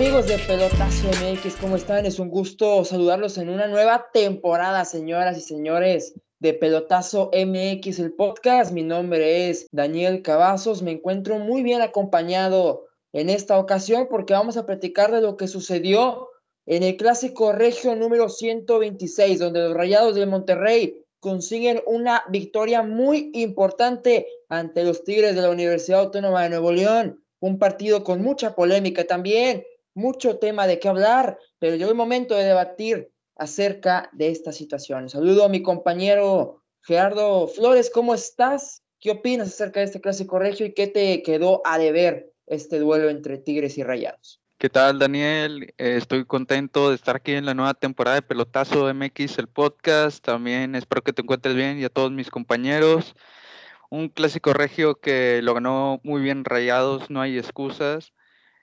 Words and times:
amigos 0.00 0.28
de 0.28 0.38
Pelotazo 0.38 1.08
MX? 1.08 1.56
¿Cómo 1.56 1.76
están? 1.76 2.06
Es 2.06 2.18
un 2.18 2.30
gusto 2.30 2.86
saludarlos 2.86 3.36
en 3.36 3.50
una 3.50 3.66
nueva 3.66 4.06
temporada, 4.14 4.86
señoras 4.86 5.36
y 5.36 5.42
señores 5.42 6.14
de 6.38 6.54
Pelotazo 6.54 7.30
MX, 7.34 7.98
el 7.98 8.14
podcast. 8.14 8.72
Mi 8.72 8.82
nombre 8.82 9.50
es 9.50 9.66
Daniel 9.72 10.22
Cavazos. 10.22 10.80
Me 10.80 10.92
encuentro 10.92 11.38
muy 11.38 11.62
bien 11.62 11.82
acompañado 11.82 12.86
en 13.12 13.28
esta 13.28 13.58
ocasión 13.58 14.06
porque 14.08 14.32
vamos 14.32 14.56
a 14.56 14.64
platicar 14.64 15.12
de 15.12 15.20
lo 15.20 15.36
que 15.36 15.48
sucedió 15.48 16.30
en 16.64 16.82
el 16.82 16.96
clásico 16.96 17.52
regio 17.52 17.94
número 17.94 18.30
126, 18.30 19.38
donde 19.38 19.60
los 19.60 19.74
Rayados 19.74 20.14
de 20.14 20.24
Monterrey 20.24 21.04
consiguen 21.20 21.82
una 21.84 22.24
victoria 22.30 22.82
muy 22.82 23.30
importante 23.34 24.26
ante 24.48 24.82
los 24.82 25.04
Tigres 25.04 25.34
de 25.34 25.42
la 25.42 25.50
Universidad 25.50 26.00
Autónoma 26.00 26.44
de 26.44 26.48
Nuevo 26.48 26.72
León. 26.72 27.22
Un 27.38 27.58
partido 27.58 28.02
con 28.02 28.22
mucha 28.22 28.54
polémica 28.54 29.04
también, 29.04 29.64
mucho 29.94 30.38
tema 30.38 30.66
de 30.66 30.78
qué 30.78 30.88
hablar, 30.88 31.38
pero 31.58 31.76
llegó 31.76 31.90
el 31.90 31.96
momento 31.96 32.34
de 32.34 32.44
debatir 32.44 33.10
acerca 33.36 34.10
de 34.12 34.30
esta 34.30 34.52
situación. 34.52 35.08
Saludo 35.08 35.44
a 35.44 35.48
mi 35.48 35.62
compañero 35.62 36.62
Gerardo 36.82 37.48
Flores, 37.48 37.90
¿cómo 37.90 38.14
estás? 38.14 38.82
¿Qué 39.00 39.10
opinas 39.10 39.48
acerca 39.48 39.80
de 39.80 39.86
este 39.86 40.00
clásico 40.00 40.38
regio 40.38 40.66
y 40.66 40.74
qué 40.74 40.86
te 40.86 41.22
quedó 41.22 41.62
a 41.64 41.78
deber 41.78 42.32
este 42.46 42.78
duelo 42.78 43.08
entre 43.08 43.38
Tigres 43.38 43.78
y 43.78 43.82
Rayados? 43.82 44.40
¿Qué 44.58 44.68
tal, 44.68 44.98
Daniel? 44.98 45.72
Eh, 45.78 45.96
estoy 45.96 46.26
contento 46.26 46.90
de 46.90 46.96
estar 46.96 47.16
aquí 47.16 47.32
en 47.32 47.46
la 47.46 47.54
nueva 47.54 47.72
temporada 47.72 48.16
de 48.16 48.22
Pelotazo 48.22 48.92
MX, 48.92 49.38
el 49.38 49.48
podcast. 49.48 50.22
También 50.22 50.74
espero 50.74 51.02
que 51.02 51.14
te 51.14 51.22
encuentres 51.22 51.54
bien 51.54 51.78
y 51.78 51.84
a 51.84 51.88
todos 51.88 52.12
mis 52.12 52.28
compañeros. 52.28 53.16
Un 53.88 54.10
clásico 54.10 54.52
regio 54.52 54.96
que 54.96 55.40
lo 55.42 55.54
ganó 55.54 55.98
muy 56.02 56.20
bien 56.20 56.44
Rayados, 56.44 57.08
no 57.08 57.22
hay 57.22 57.38
excusas. 57.38 58.12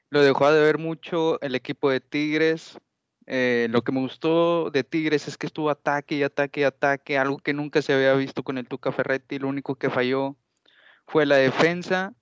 Lo 0.10 0.22
dejó 0.22 0.52
de 0.52 0.62
ver 0.62 0.78
mucho 0.78 1.40
el 1.42 1.56
equipo 1.56 1.90
de 1.90 2.00
Tigres. 2.00 2.78
Eh, 3.26 3.68
lo 3.72 3.84
que 3.84 3.92
me 3.92 4.00
gustó 4.00 4.70
de 4.72 4.84
Tigres 4.84 5.28
es 5.28 5.38
que 5.38 5.48
estuvo 5.48 5.70
ataque 5.70 6.16
y 6.16 6.24
ataque 6.24 6.62
y 6.62 6.64
ataque, 6.64 7.18
algo 7.18 7.40
que 7.40 7.54
nunca 7.54 7.82
se 7.82 7.94
había 7.94 8.14
visto 8.14 8.44
con 8.44 8.58
el 8.58 8.68
Tuca 8.68 8.92
Ferretti. 8.92 9.40
Lo 9.40 9.50
único 9.50 9.76
que 9.76 9.90
falló 9.90 10.38
fue 11.08 11.26
la 11.26 11.36
defensa 11.38 12.14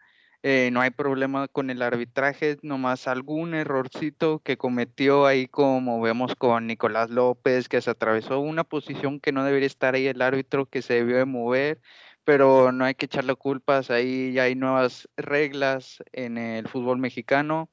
eh, 0.48 0.70
no 0.72 0.80
hay 0.82 0.92
problema 0.92 1.48
con 1.48 1.72
el 1.72 1.82
arbitraje, 1.82 2.60
nomás 2.62 3.08
algún 3.08 3.56
errorcito 3.56 4.44
que 4.44 4.58
cometió 4.58 5.26
ahí, 5.26 5.48
como 5.48 6.00
vemos 6.02 6.36
con 6.36 6.68
Nicolás 6.68 7.10
López, 7.10 7.68
que 7.68 7.82
se 7.82 7.90
atravesó 7.90 8.40
una 8.40 8.64
posición 8.64 9.20
que 9.20 9.32
no 9.32 9.44
debería 9.44 9.66
estar 9.66 9.96
ahí 9.96 10.06
el 10.06 10.22
árbitro, 10.22 10.68
que 10.68 10.84
se 10.84 10.94
debió 10.94 11.18
de 11.18 11.26
mover, 11.26 11.82
pero 12.24 12.72
no 12.72 12.86
hay 12.86 12.94
que 12.94 13.08
echarle 13.08 13.34
culpas, 13.36 13.90
ahí 13.90 14.34
ya 14.34 14.44
hay 14.44 14.54
nuevas 14.54 15.10
reglas 15.18 16.04
en 16.12 16.38
el 16.38 16.68
fútbol 16.68 17.00
mexicano. 17.00 17.72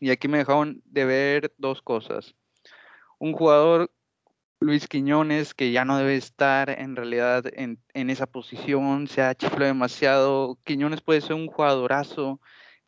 Y 0.00 0.10
aquí 0.10 0.28
me 0.28 0.38
dejaron 0.38 0.82
de 0.84 1.04
ver 1.04 1.54
dos 1.58 1.82
cosas. 1.82 2.34
Un 3.18 3.32
jugador 3.32 3.90
Luis 4.60 4.88
Quiñones, 4.88 5.54
que 5.54 5.70
ya 5.70 5.84
no 5.84 5.98
debe 5.98 6.16
estar 6.16 6.68
en 6.70 6.96
realidad 6.96 7.44
en, 7.52 7.80
esa 7.94 8.26
posición, 8.26 9.06
se 9.06 9.22
ha 9.22 9.34
chiflado 9.34 9.66
demasiado. 9.66 10.58
Quiñones 10.64 11.00
puede 11.00 11.20
ser 11.20 11.34
un 11.34 11.46
jugadorazo, 11.46 12.40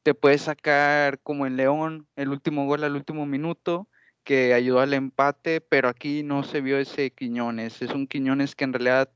te 0.02 0.14
puede 0.14 0.38
sacar 0.38 1.20
como 1.20 1.46
en 1.46 1.56
León 1.56 2.08
el 2.16 2.30
último 2.30 2.66
gol 2.66 2.82
al 2.82 2.96
último 2.96 3.24
minuto, 3.24 3.88
que 4.24 4.52
ayudó 4.52 4.80
al 4.80 4.94
empate, 4.94 5.60
pero 5.60 5.88
aquí 5.88 6.24
no 6.24 6.42
se 6.42 6.60
vio 6.60 6.76
ese 6.78 7.12
Quiñones. 7.12 7.82
Es 7.82 7.92
un 7.92 8.08
Quiñones 8.08 8.56
que 8.56 8.64
en 8.64 8.72
realidad 8.72 9.10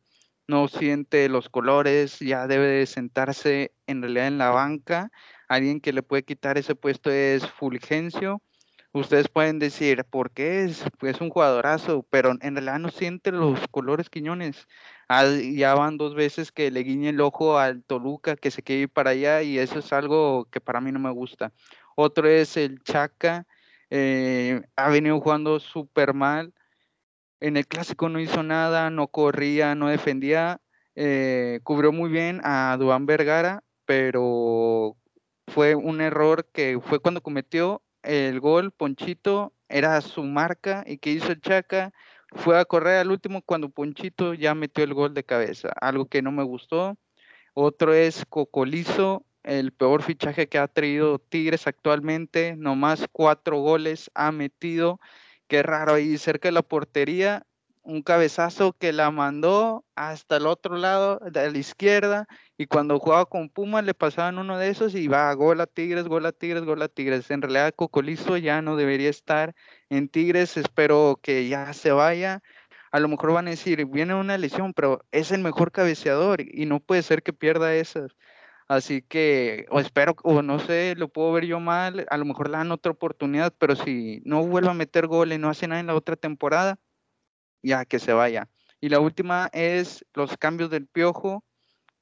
no 0.46 0.68
siente 0.68 1.28
los 1.28 1.48
colores, 1.48 2.20
ya 2.20 2.46
debe 2.46 2.66
de 2.66 2.86
sentarse 2.86 3.74
en 3.88 4.00
realidad 4.02 4.28
en 4.28 4.38
la 4.38 4.50
banca. 4.50 5.10
Alguien 5.54 5.80
que 5.80 5.92
le 5.92 6.02
puede 6.02 6.24
quitar 6.24 6.58
ese 6.58 6.74
puesto 6.74 7.10
es 7.10 7.46
Fulgencio 7.46 8.42
ustedes 8.94 9.28
pueden 9.28 9.58
decir, 9.58 10.04
¿por 10.04 10.30
qué 10.30 10.64
es? 10.64 10.84
Pues 10.98 11.20
un 11.20 11.28
jugadorazo, 11.28 12.06
pero 12.10 12.30
en 12.40 12.54
realidad 12.54 12.78
no 12.78 12.90
siente 12.90 13.32
los 13.32 13.58
colores 13.68 14.08
Quiñones. 14.08 14.68
Ah, 15.08 15.26
ya 15.26 15.74
van 15.74 15.98
dos 15.98 16.14
veces 16.14 16.52
que 16.52 16.70
le 16.70 16.80
guiñe 16.80 17.10
el 17.10 17.20
ojo 17.20 17.58
al 17.58 17.82
Toluca, 17.82 18.36
que 18.36 18.50
se 18.50 18.62
quiere 18.62 18.82
ir 18.82 18.88
para 18.88 19.10
allá, 19.10 19.42
y 19.42 19.58
eso 19.58 19.80
es 19.80 19.92
algo 19.92 20.46
que 20.50 20.60
para 20.60 20.80
mí 20.80 20.92
no 20.92 21.00
me 21.00 21.10
gusta. 21.10 21.52
Otro 21.96 22.28
es 22.28 22.56
el 22.56 22.82
Chaca, 22.82 23.46
eh, 23.90 24.62
ha 24.76 24.88
venido 24.90 25.20
jugando 25.20 25.58
súper 25.60 26.14
mal. 26.14 26.54
En 27.40 27.56
el 27.56 27.66
clásico 27.66 28.08
no 28.08 28.20
hizo 28.20 28.42
nada, 28.42 28.90
no 28.90 29.08
corría, 29.08 29.74
no 29.74 29.88
defendía. 29.88 30.60
Eh, 30.94 31.60
cubrió 31.64 31.92
muy 31.92 32.10
bien 32.10 32.40
a 32.44 32.76
Duan 32.78 33.06
Vergara, 33.06 33.64
pero 33.84 34.96
fue 35.54 35.76
un 35.76 36.00
error 36.00 36.48
que 36.52 36.80
fue 36.84 36.98
cuando 36.98 37.22
cometió 37.22 37.80
el 38.02 38.40
gol, 38.40 38.72
Ponchito, 38.72 39.52
era 39.68 40.00
su 40.00 40.24
marca 40.24 40.82
y 40.84 40.98
que 40.98 41.12
hizo 41.12 41.30
el 41.30 41.40
Chaca, 41.40 41.92
fue 42.32 42.58
a 42.58 42.64
correr 42.64 42.98
al 42.98 43.12
último 43.12 43.40
cuando 43.40 43.68
Ponchito 43.68 44.34
ya 44.34 44.56
metió 44.56 44.82
el 44.82 44.94
gol 44.94 45.14
de 45.14 45.22
cabeza, 45.22 45.68
algo 45.80 46.06
que 46.06 46.22
no 46.22 46.32
me 46.32 46.42
gustó. 46.42 46.96
Otro 47.54 47.94
es 47.94 48.24
Cocolizo, 48.28 49.24
el 49.44 49.70
peor 49.70 50.02
fichaje 50.02 50.48
que 50.48 50.58
ha 50.58 50.66
traído 50.66 51.20
Tigres 51.20 51.68
actualmente, 51.68 52.56
nomás 52.56 53.06
cuatro 53.12 53.58
goles 53.58 54.10
ha 54.14 54.32
metido, 54.32 54.98
qué 55.46 55.62
raro 55.62 55.94
ahí 55.94 56.18
cerca 56.18 56.48
de 56.48 56.52
la 56.52 56.62
portería, 56.62 57.46
un 57.84 58.02
cabezazo 58.02 58.72
que 58.72 58.92
la 58.92 59.12
mandó 59.12 59.84
hasta 59.94 60.38
el 60.38 60.48
otro 60.48 60.78
lado 60.78 61.20
de 61.30 61.52
la 61.52 61.58
izquierda 61.58 62.26
y 62.56 62.66
cuando 62.66 62.98
jugaba 63.00 63.26
con 63.26 63.48
Puma 63.48 63.82
le 63.82 63.94
pasaban 63.94 64.38
uno 64.38 64.58
de 64.58 64.68
esos 64.68 64.94
y 64.94 65.08
va 65.08 65.32
gol 65.34 65.60
a 65.60 65.66
Tigres, 65.66 66.06
gol 66.06 66.26
a 66.26 66.32
Tigres, 66.32 66.64
gol 66.64 66.82
a 66.82 66.88
Tigres. 66.88 67.30
En 67.30 67.42
realidad 67.42 67.74
Cocolizo 67.74 68.36
ya 68.36 68.62
no 68.62 68.76
debería 68.76 69.10
estar 69.10 69.54
en 69.90 70.08
Tigres, 70.08 70.56
espero 70.56 71.18
que 71.20 71.48
ya 71.48 71.72
se 71.72 71.90
vaya. 71.90 72.42
A 72.92 73.00
lo 73.00 73.08
mejor 73.08 73.32
van 73.32 73.48
a 73.48 73.50
decir, 73.50 73.84
viene 73.86 74.14
una 74.14 74.38
lesión, 74.38 74.72
pero 74.72 75.04
es 75.10 75.32
el 75.32 75.42
mejor 75.42 75.72
cabeceador 75.72 76.40
y 76.42 76.66
no 76.66 76.78
puede 76.80 77.02
ser 77.02 77.24
que 77.24 77.32
pierda 77.32 77.74
esas. 77.74 78.12
Así 78.68 79.02
que, 79.02 79.66
o 79.70 79.80
espero, 79.80 80.14
o 80.22 80.40
no 80.42 80.58
sé, 80.60 80.94
lo 80.96 81.08
puedo 81.08 81.32
ver 81.32 81.46
yo 81.46 81.60
mal, 81.60 82.06
a 82.08 82.16
lo 82.16 82.24
mejor 82.24 82.48
le 82.48 82.56
dan 82.58 82.72
otra 82.72 82.92
oportunidad, 82.92 83.52
pero 83.58 83.76
si 83.76 84.22
no 84.24 84.46
vuelve 84.46 84.70
a 84.70 84.74
meter 84.74 85.06
goles, 85.06 85.38
no 85.40 85.50
hace 85.50 85.68
nada 85.68 85.80
en 85.80 85.88
la 85.88 85.94
otra 85.94 86.16
temporada, 86.16 86.78
ya 87.62 87.84
que 87.84 87.98
se 87.98 88.12
vaya. 88.12 88.48
Y 88.80 88.90
la 88.90 89.00
última 89.00 89.50
es 89.52 90.04
los 90.14 90.36
cambios 90.38 90.70
del 90.70 90.86
piojo 90.86 91.44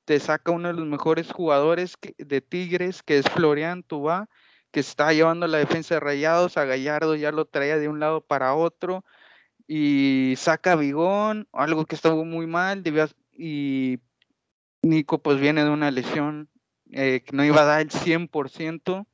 te 0.05 0.19
saca 0.21 0.53
uno 0.53 0.69
de 0.69 0.75
los 0.75 0.87
mejores 0.87 1.31
jugadores 1.31 1.97
de 2.19 2.41
Tigres, 2.41 3.03
que 3.03 3.19
es 3.19 3.29
Florian 3.29 3.83
Tubá, 3.83 4.29
que 4.71 4.81
está 4.81 5.13
llevando 5.13 5.47
la 5.47 5.59
defensa 5.59 5.95
de 5.95 6.01
Rayados, 6.01 6.57
a 6.57 6.65
Gallardo 6.65 7.15
ya 7.15 7.31
lo 7.31 7.45
traía 7.45 7.79
de 7.79 7.89
un 7.89 8.01
lado 8.01 8.21
para 8.21 8.55
otro, 8.55 9.05
y 9.67 10.35
saca 10.37 10.73
a 10.73 10.77
Bigón, 10.77 11.49
algo 11.53 11.87
que 11.87 11.95
estuvo 11.95 12.25
muy 12.25 12.47
mal, 12.47 12.83
y 13.33 14.01
Nico 14.83 15.23
pues 15.23 15.41
viene 15.41 15.65
de 15.65 15.71
una 15.71 15.91
lesión 15.91 16.49
eh, 16.91 17.23
que 17.25 17.37
no 17.37 17.45
iba 17.45 17.63
a 17.63 17.65
dar 17.65 17.81
el 17.81 17.91
100%, 17.91 19.07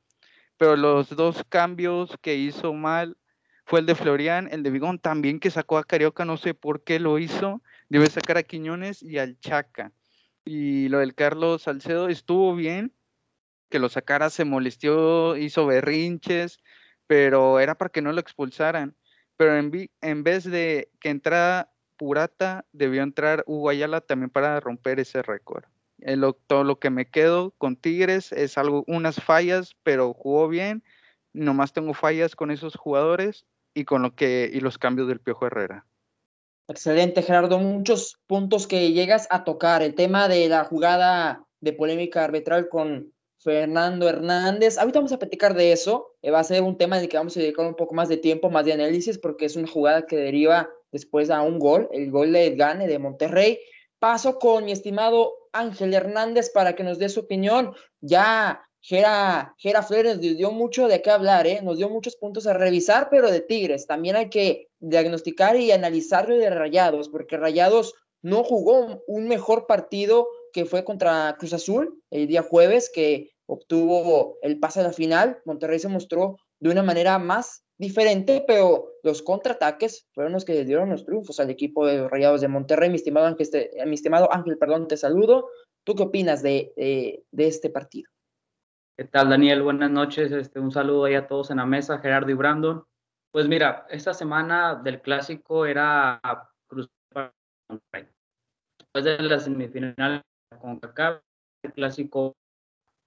pero 0.57 0.75
los 0.75 1.09
dos 1.15 1.43
cambios 1.47 2.17
que 2.21 2.35
hizo 2.35 2.73
mal 2.73 3.17
fue 3.65 3.81
el 3.81 3.85
de 3.85 3.95
Florian, 3.95 4.49
el 4.51 4.63
de 4.63 4.71
Bigón 4.71 4.99
también 4.99 5.39
que 5.39 5.51
sacó 5.51 5.77
a 5.77 5.83
Carioca, 5.83 6.25
no 6.25 6.37
sé 6.37 6.53
por 6.53 6.83
qué 6.83 6.99
lo 6.99 7.19
hizo, 7.19 7.61
debe 7.87 8.09
sacar 8.09 8.37
a 8.37 8.43
Quiñones 8.43 9.03
y 9.03 9.19
al 9.19 9.39
Chaca. 9.39 9.93
Y 10.45 10.89
lo 10.89 10.99
del 10.99 11.15
Carlos 11.15 11.63
Salcedo 11.63 12.07
estuvo 12.09 12.55
bien, 12.55 12.93
que 13.69 13.79
lo 13.79 13.89
sacara, 13.89 14.29
se 14.29 14.45
molestó, 14.45 15.37
hizo 15.37 15.65
berrinches, 15.65 16.59
pero 17.07 17.59
era 17.59 17.75
para 17.75 17.89
que 17.89 18.01
no 18.01 18.11
lo 18.11 18.19
expulsaran. 18.21 18.95
Pero 19.37 19.57
en, 19.57 19.89
en 20.01 20.23
vez 20.23 20.43
de 20.43 20.91
que 20.99 21.09
entrara 21.09 21.71
Purata, 21.99 22.65
debió 22.71 23.03
entrar 23.03 23.43
Hugo 23.45 23.69
Ayala 23.69 23.99
también 24.01 24.29
para 24.29 24.59
romper 24.61 24.99
ese 25.01 25.21
récord. 25.21 25.65
todo 26.47 26.63
lo 26.63 26.79
que 26.79 26.89
me 26.89 27.09
quedo 27.09 27.51
con 27.57 27.75
Tigres 27.75 28.31
es 28.31 28.57
algo, 28.57 28.85
unas 28.87 29.21
fallas, 29.21 29.75
pero 29.83 30.13
jugó 30.13 30.47
bien. 30.47 30.81
Nomás 31.33 31.73
tengo 31.73 31.93
fallas 31.93 32.35
con 32.35 32.51
esos 32.51 32.75
jugadores 32.75 33.45
y 33.73 33.83
con 33.83 34.01
lo 34.01 34.15
que 34.15 34.49
y 34.51 34.61
los 34.61 34.77
cambios 34.77 35.09
del 35.09 35.19
Piojo 35.19 35.47
Herrera. 35.47 35.85
Excelente, 36.69 37.23
Gerardo. 37.23 37.57
Muchos 37.57 38.19
puntos 38.27 38.67
que 38.67 38.91
llegas 38.91 39.25
a 39.31 39.43
tocar. 39.43 39.81
El 39.81 39.95
tema 39.95 40.27
de 40.27 40.47
la 40.47 40.65
jugada 40.65 41.43
de 41.61 41.73
polémica 41.73 42.23
arbitral 42.23 42.69
con 42.69 43.11
Fernando 43.39 44.07
Hernández. 44.07 44.77
Ahorita 44.77 44.99
vamos 44.99 45.11
a 45.11 45.17
platicar 45.17 45.55
de 45.55 45.71
eso. 45.71 46.13
Eh, 46.21 46.29
va 46.29 46.41
a 46.41 46.43
ser 46.43 46.61
un 46.61 46.77
tema 46.77 46.97
en 46.97 47.03
el 47.03 47.09
que 47.09 47.17
vamos 47.17 47.35
a 47.35 47.39
dedicar 47.39 47.65
un 47.65 47.73
poco 47.73 47.95
más 47.95 48.07
de 48.07 48.17
tiempo, 48.17 48.51
más 48.51 48.65
de 48.65 48.73
análisis, 48.73 49.17
porque 49.17 49.45
es 49.45 49.55
una 49.55 49.67
jugada 49.67 50.05
que 50.05 50.15
deriva 50.15 50.69
después 50.91 51.31
a 51.31 51.41
un 51.41 51.57
gol, 51.57 51.89
el 51.91 52.11
gol 52.11 52.33
de 52.33 52.55
Gane 52.55 52.87
de 52.87 52.99
Monterrey. 52.99 53.59
Paso 53.97 54.37
con 54.37 54.65
mi 54.65 54.71
estimado 54.71 55.33
Ángel 55.53 55.91
Hernández 55.95 56.51
para 56.51 56.75
que 56.75 56.83
nos 56.83 56.99
dé 56.99 57.09
su 57.09 57.21
opinión. 57.21 57.73
Ya 57.99 58.63
Gera, 58.79 59.55
Gera 59.57 59.81
Flores 59.81 60.17
nos 60.17 60.37
dio 60.37 60.51
mucho 60.51 60.87
de 60.87 61.01
qué 61.01 61.09
hablar, 61.09 61.47
¿eh? 61.47 61.61
nos 61.63 61.77
dio 61.79 61.89
muchos 61.89 62.15
puntos 62.15 62.45
a 62.45 62.53
revisar, 62.53 63.07
pero 63.09 63.31
de 63.31 63.41
Tigres. 63.41 63.87
También 63.87 64.15
hay 64.15 64.29
que 64.29 64.68
diagnosticar 64.79 65.55
y 65.57 65.71
analizarlo 65.71 66.35
de 66.35 66.49
Rayados, 66.49 67.09
porque 67.09 67.37
Rayados 67.37 67.93
no 68.21 68.43
jugó 68.43 69.03
un 69.07 69.27
mejor 69.27 69.67
partido 69.67 70.27
que 70.53 70.65
fue 70.65 70.83
contra 70.83 71.35
Cruz 71.37 71.53
Azul 71.53 72.01
el 72.09 72.27
día 72.27 72.41
jueves, 72.41 72.91
que 72.93 73.31
obtuvo 73.45 74.37
el 74.41 74.59
pase 74.59 74.79
a 74.81 74.83
la 74.83 74.93
final. 74.93 75.39
Monterrey 75.45 75.79
se 75.79 75.87
mostró 75.87 76.37
de 76.59 76.69
una 76.69 76.83
manera 76.83 77.17
más 77.19 77.63
diferente, 77.77 78.43
pero 78.45 78.91
los 79.03 79.21
contraataques 79.21 80.07
fueron 80.13 80.33
los 80.33 80.45
que 80.45 80.65
dieron 80.65 80.89
los 80.89 81.05
triunfos 81.05 81.39
al 81.39 81.49
equipo 81.49 81.85
de 81.85 81.99
los 81.99 82.11
Rayados 82.11 82.41
de 82.41 82.47
Monterrey. 82.47 82.89
Mi 82.89 82.97
estimado 82.97 83.25
Ángel, 83.25 83.47
mi 83.85 83.95
estimado 83.95 84.31
Ángel 84.33 84.57
perdón, 84.57 84.87
te 84.87 84.97
saludo. 84.97 85.49
¿Tú 85.85 85.95
qué 85.95 86.03
opinas 86.03 86.43
de, 86.43 86.73
de, 86.75 87.47
este 87.47 87.69
partido? 87.69 88.11
¿Qué 88.97 89.05
tal, 89.05 89.29
Daniel? 89.29 89.63
Buenas 89.63 89.89
noches. 89.89 90.31
Este, 90.31 90.59
un 90.59 90.71
saludo 90.71 91.05
ahí 91.05 91.15
a 91.15 91.27
todos 91.27 91.51
en 91.51 91.57
la 91.57 91.65
mesa, 91.65 91.99
Gerardo 91.99 92.29
y 92.29 92.33
Brandon. 92.33 92.83
Pues 93.31 93.47
mira, 93.47 93.85
esta 93.89 94.13
semana 94.13 94.75
del 94.75 95.01
clásico 95.01 95.65
era 95.65 96.19
cruz 96.67 96.89
Después 98.79 99.05
de 99.05 99.23
la 99.23 99.39
semifinal 99.39 100.23
con 100.59 100.79
Kaká, 100.79 101.21
el 101.63 101.73
clásico 101.73 102.35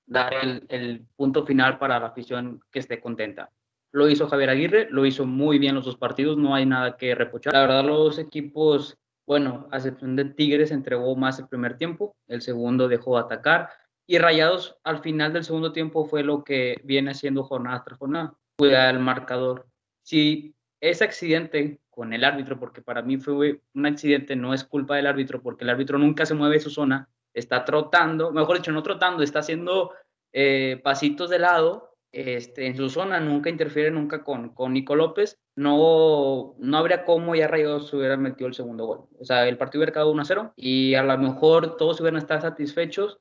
dar 0.06 0.34
el, 0.34 0.64
el 0.68 1.06
punto 1.16 1.44
final 1.44 1.78
para 1.78 1.98
la 1.98 2.06
afición 2.06 2.62
que 2.70 2.78
esté 2.78 3.00
contenta 3.00 3.50
lo 3.92 4.08
hizo 4.08 4.26
Javier 4.26 4.50
Aguirre, 4.50 4.88
lo 4.90 5.06
hizo 5.06 5.26
muy 5.26 5.58
bien 5.58 5.74
los 5.74 5.84
dos 5.84 5.96
partidos, 5.96 6.38
no 6.38 6.54
hay 6.54 6.66
nada 6.66 6.96
que 6.96 7.14
reprochar. 7.14 7.52
La 7.52 7.60
verdad, 7.60 7.84
los 7.84 7.98
dos 7.98 8.18
equipos, 8.18 8.98
bueno, 9.26 9.68
a 9.70 9.76
excepción 9.76 10.16
de 10.16 10.24
Tigres, 10.24 10.70
entregó 10.70 11.14
más 11.14 11.38
el 11.38 11.46
primer 11.46 11.76
tiempo, 11.76 12.16
el 12.26 12.40
segundo 12.40 12.88
dejó 12.88 13.16
de 13.16 13.24
atacar, 13.24 13.68
y 14.06 14.18
Rayados 14.18 14.76
al 14.82 15.00
final 15.00 15.32
del 15.32 15.44
segundo 15.44 15.72
tiempo 15.72 16.06
fue 16.06 16.24
lo 16.24 16.42
que 16.42 16.76
viene 16.82 17.10
haciendo 17.10 17.44
jornada 17.44 17.84
tras 17.84 17.98
jornada, 17.98 18.34
cuidar 18.56 18.94
el 18.94 19.00
marcador. 19.00 19.66
Si 20.02 20.54
ese 20.80 21.04
accidente 21.04 21.80
con 21.90 22.12
el 22.12 22.24
árbitro, 22.24 22.58
porque 22.58 22.82
para 22.82 23.02
mí 23.02 23.18
fue 23.18 23.60
un 23.74 23.86
accidente, 23.86 24.34
no 24.34 24.54
es 24.54 24.64
culpa 24.64 24.96
del 24.96 25.06
árbitro, 25.06 25.42
porque 25.42 25.64
el 25.64 25.70
árbitro 25.70 25.98
nunca 25.98 26.26
se 26.26 26.34
mueve 26.34 26.56
de 26.56 26.60
su 26.60 26.70
zona, 26.70 27.08
está 27.34 27.64
trotando, 27.64 28.32
mejor 28.32 28.56
dicho, 28.56 28.72
no 28.72 28.82
trotando, 28.82 29.22
está 29.22 29.40
haciendo 29.40 29.92
eh, 30.32 30.80
pasitos 30.82 31.30
de 31.30 31.38
lado 31.38 31.96
este, 32.10 32.66
en 32.66 32.76
su 32.76 32.88
zona, 32.88 33.20
nunca 33.20 33.50
interfiere 33.50 33.90
nunca 33.90 34.24
con, 34.24 34.50
con 34.50 34.72
Nico 34.72 34.96
López, 34.96 35.38
no, 35.54 36.54
no 36.58 36.76
habría 36.78 37.04
cómo 37.04 37.34
ya 37.34 37.46
Rayos 37.46 37.92
hubiera 37.92 38.16
metido 38.16 38.48
el 38.48 38.54
segundo 38.54 38.86
gol. 38.86 39.06
O 39.18 39.24
sea, 39.24 39.46
el 39.46 39.58
partido 39.58 39.80
hubiera 39.80 39.92
quedado 39.92 40.14
1-0 40.14 40.52
y 40.56 40.94
a 40.94 41.02
lo 41.02 41.16
mejor 41.18 41.76
todos 41.76 42.00
hubieran 42.00 42.18
estado 42.18 42.40
satisfechos, 42.40 43.18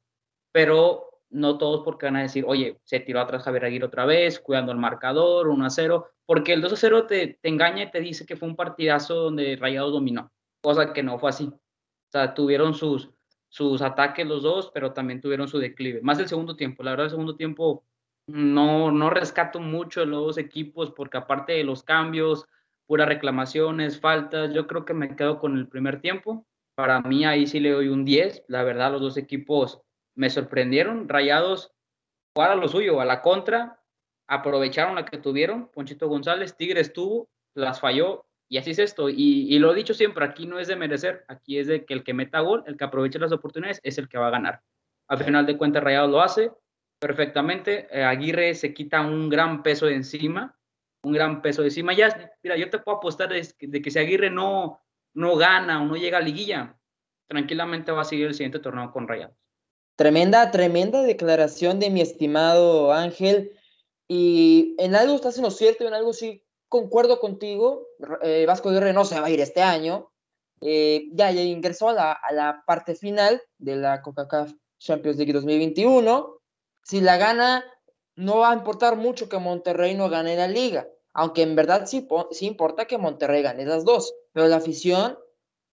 pero 0.51 1.10
no 1.31 1.57
todos 1.57 1.81
porque 1.83 2.05
van 2.05 2.17
a 2.17 2.21
decir, 2.21 2.43
oye, 2.47 2.77
se 2.83 2.99
tiró 2.99 3.21
atrás 3.21 3.43
Javier 3.43 3.65
Aguirre 3.65 3.85
otra 3.85 4.05
vez, 4.05 4.39
cuidando 4.39 4.71
el 4.71 4.77
marcador, 4.77 5.47
1-0, 5.47 6.05
porque 6.25 6.53
el 6.53 6.63
2-0 6.63 7.07
te, 7.07 7.39
te 7.41 7.49
engaña 7.49 7.83
y 7.83 7.91
te 7.91 7.99
dice 7.99 8.25
que 8.25 8.35
fue 8.35 8.47
un 8.47 8.55
partidazo 8.55 9.15
donde 9.15 9.55
Rayados 9.55 9.93
dominó, 9.93 10.31
cosa 10.61 10.93
que 10.93 11.03
no 11.03 11.17
fue 11.17 11.29
así. 11.29 11.45
O 11.45 12.11
sea, 12.11 12.33
tuvieron 12.33 12.73
sus, 12.73 13.09
sus 13.47 13.81
ataques 13.81 14.27
los 14.27 14.43
dos, 14.43 14.71
pero 14.73 14.93
también 14.93 15.21
tuvieron 15.21 15.47
su 15.47 15.57
declive. 15.57 16.01
Más 16.01 16.19
el 16.19 16.27
segundo 16.27 16.55
tiempo, 16.55 16.83
la 16.83 16.91
verdad, 16.91 17.05
el 17.05 17.11
segundo 17.11 17.35
tiempo 17.35 17.85
no, 18.27 18.91
no 18.91 19.09
rescato 19.09 19.59
mucho 19.59 20.05
los 20.05 20.25
dos 20.25 20.37
equipos 20.37 20.91
porque 20.91 21.17
aparte 21.17 21.53
de 21.53 21.63
los 21.63 21.83
cambios, 21.83 22.45
puras 22.85 23.07
reclamaciones, 23.07 23.99
faltas, 23.99 24.53
yo 24.53 24.67
creo 24.67 24.85
que 24.85 24.93
me 24.93 25.15
quedo 25.15 25.39
con 25.39 25.57
el 25.57 25.67
primer 25.67 26.01
tiempo. 26.01 26.45
Para 26.75 27.01
mí 27.01 27.25
ahí 27.25 27.47
sí 27.47 27.59
le 27.59 27.71
doy 27.71 27.87
un 27.87 28.05
10. 28.05 28.43
La 28.47 28.63
verdad, 28.63 28.91
los 28.91 29.01
dos 29.01 29.17
equipos 29.17 29.81
me 30.15 30.29
sorprendieron. 30.29 31.07
Rayados 31.09 31.73
jugaron 32.35 32.59
lo 32.59 32.67
suyo, 32.67 33.01
a 33.01 33.05
la 33.05 33.21
contra, 33.21 33.79
aprovecharon 34.27 34.95
la 34.95 35.05
que 35.05 35.17
tuvieron. 35.17 35.69
Ponchito 35.69 36.07
González, 36.07 36.55
Tigres 36.55 36.93
tuvo, 36.93 37.29
las 37.53 37.79
falló 37.79 38.25
y 38.51 38.57
así 38.57 38.71
es 38.71 38.79
esto. 38.79 39.07
Y, 39.09 39.57
lo 39.59 39.71
he 39.71 39.75
dicho 39.75 39.93
siempre, 39.93 40.25
aquí 40.25 40.45
no 40.45 40.59
es 40.59 40.67
de 40.67 40.75
merecer, 40.75 41.23
aquí 41.29 41.57
es 41.57 41.67
de 41.67 41.85
que 41.85 41.93
el 41.93 42.03
que 42.03 42.13
meta 42.13 42.41
gol, 42.41 42.63
el 42.67 42.75
que 42.75 42.83
aproveche 42.83 43.17
las 43.17 43.31
oportunidades, 43.31 43.79
es 43.81 43.97
el 43.97 44.09
que 44.09 44.17
va 44.17 44.27
a 44.27 44.31
ganar. 44.31 44.61
Al 45.07 45.23
final 45.23 45.45
de 45.45 45.57
cuentas, 45.57 45.81
Rayados 45.81 46.11
lo 46.11 46.21
hace, 46.21 46.51
perfectamente. 46.99 47.87
Eh, 47.91 48.03
Aguirre 48.03 48.53
se 48.53 48.73
quita 48.73 48.99
un 48.99 49.29
gran 49.29 49.63
peso 49.63 49.85
de 49.85 49.95
encima, 49.95 50.53
un 51.03 51.13
gran 51.13 51.41
peso 51.41 51.61
de 51.61 51.69
encima. 51.69 51.93
Ya, 51.93 52.33
mira, 52.43 52.57
yo 52.57 52.69
te 52.69 52.79
puedo 52.79 52.97
apostar 52.97 53.29
de 53.29 53.81
que, 53.81 53.89
si 53.89 53.99
Aguirre 53.99 54.29
no, 54.29 54.81
no 55.13 55.37
gana 55.37 55.81
o 55.81 55.85
no 55.85 55.95
llega 55.95 56.17
a 56.17 56.21
liguilla, 56.21 56.77
tranquilamente 57.29 57.93
va 57.93 58.01
a 58.01 58.05
seguir 58.05 58.27
el 58.27 58.33
siguiente 58.33 58.59
torneo 58.59 58.91
con 58.91 59.07
Rayados. 59.07 59.37
Tremenda, 60.01 60.49
tremenda 60.49 61.03
declaración 61.03 61.79
de 61.79 61.91
mi 61.91 62.01
estimado 62.01 62.91
Ángel. 62.91 63.51
Y 64.07 64.75
en 64.79 64.95
algo 64.95 65.13
estás 65.13 65.37
en 65.37 65.43
lo 65.43 65.51
cierto, 65.51 65.87
en 65.87 65.93
algo 65.93 66.11
sí 66.11 66.43
concuerdo 66.67 67.19
contigo. 67.19 67.87
Eh, 68.23 68.45
Vasco 68.47 68.69
Aguirre 68.69 68.93
no 68.93 69.05
se 69.05 69.19
va 69.19 69.27
a 69.27 69.29
ir 69.29 69.39
este 69.39 69.61
año. 69.61 70.11
Eh, 70.61 71.09
ya, 71.13 71.29
ya 71.29 71.41
ingresó 71.41 71.89
a 71.89 71.93
la, 71.93 72.11
a 72.13 72.33
la 72.33 72.63
parte 72.65 72.95
final 72.95 73.43
de 73.59 73.75
la 73.75 74.01
Coca-Cola 74.01 74.47
Champions 74.79 75.17
League 75.17 75.33
2021 75.33 76.41
si 76.83 76.99
la 77.01 77.17
gana, 77.17 77.63
no 78.15 78.39
va 78.39 78.51
a 78.51 78.55
importar 78.55 78.97
mucho 78.97 79.29
que 79.29 79.37
Monterrey 79.37 79.95
no 79.95 80.09
gane 80.09 80.35
la 80.35 80.47
liga, 80.47 80.87
aunque 81.13 81.43
en 81.43 81.55
verdad 81.55 81.85
sí, 81.85 82.07
sí 82.31 82.47
importa 82.47 82.85
que 82.85 82.97
Monterrey 82.97 83.41
gane 83.41 83.65
las 83.65 83.85
dos, 83.85 84.13
pero 84.33 84.47
la 84.47 84.57
afición 84.57 85.17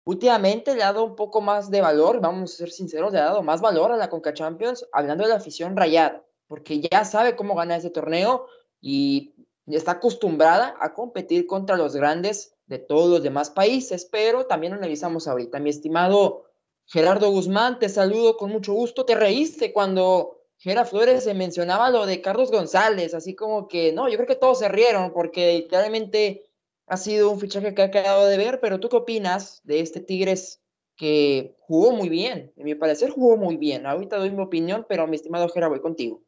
últimamente 0.09 0.73
le 0.73 0.81
ha 0.81 0.91
dado 0.91 1.03
un 1.03 1.15
poco 1.15 1.39
más 1.39 1.69
de 1.69 1.81
valor, 1.81 2.19
vamos 2.19 2.51
a 2.51 2.57
ser 2.57 2.71
sinceros, 2.71 3.13
le 3.13 3.19
ha 3.19 3.25
dado 3.25 3.43
más 3.43 3.61
valor 3.61 3.91
a 3.91 3.95
la 3.95 4.09
Conca 4.09 4.33
Champions, 4.33 4.87
hablando 4.91 5.23
de 5.23 5.29
la 5.29 5.35
afición 5.35 5.77
rayada, 5.77 6.25
porque 6.47 6.79
ya 6.79 7.05
sabe 7.05 7.35
cómo 7.35 7.53
gana 7.53 7.75
ese 7.75 7.91
torneo 7.91 8.47
y 8.81 9.35
está 9.67 9.91
acostumbrada 9.91 10.73
a 10.79 10.95
competir 10.95 11.45
contra 11.45 11.77
los 11.77 11.95
grandes 11.95 12.55
de 12.65 12.79
todos 12.79 13.07
los 13.07 13.21
demás 13.21 13.51
países, 13.51 14.05
pero 14.05 14.47
también 14.47 14.73
analizamos 14.73 15.27
ahorita. 15.27 15.59
Mi 15.59 15.69
estimado 15.69 16.45
Gerardo 16.87 17.29
Guzmán, 17.29 17.77
te 17.77 17.87
saludo 17.87 18.35
con 18.35 18.49
mucho 18.49 18.73
gusto. 18.73 19.05
Te 19.05 19.13
reíste 19.13 19.71
cuando 19.71 20.41
Gera 20.57 20.85
Flores 20.85 21.23
se 21.23 21.35
mencionaba 21.35 21.91
lo 21.91 22.07
de 22.07 22.19
Carlos 22.19 22.49
González, 22.49 23.13
así 23.13 23.35
como 23.35 23.67
que, 23.67 23.93
no, 23.93 24.09
yo 24.09 24.15
creo 24.15 24.27
que 24.27 24.35
todos 24.35 24.57
se 24.57 24.69
rieron 24.69 25.13
porque 25.13 25.53
literalmente 25.53 26.48
ha 26.89 26.97
sido 26.97 27.31
un 27.31 27.39
fichaje 27.39 27.73
que 27.73 27.81
ha 27.81 27.91
quedado 27.91 28.27
de 28.27 28.37
ver, 28.37 28.59
pero 28.59 28.79
¿tú 28.79 28.89
qué 28.89 28.97
opinas 28.97 29.61
de 29.63 29.79
este 29.79 29.99
Tigres 29.99 30.61
que 30.95 31.55
jugó 31.59 31.91
muy 31.91 32.09
bien? 32.09 32.51
En 32.57 32.65
mi 32.65 32.75
parecer 32.75 33.11
jugó 33.11 33.37
muy 33.37 33.57
bien. 33.57 33.85
Ahorita 33.85 34.17
doy 34.17 34.31
mi 34.31 34.41
opinión, 34.41 34.85
pero 34.89 35.07
mi 35.07 35.15
estimado 35.15 35.49
Gera, 35.49 35.67
voy 35.67 35.81
contigo. 35.81 36.21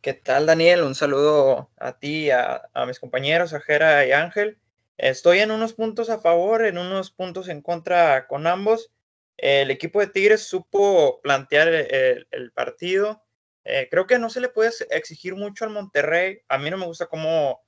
¿Qué 0.00 0.14
tal, 0.14 0.46
Daniel? 0.46 0.82
Un 0.82 0.94
saludo 0.94 1.70
a 1.76 1.98
ti, 1.98 2.30
a, 2.30 2.68
a 2.72 2.86
mis 2.86 2.98
compañeros, 2.98 3.52
a 3.52 3.60
Gera 3.60 4.06
y 4.06 4.12
Ángel. 4.12 4.58
Estoy 4.96 5.40
en 5.40 5.50
unos 5.50 5.74
puntos 5.74 6.10
a 6.10 6.18
favor, 6.18 6.64
en 6.64 6.78
unos 6.78 7.10
puntos 7.10 7.48
en 7.48 7.62
contra 7.62 8.26
con 8.26 8.46
ambos. 8.46 8.92
El 9.36 9.70
equipo 9.70 10.00
de 10.00 10.06
Tigres 10.06 10.42
supo 10.42 11.20
plantear 11.22 11.68
el, 11.68 12.26
el 12.30 12.52
partido, 12.52 13.22
eh, 13.64 13.88
creo 13.90 14.06
que 14.06 14.18
no 14.18 14.28
se 14.30 14.40
le 14.40 14.48
puede 14.48 14.70
exigir 14.90 15.34
mucho 15.34 15.64
al 15.64 15.70
Monterrey. 15.70 16.40
A 16.48 16.58
mí 16.58 16.70
no 16.70 16.76
me 16.76 16.86
gusta 16.86 17.06
cómo, 17.06 17.60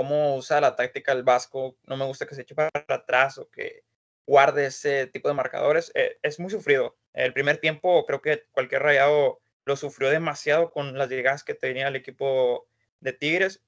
cómo 0.00 0.34
usa 0.34 0.62
la 0.62 0.76
táctica 0.76 1.12
el 1.12 1.24
Vasco. 1.24 1.76
No 1.84 1.94
me 1.94 2.06
gusta 2.06 2.24
que 2.24 2.34
se 2.34 2.40
eche 2.40 2.54
para 2.54 2.70
atrás 2.88 3.36
o 3.36 3.50
que 3.50 3.84
guarde 4.26 4.64
ese 4.64 5.06
tipo 5.08 5.28
de 5.28 5.34
marcadores. 5.34 5.92
Eh, 5.94 6.16
es 6.22 6.40
muy 6.40 6.48
sufrido. 6.48 6.96
El 7.12 7.34
primer 7.34 7.58
tiempo 7.58 8.06
creo 8.06 8.22
que 8.22 8.44
cualquier 8.50 8.82
rayado 8.82 9.42
lo 9.66 9.76
sufrió 9.76 10.08
demasiado 10.08 10.70
con 10.70 10.96
las 10.96 11.10
llegadas 11.10 11.44
que 11.44 11.52
tenía 11.52 11.88
el 11.88 11.96
equipo 11.96 12.66
de 13.00 13.12
Tigres. 13.12 13.62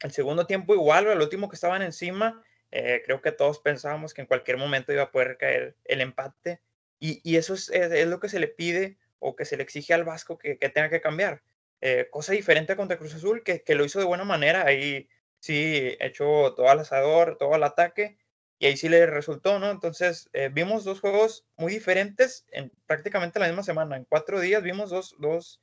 El 0.00 0.12
segundo 0.12 0.46
tiempo 0.46 0.72
igual, 0.72 1.08
el 1.08 1.20
último 1.20 1.50
que 1.50 1.56
estaban 1.56 1.82
encima, 1.82 2.42
eh, 2.70 3.02
creo 3.04 3.20
que 3.20 3.32
todos 3.32 3.58
pensábamos 3.58 4.14
que 4.14 4.22
en 4.22 4.28
cualquier 4.28 4.56
momento 4.56 4.94
iba 4.94 5.02
a 5.02 5.10
poder 5.10 5.36
caer 5.36 5.76
el 5.84 6.00
empate. 6.00 6.62
Y, 6.98 7.36
eso 7.36 7.52
es, 7.52 7.70
lo 8.06 8.18
que 8.18 8.30
se 8.30 8.40
le 8.40 8.48
pide 8.48 8.96
o 9.18 9.36
que 9.36 9.44
se 9.44 9.58
le 9.58 9.62
exige 9.62 9.92
al 9.92 10.04
Vasco 10.04 10.38
que, 10.38 10.56
tenga 10.56 10.88
que 10.88 11.02
cambiar. 11.02 11.42
Eh, 11.82 12.08
cosa 12.10 12.32
diferente 12.32 12.76
contra 12.76 12.96
Cruz 12.96 13.14
Azul, 13.14 13.42
que, 13.42 13.74
lo 13.74 13.84
hizo 13.84 13.98
de 13.98 14.06
buena 14.06 14.24
manera, 14.24 14.64
ahí 14.64 15.10
sí 15.46 15.96
echó 16.00 16.54
todo 16.54 16.68
al 16.68 16.80
asador, 16.80 17.36
todo 17.38 17.54
al 17.54 17.64
ataque, 17.64 18.18
y 18.58 18.66
ahí 18.66 18.76
sí 18.76 18.88
le 18.88 19.06
resultó, 19.06 19.58
¿no? 19.58 19.70
Entonces, 19.70 20.30
eh, 20.32 20.50
vimos 20.52 20.84
dos 20.84 21.00
juegos 21.00 21.46
muy 21.56 21.72
diferentes 21.72 22.46
en 22.52 22.72
prácticamente 22.86 23.38
la 23.38 23.46
misma 23.48 23.62
semana. 23.62 23.96
En 23.96 24.04
cuatro 24.04 24.40
días 24.40 24.62
vimos 24.62 24.90
dos, 24.90 25.14
dos, 25.18 25.60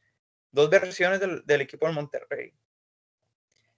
dos 0.51 0.69
versiones 0.69 1.19
del, 1.19 1.45
del, 1.45 1.61
equipo 1.61 1.87
del 1.87 1.95
Monterrey. 1.95 2.53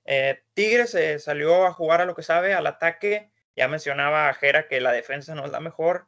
Eh, 0.05 0.43
Tigres 0.53 0.95
salió 1.23 1.65
a 1.65 1.73
jugar 1.73 2.01
a 2.01 2.05
lo 2.05 2.15
que 2.15 2.23
sabe, 2.23 2.53
al 2.53 2.67
ataque. 2.67 3.31
Ya 3.55 3.67
mencionaba 3.67 4.29
a 4.29 4.33
Jera 4.33 4.67
que 4.67 4.81
la 4.81 4.91
defensa 4.91 5.33
no 5.33 5.45
es 5.45 5.51
la 5.51 5.61
mejor 5.61 6.07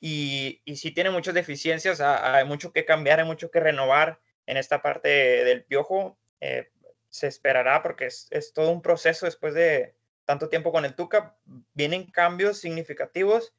y, 0.00 0.62
y 0.64 0.76
sí 0.76 0.92
tiene 0.92 1.10
muchas 1.10 1.34
deficiencias, 1.34 2.00
hay 2.00 2.44
mucho 2.46 2.72
que 2.72 2.86
cambiar, 2.86 3.20
hay 3.20 3.26
mucho 3.26 3.50
que 3.50 3.60
renovar 3.60 4.18
en 4.46 4.56
esta 4.56 4.80
parte 4.80 5.08
del 5.08 5.64
piojo. 5.64 6.18
Eh, 6.40 6.70
se 7.10 7.26
esperará 7.26 7.82
porque 7.82 8.06
es, 8.06 8.28
es, 8.30 8.52
todo 8.52 8.70
un 8.70 8.82
proceso 8.82 9.26
después 9.26 9.52
de 9.52 9.94
tanto 10.24 10.48
tiempo 10.48 10.72
con 10.72 10.84
el 10.84 10.94
Tuca. 10.94 11.36
Vienen 11.74 12.10
cambios 12.10 12.58
significativos 12.58 13.52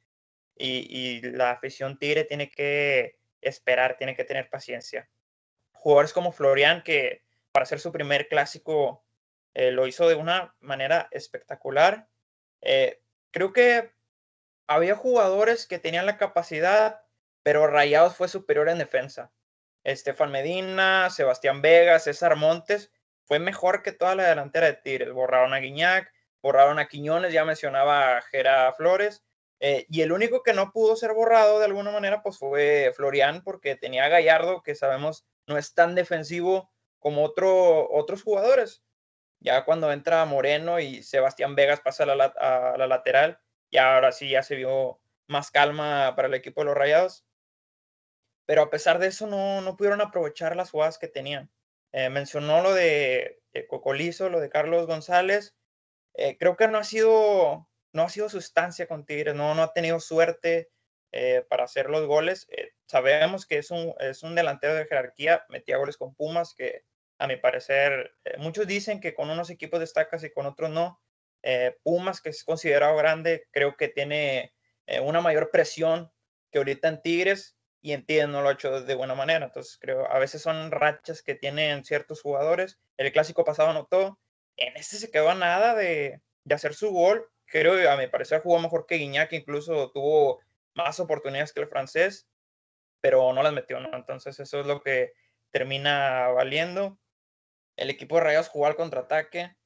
y, 0.56 0.86
y, 0.88 1.20
la 1.20 1.52
afición 1.52 1.98
Tigre 1.98 2.24
tiene 2.24 2.50
que 2.50 3.18
esperar, 3.40 3.96
tiene 3.96 4.16
que 4.16 4.24
tener 4.24 4.48
paciencia. 4.48 5.08
Jugadores 5.72 6.12
como 6.12 6.32
Florian, 6.32 6.82
que 6.82 7.22
para 7.52 7.64
hacer 7.64 7.78
su 7.78 7.92
primer 7.92 8.28
clásico 8.28 9.04
eh, 9.54 9.70
lo 9.70 9.86
hizo 9.86 10.08
de 10.08 10.14
una 10.14 10.54
manera 10.60 11.08
espectacular. 11.10 12.08
Eh, 12.62 13.02
creo 13.30 13.52
que 13.52 13.92
había 14.66 14.96
jugadores 14.96 15.66
que 15.66 15.78
tenían 15.78 16.06
la 16.06 16.16
capacidad, 16.16 17.02
pero 17.42 17.66
Rayados 17.66 18.16
fue 18.16 18.28
superior 18.28 18.68
en 18.70 18.78
defensa. 18.78 19.30
Estefan 19.84 20.30
Medina, 20.30 21.10
Sebastián 21.10 21.60
Vega, 21.60 21.98
César 21.98 22.36
Montes 22.36 22.90
fue 23.24 23.38
mejor 23.38 23.82
que 23.82 23.92
toda 23.92 24.14
la 24.14 24.28
delantera 24.28 24.66
de 24.66 24.74
Tigres. 24.74 25.12
Borraron 25.12 25.54
a 25.54 25.58
Guiñac, 25.58 26.12
borraron 26.42 26.78
a 26.78 26.88
Quiñones, 26.88 27.32
ya 27.32 27.44
mencionaba 27.44 28.18
a 28.18 28.22
Gera 28.22 28.72
Flores. 28.74 29.24
Eh, 29.60 29.86
y 29.88 30.02
el 30.02 30.12
único 30.12 30.42
que 30.42 30.54
no 30.54 30.72
pudo 30.72 30.96
ser 30.96 31.12
borrado 31.12 31.58
de 31.60 31.66
alguna 31.66 31.92
manera, 31.92 32.22
pues 32.22 32.38
fue 32.38 32.92
Florian, 32.96 33.42
porque 33.44 33.76
tenía 33.76 34.08
Gallardo, 34.08 34.62
que 34.62 34.74
sabemos 34.74 35.24
no 35.46 35.56
es 35.56 35.74
tan 35.74 35.94
defensivo 35.94 36.72
como 36.98 37.24
otro, 37.24 37.88
otros 37.92 38.22
jugadores. 38.22 38.82
Ya 39.40 39.64
cuando 39.64 39.92
entra 39.92 40.24
Moreno 40.24 40.80
y 40.80 41.02
Sebastián 41.02 41.54
Vegas 41.54 41.80
pasa 41.80 42.04
a 42.04 42.06
la, 42.06 42.24
a 42.24 42.76
la 42.76 42.86
lateral, 42.86 43.40
y 43.70 43.78
ahora 43.78 44.12
sí 44.12 44.30
ya 44.30 44.42
se 44.42 44.56
vio 44.56 45.00
más 45.28 45.50
calma 45.50 46.14
para 46.16 46.28
el 46.28 46.34
equipo 46.34 46.60
de 46.60 46.66
los 46.66 46.76
Rayados. 46.76 47.24
Pero 48.46 48.62
a 48.62 48.70
pesar 48.70 48.98
de 48.98 49.06
eso, 49.08 49.26
no, 49.26 49.60
no 49.60 49.76
pudieron 49.76 50.00
aprovechar 50.00 50.56
las 50.56 50.70
jugadas 50.70 50.98
que 50.98 51.08
tenían. 51.08 51.50
Eh, 51.92 52.08
mencionó 52.08 52.62
lo 52.62 52.74
de, 52.74 53.40
Cocolizo, 53.68 54.30
lo 54.30 54.40
de 54.40 54.48
Carlos 54.48 54.86
González. 54.86 55.54
Eh, 56.14 56.36
creo 56.38 56.56
que 56.56 56.68
no 56.68 56.78
ha 56.78 56.84
sido, 56.84 57.68
no 57.92 58.02
ha 58.02 58.08
sido 58.08 58.28
sustancia 58.28 58.86
con 58.86 59.04
Tigres, 59.04 59.34
no, 59.34 59.54
no 59.54 59.62
ha 59.62 59.72
tenido 59.72 60.00
suerte 60.00 60.70
eh, 61.12 61.44
para 61.48 61.64
hacer 61.64 61.90
los 61.90 62.06
goles. 62.06 62.48
sabemos 62.86 63.46
que 63.46 63.58
es 63.58 63.70
un, 63.70 63.94
es 64.00 64.22
un 64.22 64.34
delantero 64.34 64.74
de 64.74 64.86
jerarquía, 64.86 65.44
metía 65.48 65.76
goles 65.76 65.96
con 65.96 66.14
Pumas, 66.14 66.54
que 66.54 66.84
a 67.18 67.26
mi 67.26 67.36
parecer, 67.36 68.16
muchos 68.38 68.66
dicen 68.66 69.00
que 69.00 69.14
con 69.14 69.30
unos 69.30 69.50
equipos 69.50 69.78
destacas 69.78 70.24
y 70.24 70.32
con 70.32 70.46
otros 70.46 70.70
no. 70.70 71.00
Pumas, 71.84 72.20
que 72.20 72.30
es 72.30 72.42
considerado 72.42 72.96
grande, 72.96 73.46
creo 73.52 73.76
que 73.76 73.88
tiene 73.88 74.54
una 75.02 75.20
mayor 75.20 75.50
presión 75.50 76.10
que 76.50 76.58
ahorita 76.58 76.88
en 76.88 77.02
Tigres 77.02 77.56
y 77.82 77.92
entienden 77.92 78.32
no 78.32 78.42
lo 78.42 78.48
ha 78.48 78.52
hecho 78.52 78.80
de 78.80 78.94
buena 78.94 79.14
manera. 79.14 79.44
Entonces, 79.44 79.76
creo, 79.78 80.10
a 80.10 80.18
veces 80.18 80.40
son 80.40 80.70
rachas 80.70 81.22
que 81.22 81.34
tienen 81.34 81.84
ciertos 81.84 82.22
jugadores. 82.22 82.78
El 82.96 83.12
clásico 83.12 83.44
pasado 83.44 83.70
anotó, 83.70 84.18
en 84.56 84.76
este 84.76 84.96
se 84.96 85.10
quedó 85.10 85.30
a 85.30 85.34
nada 85.34 85.74
de, 85.74 86.22
de 86.44 86.54
hacer 86.54 86.74
su 86.74 86.90
gol. 86.92 87.28
Creo, 87.46 87.90
a 87.90 87.96
mi 87.96 88.06
parecer, 88.06 88.40
jugó 88.40 88.60
mejor 88.60 88.86
que 88.86 88.94
Guiñac, 88.94 89.32
incluso 89.32 89.90
tuvo 89.90 90.40
más 90.74 91.00
oportunidades 91.00 91.52
que 91.52 91.60
el 91.60 91.68
francés, 91.68 92.28
pero 93.00 93.32
no 93.32 93.42
las 93.42 93.52
metió, 93.52 93.80
¿no? 93.80 93.94
Entonces, 93.94 94.38
eso 94.38 94.60
es 94.60 94.66
lo 94.66 94.80
que 94.80 95.12
termina 95.50 96.28
valiendo. 96.28 96.98
El 97.76 97.90
equipo 97.90 98.16
de 98.16 98.22
Rayos 98.22 98.48
jugó 98.48 98.66
al 98.66 98.76
contraataque. 98.76 99.56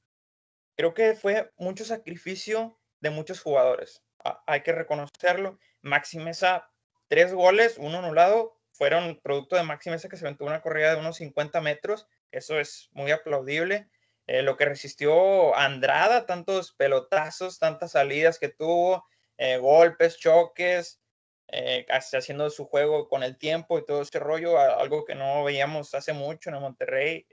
Creo 0.75 0.93
que 0.95 1.15
fue 1.15 1.51
mucho 1.57 1.85
sacrificio 1.85 2.79
de 2.99 3.11
muchos 3.11 3.41
jugadores. 3.41 4.03
hay 4.47 4.61
que 4.63 4.71
reconocerlo. 4.71 5.59
Maxi 5.81 6.17
Mesa 6.17 6.67
tres 7.07 7.33
goles, 7.33 7.77
uno 7.77 7.99
anulado, 7.99 8.57
fueron 8.71 9.19
producto 9.23 9.55
de 9.55 9.63
Maxi 9.63 9.89
Mesa 9.89 10.09
que 10.09 10.17
se 10.17 10.25
aventó 10.25 10.45
una 10.45 10.61
corrida 10.61 10.93
de 10.93 10.99
unos 10.99 11.17
50 11.17 11.61
metros. 11.61 12.07
Eso 12.31 12.59
es 12.59 12.89
muy 12.91 13.11
aplaudible. 13.11 13.89
Eh, 14.27 14.41
lo 14.41 14.57
que 14.57 14.65
resistió 14.65 15.55
Andrada, 15.55 16.25
tantos 16.25 16.73
pelotazos, 16.73 17.59
tantas 17.59 17.93
salidas 17.93 18.37
que 18.39 18.49
tuvo, 18.49 19.05
eh, 19.37 19.57
golpes, 19.57 20.17
choques, 20.17 21.01
eh, 21.47 21.85
haciendo 21.89 22.49
su 22.49 22.65
juego 22.65 23.07
con 23.07 23.23
el 23.23 23.37
tiempo 23.37 23.79
y 23.79 23.85
todo 23.85 24.01
ese 24.01 24.19
rollo, 24.19 24.59
algo 24.59 25.05
que 25.05 25.15
no 25.15 25.45
veíamos 25.45 25.95
hace 25.95 26.11
mucho 26.13 26.49
en 26.49 26.55
el 26.55 26.61
Monterrey. 26.61 27.25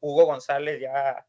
Hugo 0.00 0.26
González 0.26 0.78
ya 0.78 1.26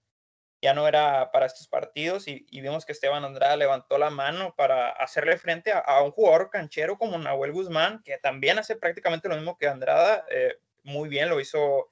ya 0.63 0.74
no 0.74 0.88
era 0.88 1.29
para 1.34 1.46
estos 1.46 1.67
partidos 1.67 2.25
y, 2.29 2.48
vimos 2.50 2.86
que 2.86 2.93
Esteban 2.93 3.25
Andrada 3.25 3.58
levantó 3.58 3.98
la 3.98 4.10
mano 4.10 4.55
para 4.55 4.91
hacerle 4.91 5.36
frente 5.36 5.74
a, 5.74 6.01
un 6.01 6.12
jugador 6.12 6.50
canchero 6.50 6.98
como 6.98 7.17
Nahuel 7.17 7.51
Guzmán, 7.51 8.01
que 8.01 8.17
también 8.17 8.58
hace 8.58 8.77
prácticamente 8.77 9.27
lo 9.27 9.36
mismo 9.36 9.58
que 9.58 9.67
Andrada. 9.67 10.25
Eh, 10.29 10.55
muy 10.84 11.10
bien, 11.10 11.27
lo 11.27 11.41
hizo 11.41 11.89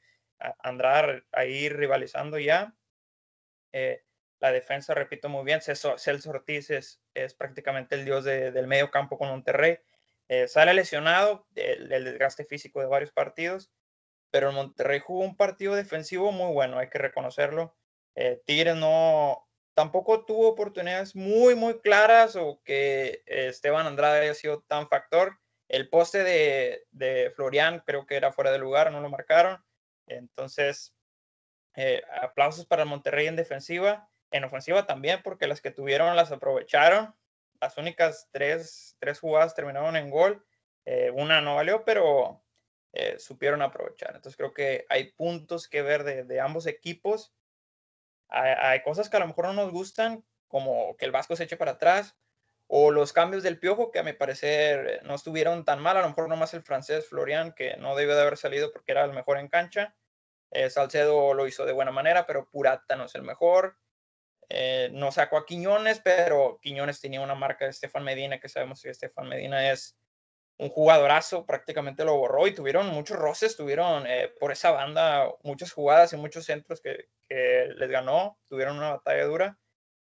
Andrada 0.59 1.21
ahí 1.33 1.67
rivalizando 1.67 2.39
ya. 2.39 2.73
Eh, 3.73 4.05
la 4.39 4.53
defensa, 4.53 4.93
repito 4.93 5.27
muy 5.27 5.43
bien, 5.43 5.59
Celso, 5.61 6.29
Ortiz 6.29 6.69
es, 6.69 7.01
es, 7.13 7.33
prácticamente 7.33 7.95
el 7.95 8.05
dios 8.05 8.23
del 8.23 8.67
medio 8.67 8.89
campo 8.89 9.17
con 9.17 9.27
Monterrey. 9.27 9.79
Eh, 10.29 10.47
sale 10.47 10.73
lesionado, 10.73 11.45
el 11.55 11.89
desgaste 11.89 12.45
físico 12.45 12.79
de 12.79 12.87
varios 12.87 13.11
partidos, 13.11 13.69
pero 14.29 14.47
el 14.47 14.55
Monterrey 14.55 15.01
jugó 15.01 15.25
un 15.25 15.35
partido 15.35 15.75
defensivo 15.75 16.31
muy 16.31 16.53
bueno, 16.53 16.79
hay 16.79 16.87
que 16.87 16.99
reconocerlo 16.99 17.75
eh, 18.15 18.73
no, 18.75 19.47
tampoco 19.73 20.25
tuvo 20.25 20.49
oportunidades 20.49 21.15
muy, 21.15 21.55
muy 21.55 21.79
claras 21.79 22.35
o 22.35 22.61
que 22.63 23.23
Esteban 23.25 23.87
Andrade 23.87 24.21
haya 24.21 24.33
sido 24.33 24.61
tan 24.61 24.87
factor. 24.87 25.39
El 25.67 25.89
poste 25.89 26.23
de, 26.23 26.85
de 26.91 27.31
Florian 27.35 27.81
creo 27.85 28.05
que 28.05 28.15
era 28.15 28.33
fuera 28.33 28.51
de 28.51 28.59
lugar, 28.59 28.91
no 28.91 28.99
lo 28.99 29.09
marcaron. 29.09 29.63
Entonces, 30.07 30.93
eh, 31.75 32.03
aplausos 32.21 32.65
para 32.65 32.85
Monterrey 32.85 33.27
en 33.27 33.37
defensiva. 33.37 34.09
En 34.31 34.43
ofensiva 34.43 34.85
también, 34.85 35.21
porque 35.23 35.47
las 35.47 35.61
que 35.61 35.71
tuvieron 35.71 36.15
las 36.15 36.31
aprovecharon. 36.31 37.15
Las 37.61 37.77
únicas 37.77 38.27
tres, 38.31 38.97
tres 38.99 39.19
jugadas 39.19 39.55
terminaron 39.55 39.95
en 39.95 40.09
gol. 40.09 40.45
Eh, 40.85 41.11
una 41.13 41.41
no 41.41 41.55
valió, 41.55 41.85
pero 41.85 42.43
supieron 43.17 43.61
aprovechar. 43.61 44.15
Entonces 44.15 44.35
creo 44.35 44.53
que 44.53 44.85
hay 44.89 45.13
puntos 45.13 45.69
que 45.69 45.81
ver 45.81 46.03
de, 46.03 46.25
de 46.25 46.41
ambos 46.41 46.67
equipos 46.67 47.33
hay, 48.31 48.81
cosas 48.81 49.09
que 49.09 49.17
a 49.17 49.19
lo 49.19 49.27
mejor 49.27 49.45
no 49.45 49.53
nos 49.53 49.71
gustan, 49.71 50.25
como 50.47 50.95
que 50.97 51.05
el 51.05 51.11
Vasco 51.11 51.35
se 51.35 51.43
eche 51.43 51.57
para 51.57 51.71
atrás, 51.71 52.15
o 52.67 52.91
los 52.91 53.11
cambios 53.13 53.43
del 53.43 53.59
Piojo, 53.59 53.91
que 53.91 53.99
a 53.99 54.03
mi 54.03 54.13
parecer 54.13 55.01
no 55.03 55.15
estuvieron 55.15 55.65
tan 55.65 55.81
mal, 55.81 55.97
a 55.97 56.01
lo 56.01 56.07
mejor 56.07 56.29
nomás 56.29 56.53
el 56.53 56.63
francés 56.63 57.07
Florian, 57.07 57.51
que 57.53 57.75
no 57.77 57.95
debió 57.95 58.15
de 58.15 58.21
haber 58.21 58.37
salido 58.37 58.71
porque 58.71 58.93
era 58.93 59.03
el 59.03 59.11
mejor 59.11 59.37
en 59.37 59.49
cancha. 59.49 59.95
Eh, 60.51 60.69
Salcedo 60.69 61.33
lo 61.33 61.47
hizo 61.47 61.65
de 61.65 61.73
buena 61.73 61.91
manera, 61.91 62.25
pero 62.25 62.49
Purata 62.49 62.95
no 62.95 63.05
es 63.05 63.15
el 63.15 63.23
mejor. 63.23 63.77
Eh, 64.47 64.89
no 64.93 65.11
sacó 65.11 65.37
a 65.37 65.45
Quiñones, 65.45 65.99
pero 65.99 66.59
Quiñones 66.61 66.99
tenía 66.99 67.21
una 67.21 67.35
marca 67.35 67.65
de 67.65 67.71
Estefan 67.71 68.03
Medina, 68.03 68.39
que 68.39 68.49
sabemos 68.49 68.81
que 68.81 68.89
Estefan 68.89 69.29
Medina 69.29 69.71
es 69.71 69.97
un 70.61 70.69
jugadorazo, 70.69 71.47
prácticamente 71.47 72.05
lo 72.05 72.17
borró 72.17 72.45
y 72.45 72.53
tuvieron 72.53 72.85
muchos 72.89 73.17
roces, 73.17 73.57
tuvieron 73.57 74.05
eh, 74.05 74.31
por 74.39 74.51
esa 74.51 74.69
banda 74.69 75.27
muchas 75.41 75.71
jugadas 75.71 76.13
y 76.13 76.17
muchos 76.17 76.45
centros 76.45 76.81
que, 76.81 77.09
les 77.29 77.89
ganó, 77.89 78.37
tuvieron 78.47 78.77
una 78.77 78.91
batalla 78.91 79.25
dura, 79.25 79.59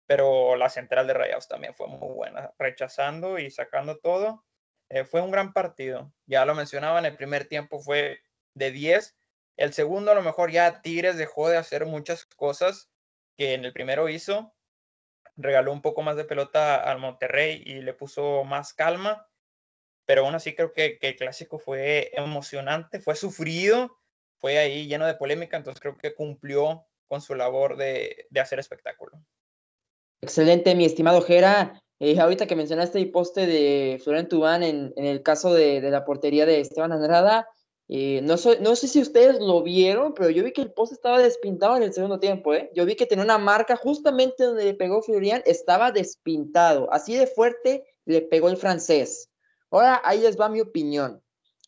pero 0.07 0.57
la 0.57 0.69
central 0.69 1.07
de 1.07 1.15
Rayados 1.15 1.47
también 1.47 1.75
fue 1.75 1.87
muy 1.87 2.13
buena, 2.15 2.53
rechazando 2.59 3.39
y 3.39 3.51
sacando 3.51 3.99
todo. 3.99 4.45
Eh, 4.89 5.05
fue 5.05 5.21
un 5.21 5.31
gran 5.31 5.53
partido, 5.53 6.13
ya 6.27 6.45
lo 6.45 6.57
mencionaba, 6.57 6.99
en 6.99 7.05
el 7.05 7.17
primer 7.17 7.45
tiempo 7.45 7.79
fue 7.79 8.19
de 8.55 8.73
10, 8.73 9.17
el 9.57 9.73
segundo 9.73 10.11
a 10.11 10.17
lo 10.17 10.23
mejor 10.23 10.51
ya 10.51 10.83
Tigres 10.83 11.17
dejó 11.17 11.49
de 11.49 11.59
hacer 11.59 11.87
muchas 11.87 12.25
cosas 12.25 12.91
que 13.37 13.55
en 13.55 13.65
el 13.65 13.73
primero 13.73 14.09
hizo, 14.09 14.53
regaló 15.37 15.73
un 15.73 15.83
poco 15.83 16.03
más 16.03 16.17
de 16.17 16.25
pelota 16.25 16.75
al 16.75 16.99
Monterrey 16.99 17.63
y 17.65 17.83
le 17.83 17.95
puso 17.95 18.43
más 18.43 18.75
calma 18.75 19.30
pero 20.07 20.25
aún 20.25 20.35
así 20.35 20.55
creo 20.55 20.73
que, 20.73 20.99
el 21.01 21.17
clásico 21.17 21.59
fue 21.59 22.11
emocionante, 22.15 23.01
fue 23.01 23.17
sufrido, 23.17 23.97
fue 24.39 24.59
ahí 24.59 24.87
lleno 24.87 25.07
de 25.07 25.15
polémica, 25.15 25.57
entonces 25.57 25.81
creo 25.81 25.97
que 25.97 26.15
cumplió 26.15 26.87
con 27.07 27.21
su 27.21 27.35
labor 27.35 27.77
de, 27.77 28.27
hacer 28.41 28.59
espectáculo. 28.59 29.21
Excelente, 30.21 30.75
mi 30.75 30.85
estimado 30.85 31.23
Jera. 31.23 31.81
Eh, 31.99 32.19
ahorita 32.19 32.47
que 32.47 32.57
mencionaste 32.57 32.99
el 32.99 33.11
poste 33.11 33.47
de 33.47 34.01
Florent 34.03 34.31
Tubán 34.31 34.63
en, 34.63 34.93
el 34.97 35.23
caso 35.23 35.53
de, 35.53 35.81
la 35.83 36.05
portería 36.05 36.47
de 36.47 36.61
Esteban 36.61 36.93
Andrada, 36.93 37.47
eh, 37.93 38.21
no, 38.23 38.37
no 38.61 38.77
sé 38.77 38.87
si 38.87 39.03
ustedes 39.03 39.41
lo 39.41 39.65
vieron, 39.65 40.15
pero 40.15 40.31
yo 40.31 40.45
vi 40.45 40.53
que 40.53 40.63
el 40.63 40.73
poste 40.73 40.95
estaba 40.95 41.19
despintado 41.19 41.77
en 41.77 41.83
el 41.83 41.93
segundo 41.93 42.21
tiempo. 42.21 42.55
¿eh? 42.55 42.71
Yo 42.73 42.87
vi 42.87 42.95
que 42.95 43.05
tenía 43.05 43.25
una 43.25 43.39
marca 43.39 43.75
justamente 43.75 44.45
donde 44.45 44.65
le 44.65 44.75
pegó 44.75 45.03
Florian, 45.03 45.43
estaba 45.45 45.91
despintado. 45.91 46.93
Así 46.93 47.17
de 47.17 47.27
fuerte 47.27 47.85
le 48.05 48.23
pegó 48.23 48.49
el 48.49 48.57
francés. 48.57 49.30
Ahora 49.71 50.01
ahí 50.05 50.21
les 50.21 50.39
va 50.39 50.49
mi 50.49 50.61
opinión. 50.61 51.23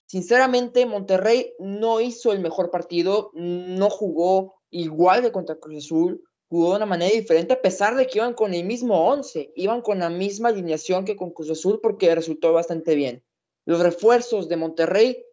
Sinceramente, 0.07 0.85
Monterrey 0.85 1.55
no 1.59 2.01
hizo 2.01 2.33
el 2.33 2.41
mejor 2.41 2.71
partido, 2.71 3.31
no 3.35 3.89
jugó 3.89 4.57
igual 4.71 5.23
de 5.23 5.33
contra 5.33 5.57
Cruz 5.57 5.85
Azul, 5.85 6.23
jugó 6.49 6.71
de 6.71 6.77
una 6.77 6.87
manera 6.87 7.11
diferente, 7.15 7.55
a 7.55 7.63
pesar 7.63 7.97
de 7.97 8.07
que 8.07 8.19
iban 8.19 8.35
con 8.35 8.53
el 8.53 8.65
mismo 8.65 9.09
11, 9.09 9.53
iban 9.57 9.81
con 9.81 10.01
la 10.01 10.11
misma 10.11 10.51
alineación 10.51 11.07
que 11.07 11.17
con 11.17 11.31
Cruz 11.31 11.51
Azul 11.51 11.81
porque 11.83 12.15
resultó 12.15 12.53
bastante 12.53 12.95
bien. 12.95 13.25
Los 13.65 13.81
refuerzos 13.81 14.51
de 14.51 14.57
Monterrey, 14.57 15.25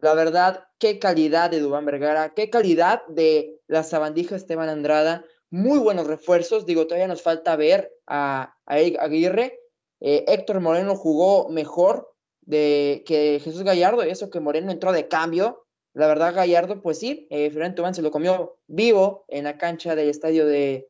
la 0.00 0.14
verdad, 0.14 0.66
qué 0.78 1.00
calidad 1.00 1.50
de 1.50 1.58
Dubán 1.58 1.84
Vergara, 1.84 2.32
qué 2.34 2.48
calidad 2.48 3.04
de 3.08 3.60
la 3.66 3.82
sabandija 3.82 4.36
Esteban 4.36 4.68
Andrada, 4.68 5.24
muy 5.50 5.80
buenos 5.80 6.06
refuerzos, 6.06 6.64
digo, 6.64 6.86
todavía 6.86 7.08
nos 7.08 7.22
falta 7.22 7.56
ver 7.56 7.92
a, 8.06 8.54
a 8.66 8.74
Aguirre, 8.74 9.58
eh, 10.04 10.24
Héctor 10.26 10.58
Moreno 10.58 10.96
jugó 10.96 11.48
mejor 11.48 12.12
de, 12.40 13.04
que 13.06 13.40
Jesús 13.42 13.62
Gallardo, 13.62 14.04
y 14.04 14.10
eso 14.10 14.30
que 14.30 14.40
Moreno 14.40 14.72
entró 14.72 14.90
de 14.90 15.06
cambio. 15.06 15.64
La 15.94 16.08
verdad, 16.08 16.34
Gallardo, 16.34 16.82
pues 16.82 16.98
sí, 16.98 17.28
eh, 17.30 17.50
Fernando 17.52 17.94
se 17.94 18.02
lo 18.02 18.10
comió 18.10 18.58
vivo 18.66 19.24
en 19.28 19.44
la 19.44 19.58
cancha 19.58 19.94
del 19.94 20.08
estadio 20.08 20.44
de, 20.44 20.88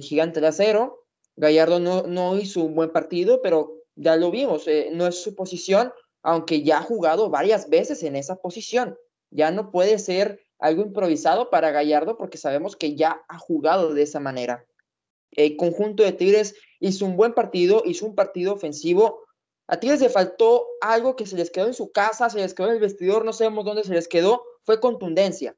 Gigante 0.00 0.40
de 0.40 0.46
Acero. 0.46 1.06
Gallardo 1.34 1.80
no, 1.80 2.02
no, 2.02 2.38
hizo 2.38 2.62
un 2.62 2.76
buen 2.76 2.92
partido, 2.92 3.42
pero 3.42 3.82
ya 3.96 4.14
lo 4.14 4.30
vimos, 4.30 4.68
eh, 4.68 4.90
no 4.92 5.08
es 5.08 5.20
su 5.20 5.34
posición, 5.34 5.92
aunque 6.22 6.62
ya 6.62 6.78
ha 6.78 6.82
jugado 6.82 7.30
varias 7.30 7.68
veces 7.68 8.04
en 8.04 8.14
esa 8.14 8.36
posición. 8.36 8.96
Ya 9.30 9.50
no 9.50 9.72
puede 9.72 9.98
ser 9.98 10.40
algo 10.60 10.82
improvisado 10.82 11.50
para 11.50 11.72
Gallardo 11.72 12.16
porque 12.16 12.38
sabemos 12.38 12.76
que 12.76 12.94
ya 12.94 13.24
ha 13.28 13.38
jugado 13.38 13.92
de 13.92 14.02
esa 14.02 14.20
manera. 14.20 14.64
El 15.32 15.56
conjunto 15.56 16.04
de 16.04 16.12
Tigres 16.12 16.54
hizo 16.82 17.06
un 17.06 17.16
buen 17.16 17.32
partido, 17.32 17.82
hizo 17.86 18.04
un 18.04 18.14
partido 18.14 18.52
ofensivo. 18.52 19.20
A 19.68 19.78
Tigres 19.78 20.00
le 20.00 20.08
faltó 20.08 20.66
algo 20.80 21.16
que 21.16 21.26
se 21.26 21.36
les 21.36 21.50
quedó 21.50 21.66
en 21.68 21.74
su 21.74 21.92
casa, 21.92 22.28
se 22.28 22.38
les 22.38 22.54
quedó 22.54 22.66
en 22.66 22.74
el 22.74 22.80
vestidor, 22.80 23.24
no 23.24 23.32
sabemos 23.32 23.64
dónde 23.64 23.84
se 23.84 23.94
les 23.94 24.08
quedó, 24.08 24.42
fue 24.64 24.80
contundencia. 24.80 25.56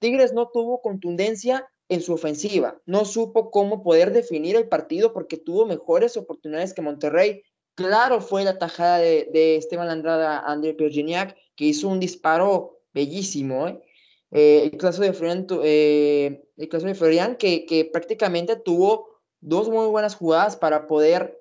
Tigres 0.00 0.32
no 0.32 0.48
tuvo 0.48 0.80
contundencia 0.80 1.68
en 1.88 2.00
su 2.00 2.14
ofensiva, 2.14 2.80
no 2.86 3.04
supo 3.04 3.50
cómo 3.50 3.82
poder 3.82 4.12
definir 4.12 4.56
el 4.56 4.68
partido 4.68 5.12
porque 5.12 5.36
tuvo 5.36 5.66
mejores 5.66 6.16
oportunidades 6.16 6.72
que 6.72 6.82
Monterrey. 6.82 7.42
Claro 7.74 8.20
fue 8.20 8.44
la 8.44 8.58
tajada 8.58 8.98
de, 8.98 9.56
Esteban 9.56 9.90
Andrada 9.90 10.38
a 10.38 10.52
André 10.52 10.72
Pierginiak, 10.74 11.36
que 11.54 11.66
hizo 11.66 11.88
un 11.88 12.00
disparo 12.00 12.80
bellísimo. 12.94 13.68
¿eh? 13.68 13.82
Eh, 14.30 14.70
el 14.72 14.78
caso 14.78 15.02
de 15.02 15.12
Florian, 15.12 15.46
eh, 15.62 16.42
el 16.56 16.68
caso 16.70 16.86
de 16.86 16.94
Florian 16.94 17.36
que, 17.36 17.66
que, 17.66 17.84
prácticamente 17.84 18.56
tuvo 18.56 19.11
dos 19.42 19.68
muy 19.68 19.86
buenas 19.88 20.14
jugadas 20.14 20.56
para 20.56 20.86
poder 20.86 21.38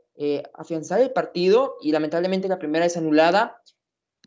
afianzar 0.54 1.02
el 1.02 1.12
partido 1.12 1.78
y 1.82 1.92
lamentablemente 1.92 2.48
la 2.48 2.60
primera 2.60 2.86
es 2.86 2.98
anulada. 2.98 3.62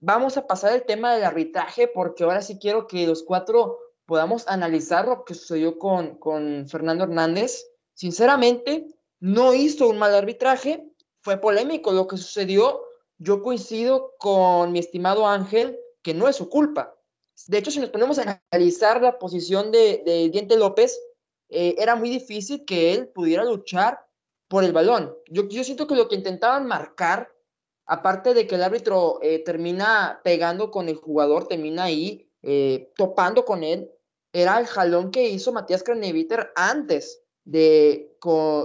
Vamos 0.01 0.37
a 0.37 0.47
pasar 0.47 0.73
el 0.73 0.85
tema 0.85 1.15
del 1.15 1.25
arbitraje 1.25 1.89
porque 1.89 2.25
ahora 2.25 2.43
sí 2.43 2.59
quiero 2.59 2.87
que 2.87 3.07
los 3.07 3.23
cuatro 3.23 3.79
podamos 4.07 4.47
analizar 4.49 5.07
lo 5.07 5.25
que 5.25 5.35
sucedió 5.35 5.79
con, 5.79 6.17
con 6.17 6.67
Fernando 6.69 7.05
Hernández. 7.05 7.65
Sinceramente, 7.95 8.89
no 9.21 9.55
hizo 9.55 9.89
un 9.89 9.99
mal 9.99 10.15
arbitraje, 10.15 10.91
fue 11.21 11.39
polémico 11.39 11.93
lo 11.93 12.09
que 12.09 12.17
sucedió. 12.17 12.83
Yo 13.19 13.43
coincido 13.43 14.15
con 14.19 14.73
mi 14.73 14.81
estimado 14.81 15.27
Ángel 15.27 15.79
que 16.03 16.13
no 16.13 16.29
es 16.29 16.37
su 16.37 16.49
culpa. 16.49 16.97
De 17.47 17.59
hecho, 17.59 17.71
si 17.71 17.81
nos 17.81 17.91
ponemos 17.91 18.19
a 18.19 18.43
analizar 18.51 19.01
la 19.01 19.19
posición 19.19 19.73
de, 19.73 20.03
de 20.05 20.29
Diente 20.29 20.57
López, 20.57 21.01
eh, 21.55 21.77
era 21.79 21.95
muy 21.95 22.11
difícil 22.11 22.65
que 22.65 22.93
él 22.93 23.09
pudiera 23.09 23.45
luchar 23.45 24.05
por 24.49 24.65
el 24.65 24.73
balón. 24.73 25.17
Yo, 25.31 25.45
siento 25.63 25.87
que 25.87 25.95
lo 25.95 26.09
que 26.09 26.17
intentaban 26.17 26.67
marcar, 26.67 27.33
aparte 27.87 28.35
de 28.35 28.49
que 28.49 28.57
el 28.57 28.65
árbitro 28.65 29.21
eh, 29.23 29.39
termina 29.45 30.21
pegando 30.25 30.73
con 30.73 30.89
el 30.89 30.97
jugador, 30.97 31.47
termina 31.47 31.85
ahí 31.85 32.29
eh, 32.43 32.93
topando 32.97 33.45
con 33.45 33.63
él, 33.63 33.89
era 34.33 34.59
el 34.59 34.67
jalón 34.67 35.13
que 35.13 35.29
hizo 35.29 35.53
Matías 35.53 35.85
Craneviter 35.85 36.51
antes 36.57 37.23
de 37.45 38.17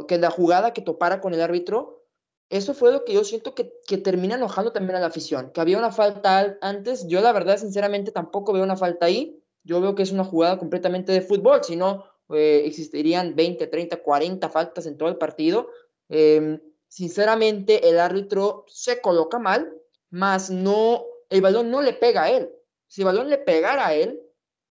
que 0.07 0.17
la 0.17 0.31
jugada 0.31 0.73
que 0.73 0.81
topara 0.81 1.21
con 1.21 1.35
el 1.35 1.41
árbitro. 1.41 2.07
Eso 2.49 2.73
fue 2.73 2.91
lo 2.91 3.05
que 3.05 3.13
yo 3.13 3.23
siento 3.23 3.53
que, 3.53 3.71
que, 3.85 3.97
termina 3.99 4.33
enojando 4.33 4.71
también 4.71 4.95
a 4.95 4.99
la 4.99 5.07
afición, 5.07 5.51
que 5.51 5.61
había 5.61 5.77
una 5.77 5.91
falta 5.91 6.57
antes, 6.61 7.07
yo 7.07 7.21
la 7.21 7.31
verdad 7.31 7.59
sinceramente 7.59 8.11
tampoco 8.11 8.53
veo 8.53 8.63
una 8.63 8.75
falta 8.75 9.05
ahí, 9.05 9.39
yo 9.63 9.79
veo 9.79 9.93
que 9.93 10.01
es 10.01 10.11
una 10.11 10.23
jugada 10.23 10.57
completamente 10.57 11.11
de 11.11 11.21
fútbol, 11.21 11.63
si 11.63 11.75
no 11.75 12.05
eh, 12.29 12.63
existirían 12.65 13.35
20, 13.35 13.67
30, 13.67 13.97
40 13.97 14.49
faltas 14.49 14.85
en 14.85 14.97
todo 14.97 15.09
el 15.09 15.17
partido. 15.17 15.69
Em, 16.09 16.59
sinceramente 16.87 17.89
el 17.89 17.99
árbitro 17.99 18.65
se 18.67 19.01
coloca 19.01 19.39
mal, 19.39 19.73
más 20.09 20.49
no, 20.49 21.05
el 21.29 21.41
balón 21.41 21.71
no 21.71 21.81
le 21.81 21.93
pega 21.93 22.23
a 22.23 22.31
él. 22.31 22.51
Si 22.87 23.01
el 23.01 23.05
balón 23.05 23.29
le 23.29 23.37
pegara 23.37 23.87
a 23.87 23.93
él, 23.93 24.21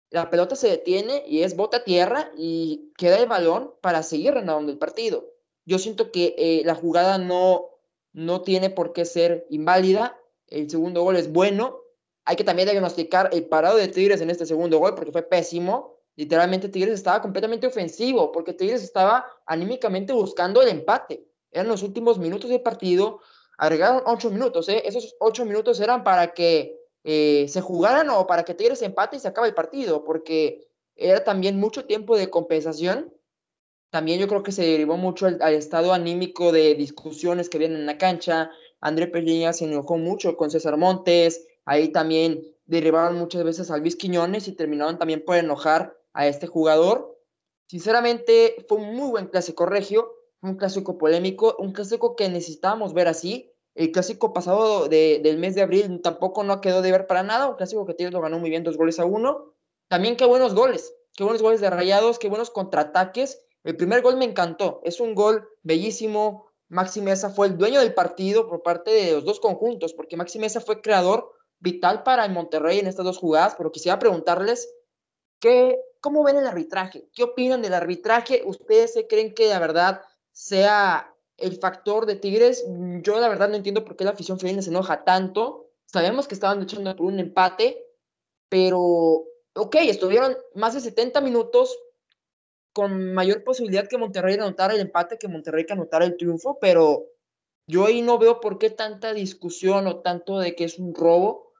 la 0.10 0.29
pelota 0.29 0.56
se 0.56 0.70
detiene 0.70 1.24
y 1.27 1.44
es 1.44 1.56
bota 1.56 1.77
a 1.77 1.84
tierra 1.84 2.32
y 2.36 2.91
queda 2.98 3.20
el 3.20 3.27
balón 3.27 3.74
para 3.82 4.01
seguir 4.01 4.34
renovando 4.34 4.72
el 4.72 4.79
partido. 4.79 5.32
Yo 5.65 5.77
siento 5.77 6.12
que 6.12 6.36
eh, 6.38 6.63
la 6.65 6.74
jugada 6.74 7.20
no, 7.20 7.70
no 8.12 8.41
tiene 8.41 8.72
por 8.72 8.94
qué 8.94 9.06
ser 9.06 9.46
inválida. 9.51 10.20
El 10.48 10.70
segundo 10.70 11.03
gol 11.03 11.15
es 11.15 11.32
bueno. 11.32 11.82
Hay 12.25 12.36
que 12.36 12.44
también 12.44 12.68
diagnosticar 12.68 13.29
el 13.34 13.46
parado 13.46 13.77
de 13.77 13.88
Tigres 13.88 14.22
en 14.22 14.32
este 14.32 14.48
segundo 14.48 14.79
gol 14.79 14.96
porque 14.96 15.12
fue 15.12 15.22
pésimo. 15.22 15.99
Literalmente 16.19 16.67
Tigres 16.67 16.95
estaba 16.95 17.21
completamente 17.21 17.65
ofensivo 17.65 18.31
porque 18.33 18.51
Tigres 18.53 18.83
estaba 18.83 19.25
anímicamente 19.46 20.11
buscando 20.11 20.61
el 20.61 20.67
empate. 20.67 21.25
Eran 21.50 21.70
los 21.70 21.81
últimos 21.81 22.20
minutos 22.20 22.50
del 22.50 22.61
partido. 22.61 23.22
Agregaron 23.57 24.03
ocho 24.05 24.29
minutos. 24.29 24.67
¿eh? 24.67 24.83
Esos 24.85 25.15
ocho 25.22 25.46
minutos 25.46 25.79
eran 25.79 26.03
para 26.03 26.33
que 26.33 26.77
eh, 27.05 27.46
se 27.48 27.61
jugaran 27.61 28.09
o 28.09 28.27
para 28.27 28.44
que 28.44 28.53
Tigres 28.53 28.81
empate 28.81 29.15
y 29.15 29.22
se 29.22 29.29
acabe 29.29 29.48
el 29.48 29.53
partido 29.53 30.03
porque 30.03 30.67
era 30.98 31.24
también 31.24 31.57
mucho 31.57 31.85
tiempo 31.85 32.17
de 32.17 32.29
compensación 32.29 33.13
también 33.89 34.20
yo 34.20 34.27
creo 34.27 34.44
que 34.44 34.51
se 34.51 34.63
derivó 34.63 34.98
mucho 34.98 35.25
al, 35.25 35.53
estado 35.53 35.94
anímico 35.94 36.51
de 36.51 36.75
discusiones 36.75 37.50
que 37.50 37.57
vienen 37.57 37.79
en 37.79 37.85
la 37.87 37.98
cancha. 37.98 38.51
André 38.81 39.07
Peña 39.07 39.51
se 39.53 39.65
enojó 39.65 39.98
mucho 39.98 40.37
con 40.37 40.51
César 40.51 40.77
Montes. 40.77 41.48
Ahí 41.65 41.89
también 41.89 42.44
derivaron 42.65 43.17
muchas 43.17 43.44
veces 43.44 43.72
a 43.72 43.77
Luis 43.77 43.96
Quiñones 43.96 44.48
y 44.48 44.51
terminaron 44.51 45.00
también 45.00 45.24
por 45.25 45.37
enojar 45.37 45.99
a 46.20 46.27
este 46.27 46.48
jugador. 46.48 47.18
Sinceramente, 47.68 48.66
fue 48.68 48.79
un 48.79 48.96
muy 48.96 49.10
buen 49.12 49.27
clásico 49.27 49.66
regio, 49.66 50.12
un 50.42 50.55
clásico 50.55 50.98
polémico, 50.98 51.55
un 51.60 51.72
clásico 51.72 52.16
que 52.16 52.29
necesitábamos 52.29 52.94
ver 52.94 53.08
así. 53.08 53.51
El 53.75 53.92
clásico 53.92 54.34
pasado 54.34 54.88
del 54.90 55.38
mes 55.38 55.55
de 55.55 55.62
abril 55.62 56.01
tampoco 56.01 56.44
no 56.44 56.62
quedó 56.62 56.82
de 56.82 56.92
ver 56.92 57.08
para 57.08 57.24
nada, 57.24 57.48
un 57.48 57.55
clásico 57.55 57.86
que 57.86 57.94
Tigres 57.94 58.14
lo 58.14 58.22
ganó 58.22 58.40
muy 58.40 58.50
bien, 58.50 58.64
dos 58.64 58.77
goles 58.77 59.00
a 59.00 59.05
uno. 59.05 59.53
También 59.88 60.18
qué 60.18 60.25
buenos 60.25 60.55
goles, 60.55 60.94
qué 61.16 61.24
buenos 61.24 61.42
goles 61.42 61.62
de 61.62 61.70
rayados, 61.70 62.20
qué 62.20 62.27
buenos 62.29 62.50
contraataques 62.50 63.40
el 63.64 63.75
primer 63.75 64.01
gol 64.01 64.18
me 64.18 64.25
encantó, 64.25 64.82
es 64.84 65.00
un 65.00 65.14
gol 65.14 65.48
bellísimo. 65.64 66.48
Maxi 66.70 67.01
Mesa 67.01 67.29
fue 67.29 67.48
el 67.48 67.58
dueño 67.58 67.79
del 67.79 67.94
partido 67.94 68.48
por 68.48 68.64
parte 68.64 68.92
de 68.92 69.14
los 69.14 69.25
dos 69.25 69.40
conjuntos, 69.40 69.94
porque 69.94 70.18
Maxi 70.18 70.40
Mesa 70.40 70.62
fue 70.62 70.82
creador 70.82 71.29
vital 71.60 72.03
para 72.03 72.24
el 72.25 72.32
Monterrey 72.32 72.79
en 72.79 72.88
estas 72.88 73.05
dos 73.05 73.18
jugadas, 73.18 73.55
pero 73.58 73.72
quisiera 73.72 74.00
preguntarles 74.00 74.74
cómo 76.01 76.23
ven 76.23 76.37
el 76.37 76.47
arbitraje, 76.47 77.09
qué 77.13 77.23
opinan 77.23 77.61
del 77.61 77.73
arbitraje, 77.73 78.43
ustedes 78.45 78.93
se 78.93 79.07
creen 79.07 79.33
que 79.33 79.47
la 79.47 79.59
verdad 79.59 80.01
sea 80.31 81.13
el 81.37 81.57
factor 81.57 82.05
de 82.05 82.15
Tigres, 82.15 82.65
yo 83.01 83.19
la 83.19 83.29
verdad 83.29 83.49
no 83.49 83.55
entiendo 83.55 83.85
por 83.85 83.95
qué 83.95 84.03
la 84.03 84.11
afición 84.11 84.39
felina 84.39 84.61
se 84.61 84.69
enoja 84.69 85.03
tanto, 85.03 85.71
sabemos 85.85 86.27
que 86.27 86.35
estaban 86.35 86.59
luchando 86.59 86.95
por 86.95 87.05
un 87.05 87.19
empate, 87.19 87.85
pero 88.49 89.25
ok, 89.55 89.75
estuvieron 89.81 90.37
más 90.55 90.73
de 90.73 90.81
70 90.81 91.21
minutos 91.21 91.77
con 92.73 93.13
mayor 93.13 93.43
posibilidad 93.43 93.87
que 93.87 93.97
Monterrey 93.97 94.35
anotara 94.35 94.73
el 94.73 94.81
empate 94.81 95.17
que 95.17 95.27
Monterrey 95.27 95.65
que 95.65 95.73
anotara 95.73 96.05
el 96.05 96.17
triunfo, 96.17 96.59
pero 96.59 97.05
yo 97.67 97.85
ahí 97.85 98.01
no 98.01 98.17
veo 98.17 98.39
por 98.39 98.57
qué 98.57 98.69
tanta 98.69 99.13
discusión 99.13 99.85
o 99.87 99.99
tanto 99.99 100.39
de 100.39 100.55
que 100.55 100.63
es 100.63 100.79
un 100.79 100.95
robo. 100.95 101.53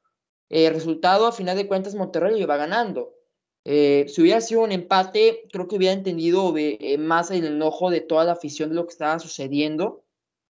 El 0.50 0.74
resultado, 0.74 1.28
a 1.28 1.32
final 1.32 1.56
de 1.56 1.68
cuentas, 1.68 1.94
Monterrey 1.94 2.32
lo 2.32 2.38
iba 2.38 2.58
ganando. 2.58 3.14
Eh, 3.72 4.08
si 4.08 4.24
hubiera 4.24 4.42
sido 4.42 4.62
un 4.62 4.72
empate, 4.72 5.48
creo 5.52 5.68
que 5.68 5.76
hubiera 5.76 5.94
entendido 5.94 6.56
eh, 6.58 6.98
más 6.98 7.30
el 7.30 7.46
enojo 7.46 7.92
de 7.92 8.02
toda 8.02 8.24
la 8.24 8.32
afición 8.32 8.70
de 8.70 8.76
lo 8.76 8.88
que 8.88 8.94
estaba 8.94 9.20
sucediendo, 9.20 10.04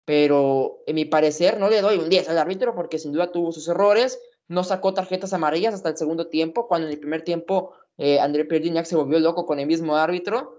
pero 0.05 0.79
en 0.87 0.95
mi 0.95 1.03
parecer 1.03 1.59
no 1.59 1.69
le 1.69 1.81
doy 1.81 1.97
un 1.97 2.07
10 2.07 2.29
al 2.29 2.37
árbitro 2.37 2.73
porque 2.73 2.97
sin 2.97 3.11
duda 3.11 3.33
tuvo 3.33 3.51
sus 3.51 3.67
errores, 3.67 4.21
no 4.47 4.63
sacó 4.63 4.93
tarjetas 4.93 5.33
amarillas 5.33 5.73
hasta 5.73 5.89
el 5.89 5.97
segundo 5.97 6.29
tiempo, 6.29 6.69
cuando 6.69 6.87
en 6.87 6.93
el 6.93 6.99
primer 7.01 7.23
tiempo 7.23 7.73
eh, 7.97 8.21
André 8.21 8.45
Pierre 8.45 8.85
se 8.85 8.95
volvió 8.95 9.19
loco 9.19 9.45
con 9.45 9.59
el 9.59 9.67
mismo 9.67 9.97
árbitro. 9.97 10.55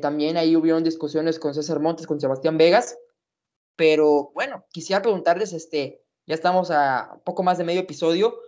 También 0.00 0.38
ahí 0.38 0.56
hubieron 0.56 0.82
discusiones 0.82 1.38
con 1.38 1.52
César 1.52 1.78
Montes, 1.78 2.06
con 2.06 2.18
Sebastián 2.18 2.56
Vegas. 2.56 2.96
Pero 3.76 4.30
bueno, 4.32 4.64
quisiera 4.70 5.02
preguntarles, 5.02 5.52
este, 5.52 6.00
ya 6.26 6.34
estamos 6.36 6.70
a 6.70 7.20
poco 7.24 7.42
más 7.42 7.58
de 7.58 7.64
medio 7.64 7.80
episodio, 7.80 8.38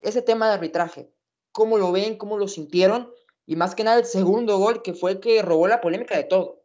ese 0.00 0.22
tema 0.22 0.48
de 0.48 0.54
arbitraje, 0.54 1.11
¿cómo 1.52 1.78
lo 1.78 1.92
ven? 1.92 2.16
¿Cómo 2.16 2.38
lo 2.38 2.48
sintieron? 2.48 3.10
Y 3.46 3.56
más 3.56 3.74
que 3.74 3.84
nada 3.84 3.98
el 3.98 4.04
segundo 4.04 4.58
gol, 4.58 4.82
que 4.82 4.94
fue 4.94 5.12
el 5.12 5.20
que 5.20 5.42
robó 5.42 5.68
la 5.68 5.80
polémica 5.80 6.16
de 6.16 6.24
todo. 6.24 6.62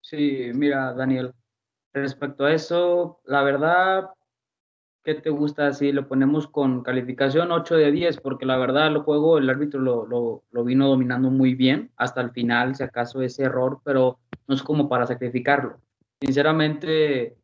Sí, 0.00 0.50
mira, 0.54 0.92
Daniel, 0.92 1.32
respecto 1.92 2.44
a 2.44 2.52
eso, 2.52 3.20
la 3.24 3.42
verdad, 3.42 4.10
¿qué 5.02 5.14
te 5.14 5.30
gusta 5.30 5.72
si 5.72 5.92
lo 5.92 6.08
ponemos 6.08 6.46
con 6.46 6.82
calificación 6.82 7.52
8 7.52 7.76
de 7.76 7.92
10? 7.92 8.20
Porque 8.20 8.46
la 8.46 8.56
verdad 8.56 8.88
el 8.88 8.98
juego, 8.98 9.38
el 9.38 9.48
árbitro 9.48 9.80
lo, 9.80 10.06
lo, 10.06 10.42
lo, 10.50 10.64
vino 10.64 10.88
dominando 10.88 11.30
muy 11.30 11.54
bien 11.54 11.90
hasta 11.96 12.20
el 12.20 12.30
final, 12.30 12.74
si 12.74 12.82
acaso 12.82 13.22
ese 13.22 13.44
error, 13.44 13.80
pero 13.84 14.18
no 14.46 14.54
es 14.54 14.62
como 14.62 14.88
para 14.88 15.06
sacrificarlo. 15.06 15.80
Sinceramente, 16.20 17.36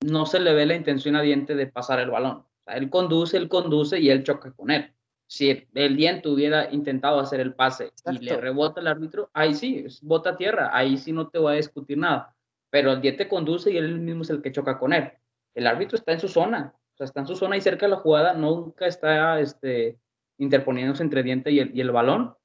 no 0.00 0.26
se 0.26 0.40
le 0.40 0.52
ve 0.52 0.66
la 0.66 0.76
intención 0.76 1.16
a 1.16 1.22
de 1.22 1.66
pasar 1.66 2.00
el 2.00 2.10
balón. 2.10 2.44
O 2.66 2.70
él 2.70 2.90
conduce, 2.90 3.36
él 3.36 3.48
conduce 3.48 3.98
y 4.00 4.10
él 4.10 4.24
choca 4.24 4.52
con 4.52 4.70
él. 4.70 4.92
Si 5.34 5.66
el 5.74 5.96
Diente 5.96 6.28
hubiera 6.28 6.70
intentado 6.72 7.18
hacer 7.18 7.40
el 7.40 7.54
pase 7.54 7.92
y 8.06 8.18
le 8.18 8.36
rebota 8.36 8.80
el 8.80 8.86
árbitro, 8.86 9.30
ahí 9.32 9.54
sí, 9.54 9.84
bota 10.02 10.36
tierra, 10.36 10.70
ahí 10.72 10.96
sí 10.96 11.12
no 11.12 11.28
te 11.28 11.38
voy 11.38 11.54
a 11.54 11.56
discutir 11.56 11.98
nada. 11.98 12.34
Pero 12.70 12.92
el 12.92 13.00
Diente 13.00 13.28
conduce 13.28 13.72
y 13.72 13.76
él 13.76 13.98
mismo 13.98 14.22
es 14.22 14.30
el 14.30 14.42
que 14.42 14.52
choca 14.52 14.78
con 14.78 14.92
él 14.92 15.12
el 15.54 15.66
árbitro 15.66 15.96
está 15.96 16.12
en 16.12 16.20
su 16.20 16.28
zona, 16.28 16.74
o 16.74 16.96
sea, 16.96 17.06
está 17.06 17.20
en 17.20 17.26
su 17.26 17.36
zona 17.36 17.56
y 17.56 17.60
cerca 17.60 17.86
de 17.86 17.90
la 17.90 17.96
jugada, 17.96 18.34
nunca 18.34 18.86
está 18.86 19.40
este, 19.40 19.98
interponiéndose 20.38 21.02
entre 21.02 21.22
diente 21.22 21.50
y 21.50 21.60
el, 21.80 21.90
balón. 21.90 22.36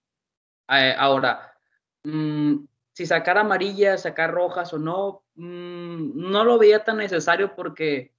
Eh, 0.69 0.95
ahora, 0.97 1.54
mm, 2.04 2.56
si 2.93 3.06
sacar 3.06 3.38
amarillas, 3.38 4.04
sacar 4.04 4.32
rojas 4.32 4.73
o 4.73 4.78
no, 4.80 5.23
mm, 5.36 6.30
no 6.32 6.43
lo 6.43 6.58
veía 6.60 6.84
tan 6.84 6.97
necesario 6.97 7.56
porque, 7.56 8.13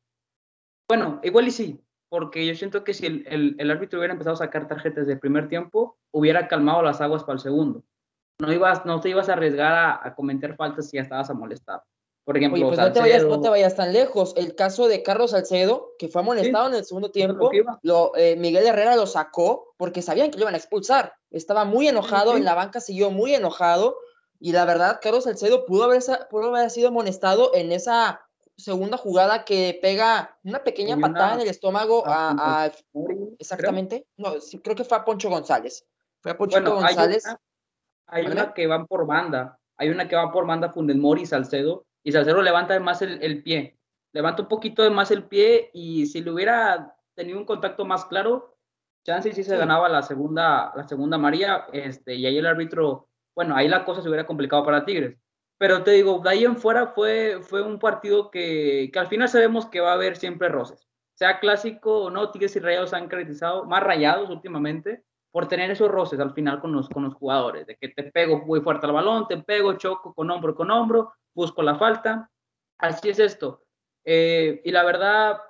bueno, 0.88 1.20
igual 1.22 1.48
y 1.48 1.50
sí, 1.52 1.80
porque 2.10 2.44
yo 2.44 2.54
siento 2.54 2.84
que 2.84 2.92
si 2.92 3.06
el, 3.06 3.56
el, 3.58 3.70
árbitro 3.70 4.00
hubiera 4.00 4.12
empezado 4.12 4.34
a 4.34 4.38
sacar 4.38 4.68
tarjetas 4.68 5.06
del 5.06 5.20
primer 5.20 5.48
tiempo, 5.48 5.96
hubiera 6.10 6.48
calmado 6.48 6.82
las 6.82 7.00
aguas 7.00 7.22
para 7.22 7.34
el 7.34 7.40
segundo. 7.40 7.84
No, 8.40 8.52
ibas, 8.52 8.84
no 8.84 9.00
te 9.00 9.10
ibas 9.10 9.28
a 9.28 9.34
arriesgar 9.34 9.72
a, 9.72 10.06
a 10.06 10.14
cometer 10.14 10.56
faltas 10.56 10.90
si 10.90 10.96
ya 10.96 11.02
estabas 11.02 11.30
a 11.30 11.34
molestar. 11.34 11.82
Por 12.24 12.36
ejemplo, 12.36 12.66
pues 12.66 12.78
no, 12.78 12.92
te 12.92 13.00
vayas, 13.00 13.24
no 13.24 13.40
te 13.40 13.48
vayas 13.48 13.76
tan 13.76 13.92
lejos. 13.92 14.34
El 14.36 14.54
caso 14.54 14.88
de 14.88 15.02
Carlos 15.02 15.30
Salcedo, 15.30 15.92
que 15.98 16.08
fue 16.08 16.22
amonestado 16.22 16.68
en 16.68 16.74
el 16.74 16.84
segundo 16.84 17.10
tiempo, 17.10 17.50
lo, 17.82 18.12
eh, 18.16 18.36
Miguel 18.36 18.66
Herrera 18.66 18.96
lo 18.96 19.06
sacó 19.06 19.72
porque 19.76 20.02
sabían 20.02 20.30
que 20.30 20.36
lo 20.36 20.42
iban 20.44 20.54
a 20.54 20.58
expulsar. 20.58 21.12
Estaba 21.30 21.64
muy 21.64 21.88
enojado, 21.88 22.36
en 22.36 22.44
la 22.44 22.54
banca 22.54 22.80
siguió 22.80 23.10
muy 23.10 23.34
enojado. 23.34 23.96
Y 24.38 24.52
la 24.52 24.64
verdad, 24.64 25.00
Carlos 25.02 25.24
Salcedo 25.24 25.64
pudo 25.64 25.84
haber, 25.84 26.02
pudo 26.30 26.54
haber 26.54 26.70
sido 26.70 26.88
amonestado 26.88 27.52
en 27.54 27.72
esa 27.72 28.20
segunda 28.60 28.96
jugada 28.96 29.44
que 29.44 29.78
pega 29.82 30.38
una 30.44 30.62
pequeña 30.62 30.96
patada 30.96 31.34
en 31.34 31.40
el 31.40 31.48
estómago 31.48 32.04
a, 32.06 32.70
exactamente. 33.38 34.06
No, 34.16 34.34
creo 34.62 34.76
que 34.76 34.84
fue 34.84 34.98
a 34.98 35.04
Poncho 35.04 35.28
González. 35.28 35.86
Fue 36.20 36.32
a 36.32 36.38
Poncho 36.38 36.62
González. 36.62 37.24
Hay, 38.06 38.26
una, 38.26 38.54
que 38.54 38.66
van 38.66 38.86
por 38.86 39.06
banda. 39.06 39.58
Hay 39.76 39.88
una 39.88 40.08
que 40.08 40.16
va 40.16 40.32
por 40.32 40.46
banda 40.46 40.70
Funes 40.70 40.96
Mori 40.96 41.22
y 41.22 41.26
Salcedo 41.26 41.86
y 42.02 42.12
Salcedo 42.12 42.42
levanta 42.42 42.78
más 42.80 43.02
el, 43.02 43.22
el, 43.22 43.42
pie, 43.42 43.78
levanta 44.12 44.42
un 44.42 44.48
poquito 44.48 44.82
de 44.82 44.90
más 44.90 45.10
el 45.10 45.24
pie 45.24 45.70
y 45.72 46.06
si 46.06 46.22
le 46.22 46.30
hubiera 46.30 46.96
tenido 47.14 47.38
un 47.38 47.44
contacto 47.44 47.84
más 47.84 48.06
claro, 48.06 48.56
chance 49.04 49.32
sí 49.32 49.44
se 49.44 49.56
ganaba 49.56 49.88
la 49.88 50.02
segunda, 50.02 50.72
la 50.74 50.88
segunda 50.88 51.18
María, 51.18 51.66
este, 51.72 52.14
y 52.14 52.26
ahí 52.26 52.38
el 52.38 52.46
árbitro, 52.46 53.08
bueno, 53.34 53.54
ahí 53.54 53.68
la 53.68 53.84
cosa 53.84 54.02
se 54.02 54.08
hubiera 54.08 54.26
complicado 54.26 54.64
para 54.64 54.84
Tigres. 54.84 55.18
Pero 55.60 55.84
te 55.84 55.90
digo, 55.90 56.20
de 56.20 56.30
ahí 56.30 56.44
en 56.46 56.56
fuera 56.56 56.86
fue, 56.86 57.40
fue 57.42 57.60
un 57.60 57.78
partido 57.78 58.30
que, 58.30 58.88
que 58.90 58.98
al 58.98 59.08
final 59.08 59.28
sabemos 59.28 59.66
que 59.66 59.80
va 59.80 59.90
a 59.90 59.94
haber 59.94 60.16
siempre 60.16 60.48
roces. 60.48 60.88
Sea 61.12 61.38
clásico 61.38 62.04
o 62.04 62.10
no, 62.10 62.30
Tigres 62.30 62.56
y 62.56 62.60
Rayados 62.60 62.94
han 62.94 63.08
caracterizado, 63.08 63.66
más 63.66 63.82
rayados 63.82 64.30
últimamente, 64.30 65.04
por 65.30 65.48
tener 65.48 65.70
esos 65.70 65.90
roces 65.90 66.18
al 66.18 66.32
final 66.32 66.62
con 66.62 66.72
los, 66.72 66.88
con 66.88 67.02
los 67.02 67.12
jugadores, 67.12 67.66
de 67.66 67.76
que 67.76 67.90
te 67.90 68.04
pego 68.04 68.38
muy 68.38 68.62
fuerte 68.62 68.86
al 68.86 68.94
balón, 68.94 69.28
te 69.28 69.36
pego, 69.36 69.74
choco 69.74 70.14
con 70.14 70.30
hombro 70.30 70.54
con 70.54 70.70
hombro, 70.70 71.12
busco 71.34 71.62
la 71.62 71.74
falta. 71.74 72.30
Así 72.78 73.10
es 73.10 73.18
esto. 73.18 73.62
Eh, 74.06 74.62
y 74.64 74.70
la 74.70 74.82
verdad, 74.82 75.40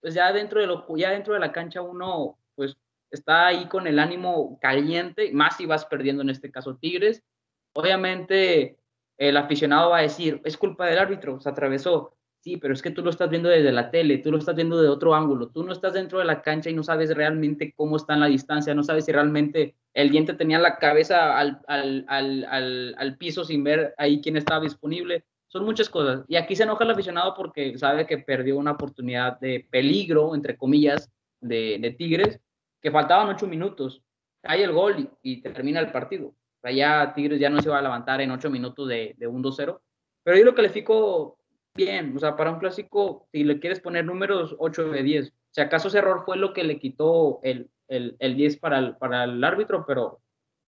pues 0.00 0.14
ya 0.14 0.32
dentro, 0.32 0.60
de 0.60 0.68
lo, 0.68 0.86
ya 0.96 1.10
dentro 1.10 1.34
de 1.34 1.40
la 1.40 1.50
cancha 1.50 1.82
uno 1.82 2.38
pues 2.54 2.76
está 3.10 3.48
ahí 3.48 3.66
con 3.66 3.88
el 3.88 3.98
ánimo 3.98 4.60
caliente, 4.60 5.32
más 5.32 5.56
si 5.56 5.66
vas 5.66 5.84
perdiendo 5.86 6.22
en 6.22 6.30
este 6.30 6.52
caso 6.52 6.76
Tigres. 6.76 7.24
Obviamente 7.72 8.78
el 9.18 9.36
aficionado 9.36 9.90
va 9.90 9.98
a 9.98 10.02
decir, 10.02 10.40
es 10.44 10.56
culpa 10.56 10.86
del 10.86 10.98
árbitro, 10.98 11.40
se 11.40 11.48
atravesó. 11.48 12.12
Sí, 12.40 12.58
pero 12.58 12.74
es 12.74 12.82
que 12.82 12.90
tú 12.90 13.02
lo 13.02 13.10
estás 13.10 13.28
viendo 13.28 13.48
desde 13.48 13.72
la 13.72 13.90
tele, 13.90 14.18
tú 14.18 14.30
lo 14.30 14.38
estás 14.38 14.54
viendo 14.54 14.80
de 14.80 14.88
otro 14.88 15.14
ángulo, 15.14 15.48
tú 15.48 15.64
no 15.64 15.72
estás 15.72 15.94
dentro 15.94 16.20
de 16.20 16.24
la 16.24 16.42
cancha 16.42 16.70
y 16.70 16.74
no 16.74 16.84
sabes 16.84 17.12
realmente 17.14 17.74
cómo 17.76 17.96
está 17.96 18.14
en 18.14 18.20
la 18.20 18.26
distancia, 18.26 18.72
no 18.72 18.84
sabes 18.84 19.06
si 19.06 19.12
realmente 19.12 19.74
el 19.94 20.10
diente 20.10 20.34
tenía 20.34 20.60
la 20.60 20.78
cabeza 20.78 21.36
al, 21.38 21.60
al, 21.66 22.04
al, 22.08 22.94
al 22.96 23.16
piso 23.16 23.44
sin 23.44 23.64
ver 23.64 23.94
ahí 23.98 24.20
quién 24.20 24.36
estaba 24.36 24.60
disponible. 24.60 25.24
Son 25.48 25.64
muchas 25.64 25.88
cosas. 25.88 26.24
Y 26.28 26.36
aquí 26.36 26.54
se 26.54 26.64
enoja 26.64 26.84
el 26.84 26.90
aficionado 26.90 27.34
porque 27.34 27.78
sabe 27.78 28.06
que 28.06 28.18
perdió 28.18 28.58
una 28.58 28.72
oportunidad 28.72 29.40
de 29.40 29.66
peligro, 29.70 30.34
entre 30.34 30.56
comillas, 30.56 31.10
de, 31.40 31.94
Tigres, 31.96 32.40
que 32.80 32.90
faltaban 32.90 33.28
ocho 33.28 33.46
minutos. 33.46 34.02
Hay 34.42 34.62
el 34.62 34.72
gol 34.72 35.10
y, 35.22 35.40
termina 35.40 35.80
el 35.80 35.90
partido. 35.92 36.34
Allá 36.62 37.12
Tigres 37.14 37.38
ya 37.38 37.50
no 37.50 37.60
se 37.60 37.68
va 37.68 37.78
a 37.78 37.82
levantar 37.82 38.20
en 38.20 38.30
ocho 38.30 38.50
minutos 38.50 38.88
de, 38.88 39.14
de 39.16 39.26
un 39.26 39.42
2-0. 39.42 39.80
Pero 40.24 40.38
yo 40.38 40.44
lo 40.44 40.54
califico 40.54 41.38
bien, 41.74 42.16
o 42.16 42.18
sea, 42.18 42.34
para 42.36 42.50
un 42.50 42.58
clásico, 42.58 43.28
si 43.30 43.44
le 43.44 43.60
quieres 43.60 43.80
poner 43.80 44.04
números, 44.04 44.56
8 44.58 44.90
de 44.90 45.02
10. 45.02 45.32
Si 45.50 45.60
acaso 45.60 45.88
ese 45.88 45.98
error 45.98 46.24
fue 46.24 46.36
lo 46.36 46.52
que 46.52 46.64
le 46.64 46.78
quitó 46.78 47.38
el, 47.42 47.70
el, 47.88 48.16
el 48.18 48.34
10 48.34 48.56
para 48.58 48.78
el, 48.78 48.96
para 48.96 49.24
el 49.24 49.42
árbitro, 49.44 49.84
pero 49.86 50.20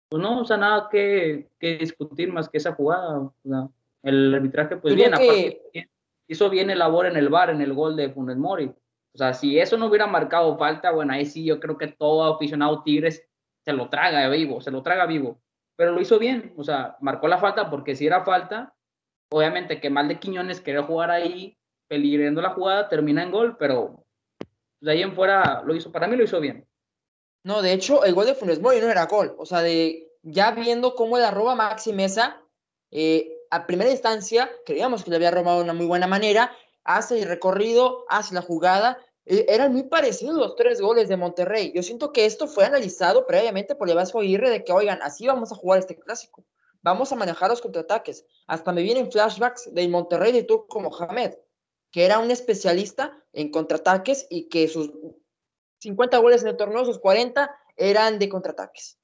pues 0.09 0.23
no, 0.23 0.40
o 0.40 0.45
sea, 0.45 0.57
nada 0.57 0.88
que, 0.90 1.49
que 1.59 1.79
discutir 1.79 2.33
más 2.33 2.49
que 2.49 2.59
esa 2.59 2.73
jugada. 2.73 3.18
O 3.18 3.35
sea, 3.45 3.68
el 4.03 4.35
arbitraje, 4.35 4.77
pues 4.77 4.95
bien, 4.95 5.14
aparte, 5.14 5.88
hizo 6.29 6.51
bien 6.51 6.71
el 6.71 6.79
labor 6.79 7.07
en 7.07 7.16
el 7.16 7.29
bar, 7.29 7.51
en 7.51 7.61
el 7.61 7.73
gol 7.73 7.97
de 7.97 8.11
Funes 8.11 8.37
Mori. 8.37 8.66
O 9.14 9.18
sea, 9.18 9.35
si 9.35 9.59
eso 9.59 9.77
no 9.77 9.87
hubiera 9.87 10.07
marcado 10.07 10.57
falta, 10.57 10.90
bueno, 10.90 11.12
ahí 11.12 11.27
sí 11.27 11.45
yo 11.45 11.61
creo 11.61 11.77
que 11.77 11.88
todo 11.88 12.35
aficionado 12.35 12.83
Tigres 12.83 13.27
se 13.64 13.73
lo 13.73 13.88
traga 13.88 14.29
vivo, 14.29 14.61
se 14.61 14.71
lo 14.71 14.83
traga 14.83 15.07
vivo. 15.07 15.40
Pero 15.76 15.92
lo 15.92 16.00
hizo 16.00 16.18
bien, 16.18 16.52
o 16.56 16.64
sea, 16.64 16.96
marcó 17.00 17.28
la 17.28 17.38
falta 17.38 17.70
porque 17.70 17.96
si 17.96 18.06
era 18.06 18.24
falta, 18.24 18.74
Obviamente 19.32 19.80
que 19.80 19.88
mal 19.88 20.08
de 20.08 20.20
Quiñones 20.20 20.61
quería 20.61 20.82
jugar 20.82 21.11
ahí, 21.11 21.56
peligrando 21.88 22.42
la 22.42 22.50
jugada, 22.50 22.88
termina 22.88 23.22
en 23.22 23.30
gol, 23.30 23.56
pero 23.56 24.04
de 24.80 24.92
ahí 24.92 25.02
en 25.02 25.14
fuera 25.14 25.62
lo 25.64 25.74
hizo, 25.74 25.90
para 25.90 26.06
mí 26.06 26.16
lo 26.16 26.24
hizo 26.24 26.38
bien. 26.38 26.68
No, 27.44 27.62
de 27.62 27.72
hecho, 27.72 28.04
el 28.04 28.14
gol 28.14 28.26
de 28.26 28.35
Funes 28.35 28.61
Mori 28.61 28.80
no 28.80 28.88
era 28.88 29.06
gol. 29.06 29.35
O 29.38 29.46
sea, 29.46 29.62
de 29.62 30.06
ya 30.22 30.50
viendo 30.52 30.94
cómo 30.94 31.18
la 31.18 31.30
roba 31.30 31.54
Maxi 31.54 31.92
Mesa, 31.94 32.40
eh, 32.90 33.32
a 33.50 33.66
primera 33.66 33.90
instancia 33.90 34.50
creíamos 34.66 35.02
que 35.02 35.11
le 35.11 35.16
había 35.16 35.30
robado 35.30 35.58
de 35.58 35.64
una 35.64 35.72
muy 35.72 35.87
buena 35.87 36.06
manera, 36.06 36.54
hace 36.85 37.20
el 37.20 37.28
recorrido, 37.28 38.04
hace 38.08 38.35
la 38.35 38.42
jugada. 38.42 38.98
Eh, 39.26 39.46
eran 39.48 39.72
muy 39.72 39.85
parecidos 39.85 40.37
los 40.37 40.56
tres 40.56 40.80
goles 40.80 41.08
de 41.08 41.16
Monterrey. 41.16 41.72
Yo 41.74 41.82
siento 41.82 42.12
que 42.12 42.26
esto 42.26 42.46
fue 42.46 42.64
analizado 42.64 43.26
previamente 43.26 43.74
por 43.74 43.92
Vasco 43.94 44.20
Aguirre 44.20 44.50
de 44.50 44.64
que, 44.64 44.72
oigan, 44.72 45.00
así 45.02 45.26
vamos 45.26 45.52
a 45.52 45.56
jugar 45.56 45.78
este 45.78 45.98
clásico 45.98 46.44
vamos 46.82 47.12
a 47.12 47.16
manejar 47.16 47.48
los 47.48 47.61
contraataques. 47.61 48.26
Hasta 48.46 48.72
me 48.72 48.82
vienen 48.82 49.11
flashbacks 49.11 49.72
del 49.72 49.88
Monterrey 49.88 50.32
de 50.32 50.42
Turco 50.42 50.80
Mohamed, 50.80 51.35
que 51.90 52.04
era 52.04 52.18
un 52.18 52.30
especialista 52.30 53.16
en 53.32 53.50
contraataques 53.50 54.26
y 54.28 54.48
que 54.48 54.68
sus 54.68 54.90
50 55.78 56.18
goles 56.18 56.42
en 56.42 56.48
el 56.48 56.56
torneo, 56.56 56.85
sus 56.85 56.98
40 56.98 57.54
eran 57.76 58.18
de 58.18 58.28
contraataques. 58.28 58.98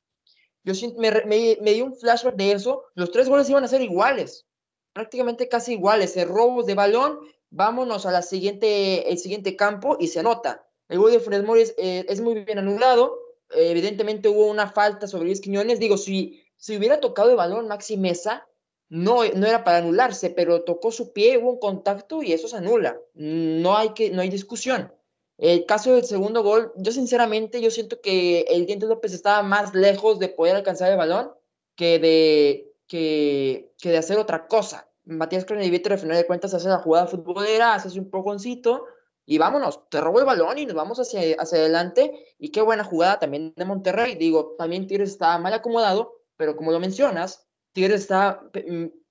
Yo 0.65 0.75
me, 0.99 1.11
me, 1.25 1.59
me 1.61 1.73
di 1.73 1.83
un 1.83 1.95
flashback 1.95 2.35
de 2.35 2.53
eso. 2.53 2.85
Los 2.95 3.11
tres 3.11 3.29
goles 3.29 3.49
iban 3.49 3.65
a 3.65 3.69
ser 3.69 3.81
iguales, 3.81 4.47
prácticamente 4.93 5.49
casi 5.49 5.73
iguales. 5.73 6.17
El 6.17 6.29
robo 6.29 6.63
de 6.63 6.75
balón, 6.75 7.21
vámonos 7.51 8.07
a 8.07 8.13
la 8.13 8.23
siguiente, 8.23 9.11
el 9.11 9.19
siguiente 9.19 9.57
campo 9.57 9.97
y 10.01 10.09
se 10.09 10.21
anota. 10.21 10.67
El 10.89 10.99
gol 10.99 11.13
de 11.13 11.21
Funes 11.21 11.71
es, 11.71 11.75
eh, 11.79 12.07
es 12.09 12.21
muy 12.21 12.45
bien 12.45 12.59
anulado. 12.59 13.19
evidentemente 13.51 14.29
hubo 14.29 14.47
una 14.47 14.69
falta 14.71 15.07
sobre 15.07 15.27
Luis 15.27 15.41
Quiñones. 15.41 15.79
Digo, 15.79 15.97
si 15.97 16.43
si 16.59 16.77
hubiera 16.77 17.01
tocado 17.01 17.31
el 17.31 17.37
balón 17.37 17.69
Maxi 17.69 17.97
Mesa, 17.97 18.47
no, 18.89 19.25
no 19.25 19.47
era 19.47 19.65
para 19.65 19.79
anularse, 19.79 20.31
pero 20.31 20.65
tocó 20.65 20.91
su 20.91 21.13
pie, 21.13 21.39
hubo 21.39 21.53
un 21.53 21.59
contacto 21.59 22.23
y 22.23 22.33
eso 22.33 22.49
se 22.49 22.57
anula. 22.57 22.99
No 23.15 23.77
hay, 23.77 23.91
que, 23.91 24.11
no 24.11 24.21
hay 24.21 24.29
discusión. 24.29 24.93
El 25.37 25.67
caso 25.67 25.95
del 25.95 26.05
segundo 26.05 26.43
gol, 26.43 26.73
yo 26.77 26.91
sinceramente, 26.91 27.61
yo 27.61 27.71
siento 27.71 28.01
que 28.01 28.41
el 28.49 28.67
Diente 28.67 28.87
López 28.87 29.13
estaba 29.13 29.43
más 29.43 29.73
lejos 29.73 30.19
de 30.19 30.29
poder 30.29 30.57
alcanzar 30.57 30.91
el 30.91 30.99
balón 30.99 31.31
que 31.77 32.01
de, 32.01 32.73
que, 32.89 33.73
que 33.81 33.91
de 33.91 33.99
hacer 33.99 34.19
otra 34.19 34.49
cosa. 34.49 34.88
Matías 35.09 35.45
Croneviter, 35.45 35.93
al 35.93 35.99
final 35.99 36.17
de 36.17 36.27
cuentas, 36.27 36.55
hace 36.55 36.69
la 36.69 36.79
jugada 36.79 37.07
futbolera, 37.07 37.75
hace 37.75 37.99
un 37.99 38.11
poconcito 38.11 38.85
y 39.25 39.39
vámonos, 39.39 39.89
te 39.91 40.01
robo 40.01 40.21
el 40.21 40.27
balón 40.27 40.59
y 40.59 40.67
nos 40.67 40.75
vamos 40.75 40.99
hacia, 40.99 41.21
hacia 41.39 41.59
adelante. 41.59 42.35
Y 42.39 42.51
qué 42.51 42.63
buena 42.63 42.85
jugada 42.85 43.19
también 43.19 43.53
de 43.57 43.65
Monterrey. 43.65 44.15
Digo, 44.15 44.55
también 44.57 44.87
Tigres 44.87 45.11
estaba 45.11 45.39
mal 45.39 45.53
acomodado, 45.53 46.15
pero 46.37 46.57
como 46.57 46.73
lo 46.73 46.81
mencionas, 46.81 47.47
Tigres 47.73 48.03
está 48.03 48.43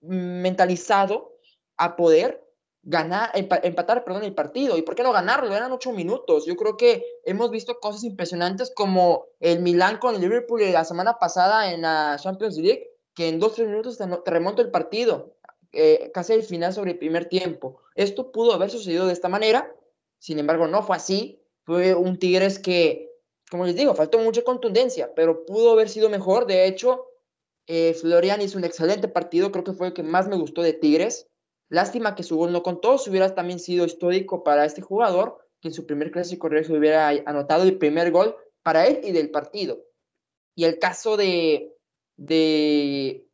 mentalizado 0.01 1.33
a 1.77 1.95
poder 1.95 2.43
ganar, 2.81 3.31
empatar, 3.33 4.03
perdón, 4.03 4.23
el 4.23 4.33
partido. 4.33 4.77
¿Y 4.77 4.81
por 4.81 4.95
qué 4.95 5.03
no 5.03 5.11
ganarlo? 5.11 5.55
Eran 5.55 5.71
ocho 5.71 5.91
minutos. 5.91 6.45
Yo 6.45 6.55
creo 6.55 6.77
que 6.77 7.03
hemos 7.23 7.51
visto 7.51 7.79
cosas 7.79 8.03
impresionantes 8.03 8.71
como 8.73 9.25
el 9.39 9.61
Milán 9.61 9.97
con 9.97 10.15
el 10.15 10.21
Liverpool 10.21 10.61
la 10.71 10.85
semana 10.85 11.19
pasada 11.19 11.71
en 11.71 11.81
la 11.81 12.17
Champions 12.19 12.57
League, 12.57 12.87
que 13.13 13.29
en 13.29 13.39
dos, 13.39 13.55
tres 13.55 13.67
minutos 13.67 13.97
te, 13.97 14.31
remonta 14.31 14.61
el 14.61 14.71
partido, 14.71 15.36
eh, 15.79 16.11
casi 16.11 16.33
el 16.33 16.41
final 16.41 16.73
sobre 16.73 16.91
el 16.91 16.97
primer 16.97 17.25
tiempo. 17.25 17.79
Esto 17.93 18.31
pudo 18.31 18.53
haber 18.53 18.71
sucedido 18.71 19.05
de 19.05 19.13
esta 19.13 19.29
manera, 19.29 19.71
sin 20.17 20.39
embargo 20.39 20.67
no 20.67 20.81
fue 20.81 20.95
así. 20.95 21.39
Fue 21.65 21.93
un 21.93 22.17
Tigres 22.17 22.57
que, 22.57 23.11
como 23.51 23.65
les 23.65 23.75
digo, 23.75 23.93
faltó 23.93 24.17
mucha 24.17 24.41
contundencia, 24.41 25.13
pero 25.15 25.45
pudo 25.45 25.73
haber 25.73 25.89
sido 25.89 26.09
mejor. 26.09 26.47
De 26.47 26.65
hecho, 26.65 27.05
eh, 27.67 27.93
Florian 27.93 28.41
hizo 28.41 28.57
un 28.57 28.63
excelente 28.63 29.07
partido, 29.07 29.51
creo 29.51 29.63
que 29.63 29.73
fue 29.73 29.87
el 29.87 29.93
que 29.93 30.01
más 30.01 30.27
me 30.27 30.37
gustó 30.37 30.63
de 30.63 30.73
Tigres. 30.73 31.27
Lástima 31.69 32.15
que 32.15 32.23
su 32.23 32.37
gol 32.37 32.51
no 32.51 32.63
contó, 32.63 32.97
si 32.97 33.11
hubiera 33.11 33.35
también 33.35 33.59
sido 33.59 33.85
histórico 33.85 34.43
para 34.43 34.65
este 34.65 34.81
jugador, 34.81 35.37
que 35.61 35.67
en 35.67 35.73
su 35.75 35.85
primer 35.85 36.09
clásico 36.09 36.49
se 36.49 36.73
hubiera 36.73 37.09
anotado 37.09 37.63
el 37.63 37.77
primer 37.77 38.11
gol 38.11 38.35
para 38.63 38.87
él 38.87 39.01
y 39.03 39.11
del 39.11 39.29
partido. 39.29 39.83
Y 40.55 40.63
el 40.63 40.79
caso 40.79 41.17
de, 41.17 41.75
de 42.15 43.26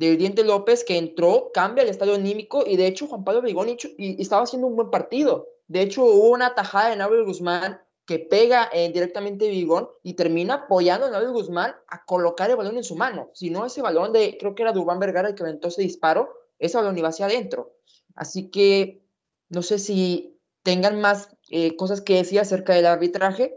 del 0.00 0.16
Diente 0.16 0.44
López 0.44 0.82
que 0.82 0.96
entró, 0.96 1.50
cambia 1.52 1.82
el 1.82 1.90
estado 1.90 2.14
anímico 2.14 2.64
y 2.66 2.78
de 2.78 2.86
hecho 2.86 3.06
Juan 3.06 3.22
Pablo 3.22 3.42
Vigón 3.42 3.68
y, 3.68 4.20
estaba 4.20 4.44
haciendo 4.44 4.66
un 4.66 4.74
buen 4.74 4.90
partido. 4.90 5.48
De 5.68 5.82
hecho 5.82 6.04
hubo 6.04 6.30
una 6.30 6.54
tajada 6.54 6.88
de 6.88 6.96
Nahuel 6.96 7.26
Guzmán 7.26 7.82
que 8.06 8.18
pega 8.18 8.70
eh, 8.72 8.90
directamente 8.90 9.50
Vigón 9.50 9.90
y 10.02 10.14
termina 10.14 10.54
apoyando 10.54 11.06
a 11.06 11.10
Nabil 11.10 11.32
Guzmán 11.32 11.76
a 11.86 12.02
colocar 12.06 12.48
el 12.48 12.56
balón 12.56 12.78
en 12.78 12.82
su 12.82 12.96
mano. 12.96 13.30
Si 13.34 13.50
no, 13.50 13.66
ese 13.66 13.82
balón 13.82 14.14
de, 14.14 14.38
creo 14.40 14.54
que 14.54 14.62
era 14.62 14.72
Dubán 14.72 14.98
Vergara 15.00 15.28
el 15.28 15.34
que 15.34 15.42
aventó 15.42 15.68
ese 15.68 15.82
disparo, 15.82 16.32
ese 16.58 16.78
balón 16.78 16.96
iba 16.96 17.10
hacia 17.10 17.26
adentro. 17.26 17.76
Así 18.14 18.50
que 18.50 19.04
no 19.50 19.60
sé 19.60 19.78
si 19.78 20.40
tengan 20.62 20.98
más 20.98 21.28
eh, 21.50 21.76
cosas 21.76 22.00
que 22.00 22.14
decir 22.14 22.40
acerca 22.40 22.72
del 22.72 22.86
arbitraje, 22.86 23.54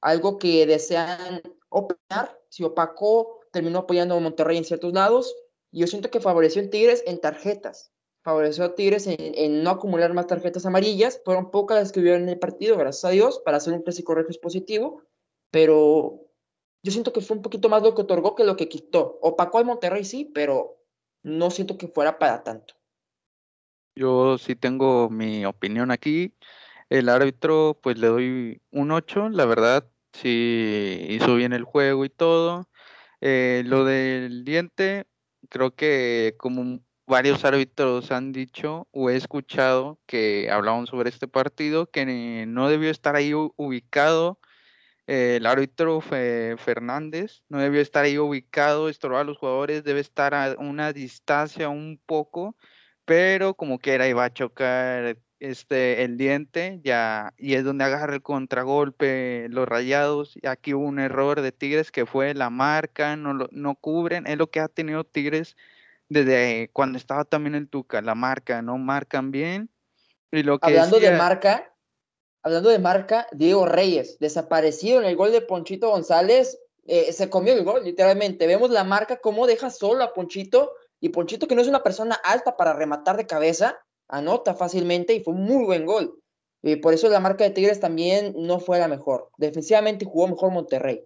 algo 0.00 0.38
que 0.38 0.64
desean 0.64 1.42
opinar 1.68 2.38
si 2.50 2.62
opacó, 2.62 3.40
terminó 3.50 3.80
apoyando 3.80 4.14
a 4.14 4.20
Monterrey 4.20 4.58
en 4.58 4.64
ciertos 4.64 4.92
lados. 4.92 5.34
Yo 5.72 5.86
siento 5.86 6.10
que 6.10 6.20
favoreció 6.20 6.62
a 6.62 6.68
Tigres 6.68 7.02
en 7.06 7.20
tarjetas. 7.20 7.92
Favoreció 8.22 8.64
a 8.64 8.74
Tigres 8.74 9.06
en, 9.08 9.62
no 9.62 9.70
acumular 9.70 10.12
más 10.12 10.26
tarjetas 10.26 10.66
amarillas. 10.66 11.20
Fueron 11.24 11.50
pocas 11.50 11.78
las 11.78 11.92
que 11.92 12.00
hubieron 12.00 12.22
en 12.22 12.28
el 12.28 12.38
partido, 12.38 12.76
gracias 12.76 13.04
a 13.06 13.10
Dios, 13.10 13.40
para 13.44 13.56
hacer 13.56 13.72
un 13.72 13.82
clásico 13.82 14.14
regio 14.14 14.38
positivo. 14.40 15.02
Pero 15.50 16.20
yo 16.82 16.92
siento 16.92 17.12
que 17.12 17.22
fue 17.22 17.36
un 17.36 17.42
poquito 17.42 17.68
más 17.68 17.82
lo 17.82 17.94
que 17.94 18.02
otorgó 18.02 18.34
que 18.34 18.44
lo 18.44 18.56
que 18.56 18.68
quitó. 18.68 19.18
Opacó 19.22 19.58
al 19.58 19.64
Monterrey, 19.64 20.04
sí, 20.04 20.30
pero 20.32 20.78
no 21.22 21.50
siento 21.50 21.78
que 21.78 21.88
fuera 21.88 22.18
para 22.18 22.44
tanto. 22.44 22.74
Yo 23.96 24.38
sí 24.38 24.54
tengo 24.54 25.10
mi 25.10 25.44
opinión 25.44 25.90
aquí. 25.90 26.34
El 26.90 27.08
árbitro, 27.08 27.78
pues 27.82 27.98
le 27.98 28.06
doy 28.08 28.62
un 28.70 28.90
8, 28.90 29.30
la 29.30 29.46
verdad, 29.46 29.88
sí 30.12 31.06
hizo 31.08 31.34
bien 31.36 31.54
el 31.54 31.64
juego 31.64 32.04
y 32.04 32.10
todo. 32.10 32.68
Eh, 33.20 33.62
lo 33.66 33.84
del 33.84 34.44
diente, 34.44 35.06
creo 35.52 35.74
que 35.74 36.34
como 36.38 36.80
varios 37.06 37.44
árbitros 37.44 38.10
han 38.10 38.32
dicho 38.32 38.88
o 38.90 39.10
he 39.10 39.16
escuchado 39.16 40.00
que 40.06 40.50
hablaban 40.50 40.86
sobre 40.86 41.10
este 41.10 41.28
partido, 41.28 41.90
que 41.90 42.46
no 42.46 42.70
debió 42.70 42.90
estar 42.90 43.16
ahí 43.16 43.34
ubicado 43.34 44.40
el 45.06 45.44
árbitro 45.44 46.00
Fernández, 46.00 47.42
no 47.50 47.58
debió 47.58 47.82
estar 47.82 48.04
ahí 48.04 48.16
ubicado, 48.16 48.88
estorbar 48.88 49.20
a 49.20 49.24
los 49.24 49.36
jugadores, 49.36 49.84
debe 49.84 50.00
estar 50.00 50.34
a 50.34 50.54
una 50.58 50.94
distancia 50.94 51.68
un 51.68 52.00
poco, 52.06 52.56
pero 53.04 53.52
como 53.52 53.78
quiera 53.78 54.08
iba 54.08 54.24
a 54.24 54.32
chocar 54.32 55.18
este, 55.42 56.04
el 56.04 56.16
diente 56.16 56.80
ya, 56.84 57.34
y 57.36 57.54
es 57.54 57.64
donde 57.64 57.82
agarra 57.82 58.14
el 58.14 58.22
contragolpe 58.22 59.48
los 59.50 59.68
rayados. 59.68 60.38
Y 60.40 60.46
aquí 60.46 60.72
hubo 60.72 60.86
un 60.86 61.00
error 61.00 61.40
de 61.40 61.50
Tigres 61.50 61.90
que 61.90 62.06
fue 62.06 62.32
la 62.32 62.48
marca, 62.48 63.16
no, 63.16 63.34
lo, 63.34 63.48
no 63.50 63.74
cubren, 63.74 64.26
es 64.28 64.38
lo 64.38 64.50
que 64.50 64.60
ha 64.60 64.68
tenido 64.68 65.02
Tigres 65.02 65.56
desde 66.08 66.70
cuando 66.72 66.96
estaba 66.96 67.24
también 67.24 67.56
el 67.56 67.68
Tuca, 67.68 68.00
la 68.02 68.14
marca, 68.14 68.62
no 68.62 68.78
marcan 68.78 69.32
bien. 69.32 69.68
Y 70.30 70.44
lo 70.44 70.60
que 70.60 70.66
hablando 70.68 71.00
de 71.00 71.10
marca, 71.10 71.74
hablando 72.44 72.68
de 72.68 72.78
marca, 72.78 73.26
Diego 73.32 73.66
Reyes, 73.66 74.18
desaparecido 74.20 75.00
en 75.00 75.06
el 75.06 75.16
gol 75.16 75.32
de 75.32 75.40
Ponchito 75.40 75.90
González, 75.90 76.56
eh, 76.86 77.12
se 77.12 77.28
comió 77.28 77.52
el 77.52 77.64
gol, 77.64 77.82
literalmente. 77.82 78.46
Vemos 78.46 78.70
la 78.70 78.84
marca, 78.84 79.16
cómo 79.16 79.48
deja 79.48 79.70
solo 79.70 80.04
a 80.04 80.14
Ponchito, 80.14 80.72
y 81.00 81.08
Ponchito, 81.08 81.48
que 81.48 81.56
no 81.56 81.62
es 81.62 81.68
una 81.68 81.82
persona 81.82 82.14
alta 82.14 82.56
para 82.56 82.74
rematar 82.74 83.16
de 83.16 83.26
cabeza, 83.26 83.76
anota 84.08 84.54
fácilmente 84.54 85.14
y 85.14 85.22
fue 85.22 85.34
un 85.34 85.44
muy 85.44 85.64
buen 85.64 85.86
gol. 85.86 86.18
Y 86.62 86.76
por 86.76 86.94
eso 86.94 87.08
la 87.08 87.20
marca 87.20 87.44
de 87.44 87.50
Tigres 87.50 87.80
también 87.80 88.34
no 88.36 88.60
fue 88.60 88.78
la 88.78 88.88
mejor. 88.88 89.30
Defensivamente 89.36 90.04
jugó 90.04 90.28
mejor 90.28 90.52
Monterrey. 90.52 91.04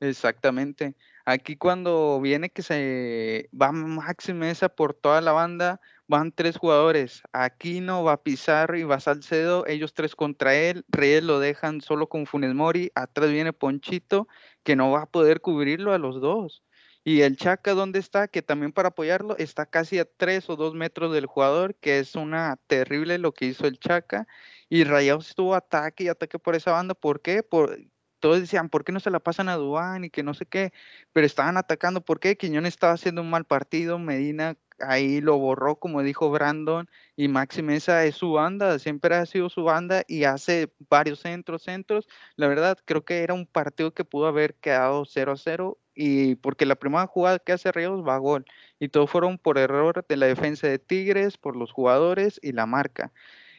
Exactamente. 0.00 0.96
Aquí 1.26 1.56
cuando 1.56 2.20
viene 2.20 2.50
que 2.50 2.62
se 2.62 3.48
va 3.58 3.72
Maxi 3.72 4.32
Mesa 4.32 4.68
por 4.68 4.94
toda 4.94 5.20
la 5.20 5.32
banda, 5.32 5.80
van 6.08 6.32
tres 6.32 6.56
jugadores. 6.56 7.22
Aquino, 7.32 8.02
va 8.02 8.22
Pizarro 8.22 8.76
y 8.78 8.82
va 8.82 8.98
Salcedo, 8.98 9.66
ellos 9.66 9.94
tres 9.94 10.16
contra 10.16 10.54
él. 10.56 10.84
Reyes 10.88 11.22
lo 11.22 11.38
dejan 11.38 11.80
solo 11.82 12.08
con 12.08 12.26
Funes 12.26 12.54
Mori. 12.54 12.90
Atrás 12.94 13.30
viene 13.30 13.52
Ponchito, 13.52 14.26
que 14.62 14.74
no 14.74 14.90
va 14.90 15.02
a 15.02 15.10
poder 15.10 15.40
cubrirlo 15.40 15.92
a 15.92 15.98
los 15.98 16.20
dos. 16.20 16.62
Y 17.04 17.22
el 17.22 17.36
Chaca, 17.36 17.74
¿dónde 17.74 17.98
está? 17.98 18.28
Que 18.28 18.42
también 18.42 18.72
para 18.72 18.88
apoyarlo 18.88 19.36
está 19.38 19.66
casi 19.66 19.98
a 19.98 20.04
tres 20.04 20.50
o 20.50 20.56
dos 20.56 20.74
metros 20.74 21.12
del 21.12 21.26
jugador, 21.26 21.74
que 21.76 21.98
es 21.98 22.14
una 22.14 22.56
terrible 22.66 23.18
lo 23.18 23.32
que 23.32 23.46
hizo 23.46 23.66
el 23.66 23.78
Chaca. 23.78 24.26
Y 24.68 24.84
Rayados 24.84 25.28
estuvo 25.28 25.54
ataque 25.54 26.04
y 26.04 26.08
ataque 26.08 26.38
por 26.38 26.54
esa 26.54 26.72
banda. 26.72 26.94
¿Por 26.94 27.22
qué? 27.22 27.42
Por, 27.42 27.78
todos 28.20 28.40
decían, 28.40 28.68
¿por 28.68 28.84
qué 28.84 28.92
no 28.92 29.00
se 29.00 29.10
la 29.10 29.20
pasan 29.20 29.48
a 29.48 29.56
Dubán 29.56 30.04
y 30.04 30.10
que 30.10 30.22
no 30.22 30.34
sé 30.34 30.46
qué? 30.46 30.72
Pero 31.12 31.26
estaban 31.26 31.56
atacando, 31.56 32.02
¿por 32.02 32.20
qué? 32.20 32.36
Quiñón 32.36 32.66
estaba 32.66 32.92
haciendo 32.92 33.22
un 33.22 33.30
mal 33.30 33.44
partido, 33.46 33.98
Medina 33.98 34.56
ahí 34.86 35.20
lo 35.20 35.38
borró, 35.38 35.76
como 35.76 36.02
dijo 36.02 36.30
Brandon, 36.30 36.88
y 37.16 37.28
Maxi 37.28 37.62
Mesa 37.62 38.04
es 38.04 38.16
su 38.16 38.32
banda, 38.32 38.78
siempre 38.78 39.14
ha 39.14 39.26
sido 39.26 39.48
su 39.48 39.64
banda 39.64 40.04
y 40.08 40.24
hace 40.24 40.72
varios 40.88 41.20
centros, 41.20 41.62
centros. 41.62 42.08
La 42.36 42.48
verdad, 42.48 42.78
creo 42.84 43.04
que 43.04 43.22
era 43.22 43.34
un 43.34 43.46
partido 43.46 43.92
que 43.92 44.04
pudo 44.04 44.26
haber 44.26 44.54
quedado 44.54 45.04
0 45.04 45.32
a 45.32 45.36
0 45.36 45.78
y 45.94 46.36
porque 46.36 46.66
la 46.66 46.76
primera 46.76 47.06
jugada 47.06 47.38
que 47.38 47.52
hace 47.52 47.72
Ríos 47.72 48.06
va 48.06 48.14
a 48.14 48.18
gol 48.18 48.44
y 48.78 48.88
todo 48.88 49.06
fueron 49.06 49.38
por 49.38 49.58
error 49.58 50.04
de 50.08 50.16
la 50.16 50.26
defensa 50.26 50.66
de 50.66 50.78
Tigres, 50.78 51.36
por 51.36 51.56
los 51.56 51.72
jugadores 51.72 52.40
y 52.42 52.52
la 52.52 52.66
marca. 52.66 53.12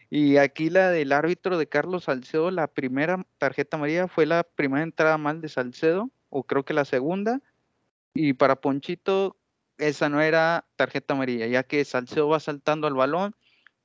Y 0.09 0.37
aquí 0.37 0.69
la 0.69 0.91
del 0.91 1.13
árbitro 1.13 1.57
de 1.57 1.67
Carlos 1.67 2.03
Salcedo, 2.03 2.51
la 2.51 2.67
primera 2.67 3.25
tarjeta 3.37 3.77
amarilla 3.77 4.09
fue 4.09 4.25
la 4.25 4.43
primera 4.43 4.83
entrada 4.83 5.17
mal 5.17 5.39
de 5.39 5.47
Salcedo, 5.47 6.09
o 6.29 6.43
creo 6.43 6.65
que 6.65 6.73
la 6.73 6.83
segunda. 6.83 7.41
Y 8.13 8.33
para 8.33 8.57
Ponchito, 8.57 9.37
esa 9.81 10.09
no 10.09 10.21
era 10.21 10.65
tarjeta 10.75 11.13
amarilla, 11.13 11.47
ya 11.47 11.63
que 11.63 11.83
Salcedo 11.83 12.29
va 12.29 12.39
saltando 12.39 12.87
al 12.87 12.93
balón, 12.93 13.35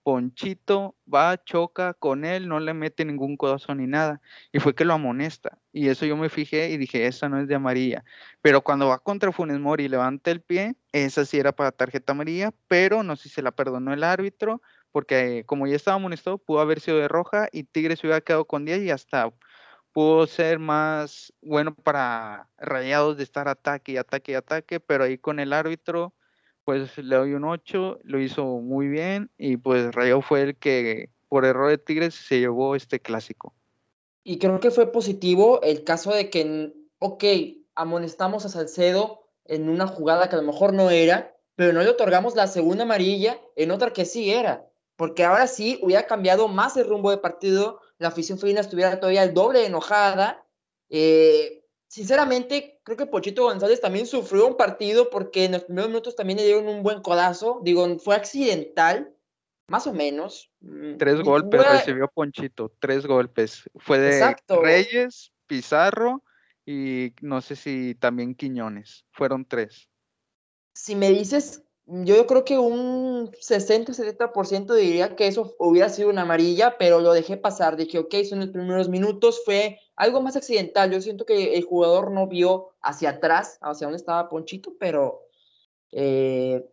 Ponchito 0.06 0.94
va, 1.12 1.42
choca 1.42 1.92
con 1.94 2.24
él, 2.24 2.46
no 2.46 2.61
le 2.61 2.74
mete 2.74 3.04
ningún 3.04 3.37
codazo 3.37 3.74
ni 3.74 3.88
nada. 3.88 4.20
Y 4.52 4.61
fue 4.61 4.72
que 4.72 4.85
lo 4.85 4.94
amonesta. 4.94 5.59
Y 5.72 5.88
eso 5.88 6.06
yo 6.06 6.16
me 6.16 6.28
fijé 6.28 6.70
y 6.70 6.76
dije, 6.76 7.09
esa 7.09 7.28
no 7.28 7.40
es 7.40 7.48
de 7.48 7.56
amarilla. 7.56 8.04
Pero 8.40 8.62
cuando 8.62 8.87
va 8.87 9.00
contra 9.00 9.32
Funes 9.32 9.59
Mori 9.59 9.87
y 9.87 9.88
levanta 9.88 10.30
el 10.30 10.42
pie, 10.42 10.76
esa 10.92 11.24
sí 11.24 11.38
era 11.38 11.50
para 11.50 11.72
tarjeta 11.72 12.12
amarilla, 12.12 12.52
pero 12.68 13.02
no 13.02 13.16
sé 13.16 13.24
si 13.24 13.30
se 13.30 13.42
la 13.42 13.50
perdonó 13.50 13.92
el 13.92 14.04
árbitro, 14.04 14.62
porque 14.92 15.42
como 15.44 15.66
ya 15.66 15.74
estaba 15.74 15.96
amonestado, 15.96 16.38
pudo 16.38 16.61
haber 16.61 16.78
sido 16.78 16.98
de 16.98 17.09
roja 17.09 17.48
y 17.50 17.64
Tigres 17.64 18.04
hubiera 18.04 18.20
quedado 18.20 18.44
con 18.44 18.64
10 18.64 18.82
y 18.85 18.90
hasta 18.90 19.32
pudo 19.96 20.26
ser 20.26 20.59
más 20.59 21.32
bueno 21.40 21.74
para 21.74 22.50
Rayados 22.59 23.16
de 23.16 23.22
estar 23.22 23.48
ataque 23.48 23.92
y 23.92 23.96
ataque 23.96 24.32
y 24.32 24.35
ataque, 24.35 24.78
pero 24.78 25.04
ahí 25.04 25.16
con 25.16 25.40
el 25.40 25.54
árbitro, 25.54 26.12
pues 26.66 26.98
le 26.98 27.16
doy 27.16 27.32
un 27.32 27.44
8, 27.44 28.00
lo 28.02 28.20
hizo 28.20 28.44
muy 28.44 28.88
bien 28.88 29.30
y 29.38 29.56
pues 29.56 29.94
Rayados 29.94 30.26
fue 30.26 30.42
el 30.42 30.56
que 30.59 31.09
por 31.30 31.46
error 31.46 31.70
de 31.70 31.78
Tigres 31.78 32.14
se 32.14 32.40
llevó 32.40 32.76
este 32.76 33.00
clásico. 33.00 33.54
Y 34.22 34.38
creo 34.38 34.61
que 34.61 34.70
fue 34.70 34.92
positivo 34.92 35.62
el 35.62 35.82
caso 35.82 36.12
de 36.12 36.28
que, 36.28 36.74
ok, 36.98 37.24
amonestamos 37.74 38.44
a 38.44 38.50
Salcedo 38.50 39.30
en 39.46 39.70
una 39.70 39.87
jugada 39.87 40.28
que 40.28 40.37
a 40.37 40.40
lo 40.42 40.46
mejor 40.46 40.74
no 40.74 40.90
era, 40.90 41.35
pero 41.54 41.72
no 41.72 41.82
le 41.82 41.88
otorgamos 41.88 42.37
la 42.37 42.48
segunda 42.48 42.85
amarilla 42.85 43.40
en 43.56 43.70
otra 43.70 43.94
que 43.94 44.04
sí 44.04 44.30
era, 44.30 44.68
porque 44.96 45.24
ahora 45.24 45.46
sí 45.46 45.78
hubiera 45.80 46.06
cambiado 46.06 46.48
más 46.48 46.76
el 46.76 46.87
rumbo 46.87 47.11
de 47.11 47.16
partido, 47.16 47.80
la 47.98 48.09
afición 48.09 48.38
felina 48.38 48.61
estuviera 48.61 48.98
todavía 48.98 49.22
el 49.22 49.35
doble 49.35 49.66
enojada. 49.66 50.44
Eh, 50.88 51.64
sinceramente, 51.88 52.80
creo 52.82 52.96
que 52.96 53.06
Pochito 53.06 53.44
González 53.44 53.80
también 53.80 54.06
sufrió 54.06 54.46
un 54.46 54.56
partido 54.56 55.11
porque 55.11 55.44
en 55.44 55.52
los 55.52 55.64
primeros 55.64 55.88
minutos 55.88 56.16
también 56.16 56.38
le 56.38 56.44
dieron 56.44 56.68
un 56.68 56.82
buen 56.82 57.00
codazo. 57.02 57.61
Digo, 57.62 57.98
fue 57.98 58.14
accidental, 58.14 59.14
más 59.68 59.87
o 59.87 59.92
menos. 59.92 60.50
Mm, 60.61 60.96
tres 60.96 61.22
golpes 61.22 61.68
recibió 61.68 62.09
Ponchito, 62.09 62.72
tres 62.78 63.06
golpes. 63.06 63.68
Fue 63.76 63.98
de 63.98 64.37
Reyes, 64.62 65.32
Pizarro 65.46 66.22
y 66.64 67.14
no 67.22 67.40
sé 67.40 67.56
si 67.56 67.94
también 67.94 68.35
Quiñones. 68.35 69.06
Fueron 69.12 69.44
tres. 69.44 69.88
Si 70.74 70.94
me 70.94 71.11
dices 71.11 71.65
yo 71.87 72.27
creo 72.27 72.44
que 72.44 72.59
un 72.59 73.31
60-70% 73.31 74.75
diría 74.75 75.14
que 75.14 75.29
eso 75.29 75.55
hubiera 75.59 75.88
sido 75.88 76.11
una 76.11 76.22
amarilla, 76.22 76.79
pero 76.79 77.01
lo 77.01 77.12
dejé 77.12 77.37
pasar. 77.37 77.77
Dije, 77.77 78.01
ok, 78.01 78.12
son 78.29 78.40
los 78.40 78.49
primeros 78.49 78.88
minutos, 78.88 79.42
fue 79.44 79.79
algo 79.94 80.20
más 80.20 80.35
accidental. 80.35 80.90
Yo 80.90 81.01
siento 81.01 81.25
que 81.25 81.55
el 81.55 81.62
jugador 81.62 82.11
no 82.11 82.27
vio 82.27 82.70
hacia 82.83 83.11
atrás, 83.11 83.59
hacia 83.62 83.87
dónde 83.87 83.99
estaba 83.99 84.29
Ponchito, 84.29 84.75
pero 84.81 85.29
eh, 85.92 86.68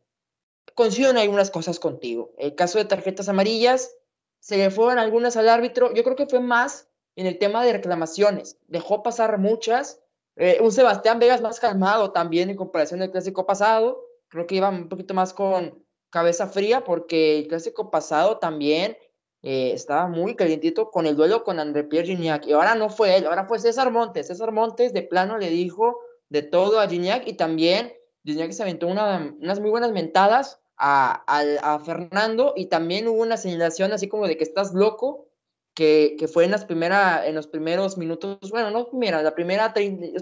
coincido 0.74 1.12
en 1.12 1.18
algunas 1.18 1.52
cosas 1.52 1.80
contigo. 1.80 2.34
El 2.40 2.56
caso 2.56 2.80
de 2.80 2.86
tarjetas 2.86 3.30
amarillas, 3.30 3.96
se 4.40 4.58
le 4.58 4.72
fueron 4.72 4.98
algunas 4.98 5.38
al 5.38 5.48
árbitro. 5.48 5.94
Yo 5.94 6.04
creo 6.04 6.16
que 6.16 6.26
fue 6.26 6.40
más 6.40 6.90
en 7.16 7.28
el 7.28 7.38
tema 7.38 7.64
de 7.64 7.74
reclamaciones. 7.74 8.58
Dejó 8.68 9.04
pasar 9.04 9.38
muchas. 9.38 10.02
Eh, 10.38 10.58
un 10.60 10.72
Sebastián 10.72 11.20
Vegas 11.20 11.42
más 11.42 11.60
calmado 11.60 12.12
también 12.12 12.50
en 12.50 12.58
comparación 12.58 13.04
al 13.04 13.12
clásico 13.12 13.46
pasado 13.46 14.03
creo 14.34 14.48
que 14.48 14.56
iba 14.56 14.70
un 14.70 14.90
poquito 14.90 15.14
más 15.14 15.32
con 15.32 15.86
cabeza 16.10 16.48
fría 16.48 16.84
porque 16.84 17.40
el 17.40 17.48
clásico 17.48 17.92
pasado 17.92 18.40
también 18.40 18.98
eh, 19.44 19.72
estaba 19.74 20.08
muy 20.08 20.36
calientito 20.36 20.90
con 20.90 21.06
el 21.06 21.16
duelo 21.16 21.44
con 21.44 21.60
André 21.60 21.84
Pierre 21.84 22.08
Gignac. 22.08 22.48
Y 22.48 22.54
ahora 22.54 22.74
no 22.74 22.90
fue 22.90 23.18
él, 23.18 23.28
ahora 23.28 23.46
fue 23.46 23.60
César 23.60 23.92
Montes. 23.92 24.28
César 24.28 24.52
Montes 24.52 24.92
de 24.92 25.04
plano 25.04 25.38
le 25.38 25.50
dijo 25.50 26.00
de 26.30 26.42
todo 26.42 26.80
a 26.80 26.88
Gignac 26.88 27.28
y 27.28 27.34
también 27.34 27.94
Gignac 28.24 28.52
se 28.52 28.64
aventó 28.64 28.88
unas 28.88 29.60
muy 29.60 29.70
buenas 29.70 29.92
mentadas 29.92 30.60
a, 30.78 31.24
a, 31.28 31.80
Fernando 31.80 32.54
y 32.56 32.66
también 32.66 33.08
hubo 33.08 33.22
una 33.22 33.38
señalación 33.38 33.92
así 33.94 34.08
como 34.08 34.28
de 34.28 34.36
que 34.36 34.44
estás 34.44 34.74
loco. 34.74 35.28
Que, 35.76 36.18
que 36.20 36.28
fue 36.28 36.46
en, 36.46 36.52
las 36.52 36.66
primera, 36.66 37.26
en 37.26 37.34
los 37.34 37.48
primeros 37.48 37.98
minutos, 37.98 38.38
bueno, 38.52 38.70
no 38.70 38.92
primera, 38.92 39.24
la 39.24 39.34
primera, 39.34 39.74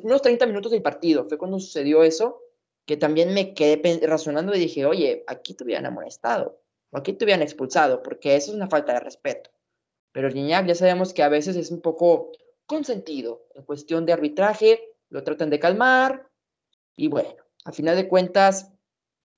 unos 0.01 0.21
30 0.21 0.45
minutos 0.45 0.71
del 0.71 0.81
partido, 0.81 1.25
fue 1.27 1.37
cuando 1.37 1.59
sucedió 1.59 2.03
eso, 2.03 2.39
que 2.85 2.97
también 2.97 3.33
me 3.33 3.53
quedé 3.53 4.05
razonando 4.05 4.53
y 4.55 4.59
dije, 4.59 4.85
oye, 4.85 5.23
aquí 5.27 5.53
te 5.53 5.63
hubieran 5.63 5.85
amonestado, 5.85 6.61
o 6.91 6.97
aquí 6.97 7.13
te 7.13 7.25
hubieran 7.25 7.41
expulsado, 7.41 8.03
porque 8.03 8.35
eso 8.35 8.51
es 8.51 8.55
una 8.55 8.69
falta 8.69 8.93
de 8.93 8.99
respeto. 8.99 9.49
Pero 10.11 10.29
Gignac 10.29 10.67
ya 10.67 10.75
sabemos 10.75 11.13
que 11.13 11.23
a 11.23 11.29
veces 11.29 11.55
es 11.55 11.71
un 11.71 11.81
poco 11.81 12.31
consentido 12.65 13.47
en 13.55 13.63
cuestión 13.63 14.05
de 14.05 14.13
arbitraje. 14.13 14.87
lo 15.09 15.23
tratan 15.23 15.49
de 15.49 15.59
calmar 15.59 16.29
y 16.95 17.09
bueno, 17.09 17.35
a 17.65 17.71
final 17.71 17.95
de 17.95 18.07
cuentas, 18.07 18.71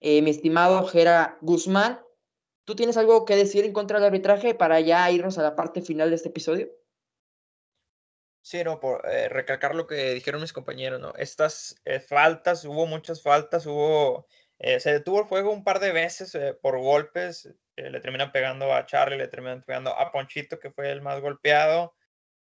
eh, 0.02 0.22
mi 0.22 0.30
estimado 0.30 0.86
Jera 0.86 1.38
Guzmán, 1.42 2.00
¿tú 2.66 2.76
tienes 2.76 2.98
algo 2.98 3.26
que 3.26 3.36
decir 3.36 3.66
en 3.66 3.74
contra 3.74 3.98
del 3.98 4.08
arbitraje 4.08 4.54
para 4.54 4.80
ya 4.80 5.10
irnos 5.10 5.38
a 5.38 5.44
la 5.44 5.56
parte 5.56 5.82
final 5.82 6.10
de 6.10 6.16
este 6.16 6.30
episodio? 6.30 6.70
Sí, 8.44 8.62
no, 8.62 8.82
por 8.82 9.10
eh, 9.10 9.30
recalcar 9.30 9.74
lo 9.74 9.88
que 9.88 10.14
dijeron 10.14 10.42
mis 10.42 10.52
compañeros, 10.52 11.00
¿no? 11.00 11.14
Estas 11.16 11.80
eh, 11.86 12.02
faltas, 12.02 12.66
hubo 12.66 12.86
muchas 12.86 13.24
faltas, 13.24 13.66
hubo, 13.66 14.28
eh, 14.60 14.82
se 14.82 14.92
detuvo 14.92 15.22
el 15.22 15.28
juego 15.28 15.50
un 15.52 15.64
par 15.64 15.80
de 15.80 15.94
veces 15.94 16.38
por 16.62 16.78
golpes, 16.78 17.50
le 17.78 18.02
terminan 18.02 18.34
pegando 18.34 18.74
a 18.74 18.86
Charlie, 18.86 19.18
le 19.18 19.30
terminan 19.30 19.64
pegando 19.64 19.98
a 19.98 20.12
Ponchito, 20.12 20.60
que 20.60 20.72
fue 20.72 20.92
el 20.92 21.02
más 21.02 21.22
golpeado, 21.22 21.96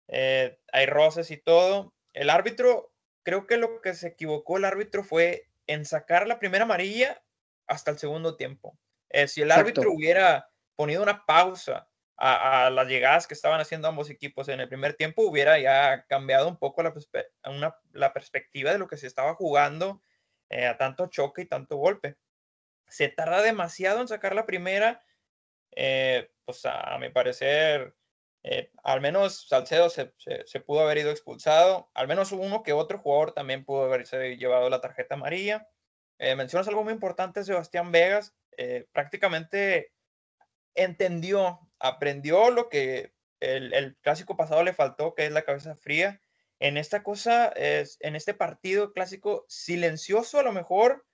hay 0.10 0.86
roces 0.88 1.30
y 1.30 1.38
todo. 1.38 1.94
El 2.14 2.32
árbitro, 2.32 2.92
creo 3.22 3.46
que 3.46 3.58
lo 3.58 3.80
que 3.80 3.94
se 3.94 4.08
equivocó 4.08 4.58
el 4.58 4.66
árbitro 4.66 5.04
fue 5.04 5.48
en 5.68 5.86
sacar 5.86 6.28
la 6.28 6.40
primera 6.40 6.64
amarilla 6.64 7.24
hasta 7.68 7.92
el 7.92 8.00
segundo 8.00 8.36
tiempo. 8.36 8.80
si 9.28 9.44
el 9.44 9.52
árbitro 9.52 9.92
hubiera 9.92 10.50
ponido 10.76 11.04
una 11.04 11.24
pausa 11.26 11.88
a, 12.18 12.70
las 12.70 12.88
llegadas 12.88 13.28
que 13.28 13.34
estaban 13.34 13.60
haciendo 13.60 13.88
ambos 13.88 14.10
equipos 14.10 14.48
en 14.50 14.60
el 14.60 14.70
primer 14.70 14.94
tiempo, 14.94 15.24
hubiera 15.24 15.60
ya 15.60 16.06
cambiado 16.08 16.48
un 16.48 16.58
poco 16.58 16.84
la, 16.84 18.14
perspectiva 18.14 18.72
de 18.72 18.78
lo 18.78 18.88
que 18.88 18.98
se 18.98 19.08
estaba 19.08 19.36
jugando 19.36 20.02
eh, 20.50 20.68
a 20.68 20.78
tanto 20.78 21.08
choque 21.08 21.44
y 21.44 21.46
tanto 21.46 21.78
golpe. 21.78 22.18
Se 22.88 23.08
tarda 23.08 23.42
demasiado 23.42 24.02
en 24.02 24.08
sacar 24.08 24.36
la 24.36 24.46
primera, 24.46 25.04
eh, 25.76 26.32
pues 26.46 26.66
a, 26.66 26.98
mi 27.00 27.10
parecer, 27.10 27.96
eh, 28.44 28.72
al 28.84 29.02
menos 29.02 29.48
Salcedo 29.48 29.90
se, 29.90 30.14
se, 30.18 30.60
pudo 30.60 30.82
haber 30.82 31.00
ido 31.00 31.12
expulsado, 31.12 31.90
al 31.94 32.08
menos 32.08 32.32
uno 32.32 32.62
que 32.62 32.74
otro 32.74 33.00
jugador 33.00 33.34
también 33.34 33.66
pudo 33.66 33.86
haberse 33.86 34.38
llevado 34.38 34.70
la 34.70 34.82
tarjeta 34.82 35.16
amarilla. 35.16 35.68
mencionas 36.20 36.68
algo 36.68 36.84
muy 36.84 36.94
importante, 36.94 37.44
Sebastián 37.44 37.92
Vegas, 37.92 38.36
prácticamente 38.92 39.92
entendió 40.76 41.60
aprendió 41.84 42.50
lo 42.50 42.70
que 42.70 43.14
el, 43.42 43.98
clásico 44.02 44.38
pasado 44.38 44.64
le 44.64 44.74
faltó, 44.74 45.14
que 45.14 45.26
es 45.26 45.32
la 45.34 45.44
cabeza 45.44 45.76
fría. 45.76 46.22
En 46.60 46.78
esta 46.78 47.04
cosa, 47.04 47.50
es, 47.50 47.98
en 48.00 48.16
este 48.16 48.34
partido 48.34 48.94
clásico 48.94 49.46
silencioso, 49.50 50.40
a 50.40 50.44
lo 50.44 50.54
mejor 50.54 51.06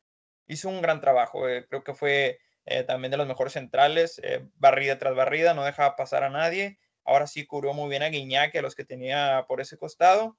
hizo 0.46 0.70
un 0.70 0.84
gran 0.84 1.02
trabajo. 1.02 1.50
Eh, 1.50 1.66
creo 1.68 1.84
que 1.84 1.96
fue 1.96 2.40
eh, 2.66 2.84
también 2.84 3.10
de 3.10 3.18
los 3.18 3.28
mejores 3.28 3.54
centrales, 3.54 4.22
eh, 4.24 4.48
barrida 4.56 5.00
tras 5.00 5.16
barrida, 5.16 5.56
no 5.56 5.66
dejaba 5.66 5.96
pasar 5.96 6.24
a 6.24 6.30
nadie. 6.30 6.78
Ahora 7.04 7.26
sí 7.26 7.48
cubrió 7.48 7.74
muy 7.74 7.90
bien 7.90 8.04
a 8.04 8.10
Guiñac, 8.10 8.56
a 8.56 8.62
los 8.62 8.76
que 8.76 8.86
tenía 8.86 9.46
por 9.48 9.62
ese 9.62 9.78
costado. 9.78 10.38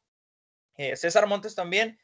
César 0.77 1.27
Montes 1.27 1.57
también. 1.57 1.99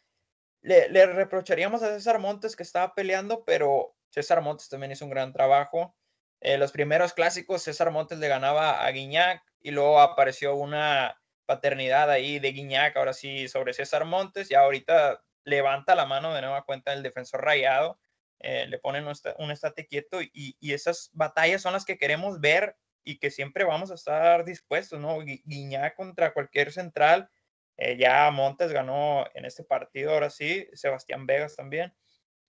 Le, 0.63 0.89
le, 0.89 1.07
reprocharíamos 1.07 1.83
a 1.83 1.95
César 1.95 2.19
Montes 2.19 2.57
que 2.57 2.65
estaba 2.65 2.93
peleando, 2.93 3.45
pero 3.45 3.95
César 4.11 4.43
Montes 4.43 4.69
también 4.69 4.91
hizo 4.91 5.05
un 5.05 5.13
gran 5.13 5.33
trabajo. 5.33 5.95
En 6.41 6.61
los 6.61 6.73
primeros 6.73 7.13
clásicos, 7.13 7.63
César 7.63 7.91
Montes 7.91 8.19
le 8.19 8.29
ganaba 8.29 8.85
a 8.85 8.91
Guiñac 8.91 9.43
y 9.61 9.71
luego 9.71 10.01
apareció 10.01 10.55
una 10.55 11.21
paternidad 11.47 12.11
ahí 12.11 12.39
de 12.39 12.53
Guiñac, 12.53 12.97
ahora 12.97 13.13
sí, 13.13 13.49
sobre 13.49 13.73
César 13.73 14.05
Montes. 14.05 14.51
Y 14.51 14.55
ahorita 14.55 15.23
levanta 15.45 15.95
la 15.95 16.07
mano 16.07 16.35
de 16.35 16.43
nueva 16.43 16.65
cuenta 16.65 16.93
el 16.93 17.03
defensor 17.03 17.43
rayado, 17.43 17.99
eh, 18.41 18.67
le 18.67 18.79
ponen 18.79 19.07
un, 19.07 19.51
estate 19.51 19.87
quieto 19.87 20.21
y, 20.21 20.57
esas 20.61 21.11
batallas 21.15 21.63
son 21.63 21.73
las 21.73 21.85
que 21.87 21.97
queremos 21.97 22.41
ver 22.41 22.77
y 23.03 23.19
que 23.19 23.31
siempre 23.31 23.65
vamos 23.65 23.91
a 23.91 23.95
estar 23.95 24.45
dispuestos, 24.45 25.01
¿no? 25.01 25.19
Guiñac 25.21 25.95
contra 25.95 26.35
cualquier 26.35 26.73
central. 26.73 27.31
Eh, 27.79 27.97
ya 27.97 28.31
Montes 28.31 28.73
ganó 28.73 29.27
en 29.35 29.45
este 29.45 29.65
partido, 29.65 30.13
ahora 30.13 30.31
sí, 30.31 30.69
Sebastián 30.75 31.27
Vegas 31.27 31.57
también. 31.57 31.95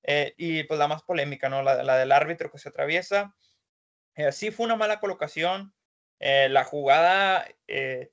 Eh, 0.03 0.33
y 0.37 0.63
pues 0.63 0.79
la 0.79 0.87
más 0.87 1.03
polémica, 1.03 1.49
¿no? 1.49 1.61
La, 1.63 1.83
la 1.83 1.97
del 1.97 2.11
árbitro 2.11 2.51
que 2.51 2.57
se 2.57 2.69
atraviesa. 2.69 3.35
Eh, 4.17 4.31
sí 4.31 4.51
fue 4.51 4.65
una 4.65 4.75
mala 4.75 4.99
colocación. 4.99 5.73
Eh, 6.19 6.49
la 6.49 6.63
jugada 6.63 7.47
eh, 7.67 8.11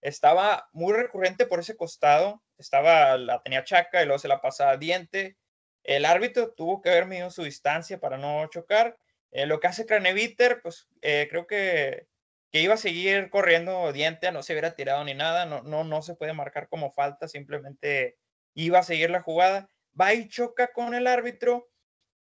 estaba 0.00 0.68
muy 0.72 0.94
recurrente 0.94 1.46
por 1.46 1.60
ese 1.60 1.76
costado. 1.76 2.42
Estaba, 2.58 3.18
la 3.18 3.42
tenía 3.42 3.64
Chaca 3.64 4.02
y 4.02 4.06
luego 4.06 4.18
se 4.18 4.28
la 4.28 4.40
pasa 4.40 4.70
a 4.70 4.78
Diente. 4.78 5.36
El 5.84 6.06
árbitro 6.06 6.52
tuvo 6.54 6.80
que 6.80 6.90
haber 6.90 7.06
medido 7.06 7.30
su 7.30 7.44
distancia 7.44 8.00
para 8.00 8.16
no 8.16 8.46
chocar. 8.48 8.96
lo 9.32 9.60
que 9.60 9.66
hace 9.68 9.86
Craneviter, 9.86 10.60
pues 10.62 10.88
creo 11.00 11.46
que, 11.46 12.06
que, 12.52 12.60
iba 12.60 12.74
a 12.74 12.76
seguir 12.76 13.30
corriendo 13.30 13.92
Diente, 13.92 14.30
no 14.32 14.42
se 14.42 14.52
hubiera 14.52 14.74
tirado 14.76 15.04
ni 15.04 15.14
nada. 15.14 15.44
No, 15.46 15.62
no, 15.62 15.84
no 15.84 16.02
se 16.02 16.14
puede 16.14 16.32
marcar 16.34 16.68
como 16.68 16.92
falta, 16.92 17.28
simplemente 17.28 18.16
iba 18.54 18.78
a 18.78 18.82
seguir 18.84 19.10
la 19.10 19.22
jugada. 19.22 19.68
Va 20.00 20.14
y 20.14 20.28
choca 20.28 20.72
con 20.72 20.94
el 20.94 21.06
árbitro. 21.06 21.68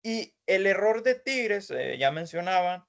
Y 0.03 0.35
el 0.45 0.67
error 0.67 1.03
de 1.03 1.15
Tigres, 1.15 1.73
ya 1.97 2.11
mencionaban, 2.11 2.85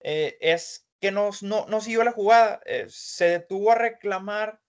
eh, 0.00 0.38
es 0.40 0.88
que 1.00 1.10
no, 1.10 1.30
no, 1.42 1.80
siguió 1.80 2.04
la 2.04 2.12
jugada, 2.12 2.60
eh, 2.66 2.86
se 2.88 3.26
detuvo 3.26 3.72
a 3.72 3.76
reclamar 3.76 4.60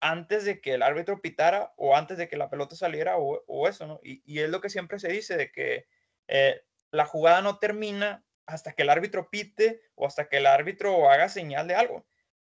antes 0.00 0.44
de 0.44 0.60
que 0.60 0.74
el 0.74 0.82
árbitro 0.82 1.20
pitara 1.20 1.72
o 1.76 1.96
antes 1.96 2.18
de 2.18 2.28
que 2.28 2.36
la 2.36 2.50
pelota 2.50 2.76
saliera 2.76 3.16
o, 3.18 3.68
eso, 3.68 3.86
¿no? 3.86 4.00
Y, 4.02 4.40
es 4.40 4.48
lo 4.50 4.60
que 4.60 4.70
siempre 4.70 4.98
se 4.98 5.08
dice, 5.08 5.36
de 5.36 5.50
que 5.50 5.86
eh, 6.28 6.62
la 6.90 7.06
jugada 7.06 7.42
no 7.42 7.58
termina 7.58 8.24
hasta 8.46 8.72
que 8.72 8.82
el 8.82 8.90
árbitro 8.90 9.28
pite 9.30 9.82
o 9.94 10.06
hasta 10.06 10.28
que 10.28 10.38
el 10.38 10.46
árbitro 10.46 11.10
haga 11.10 11.28
señal 11.28 11.66
de 11.66 11.74
algo. 11.74 12.06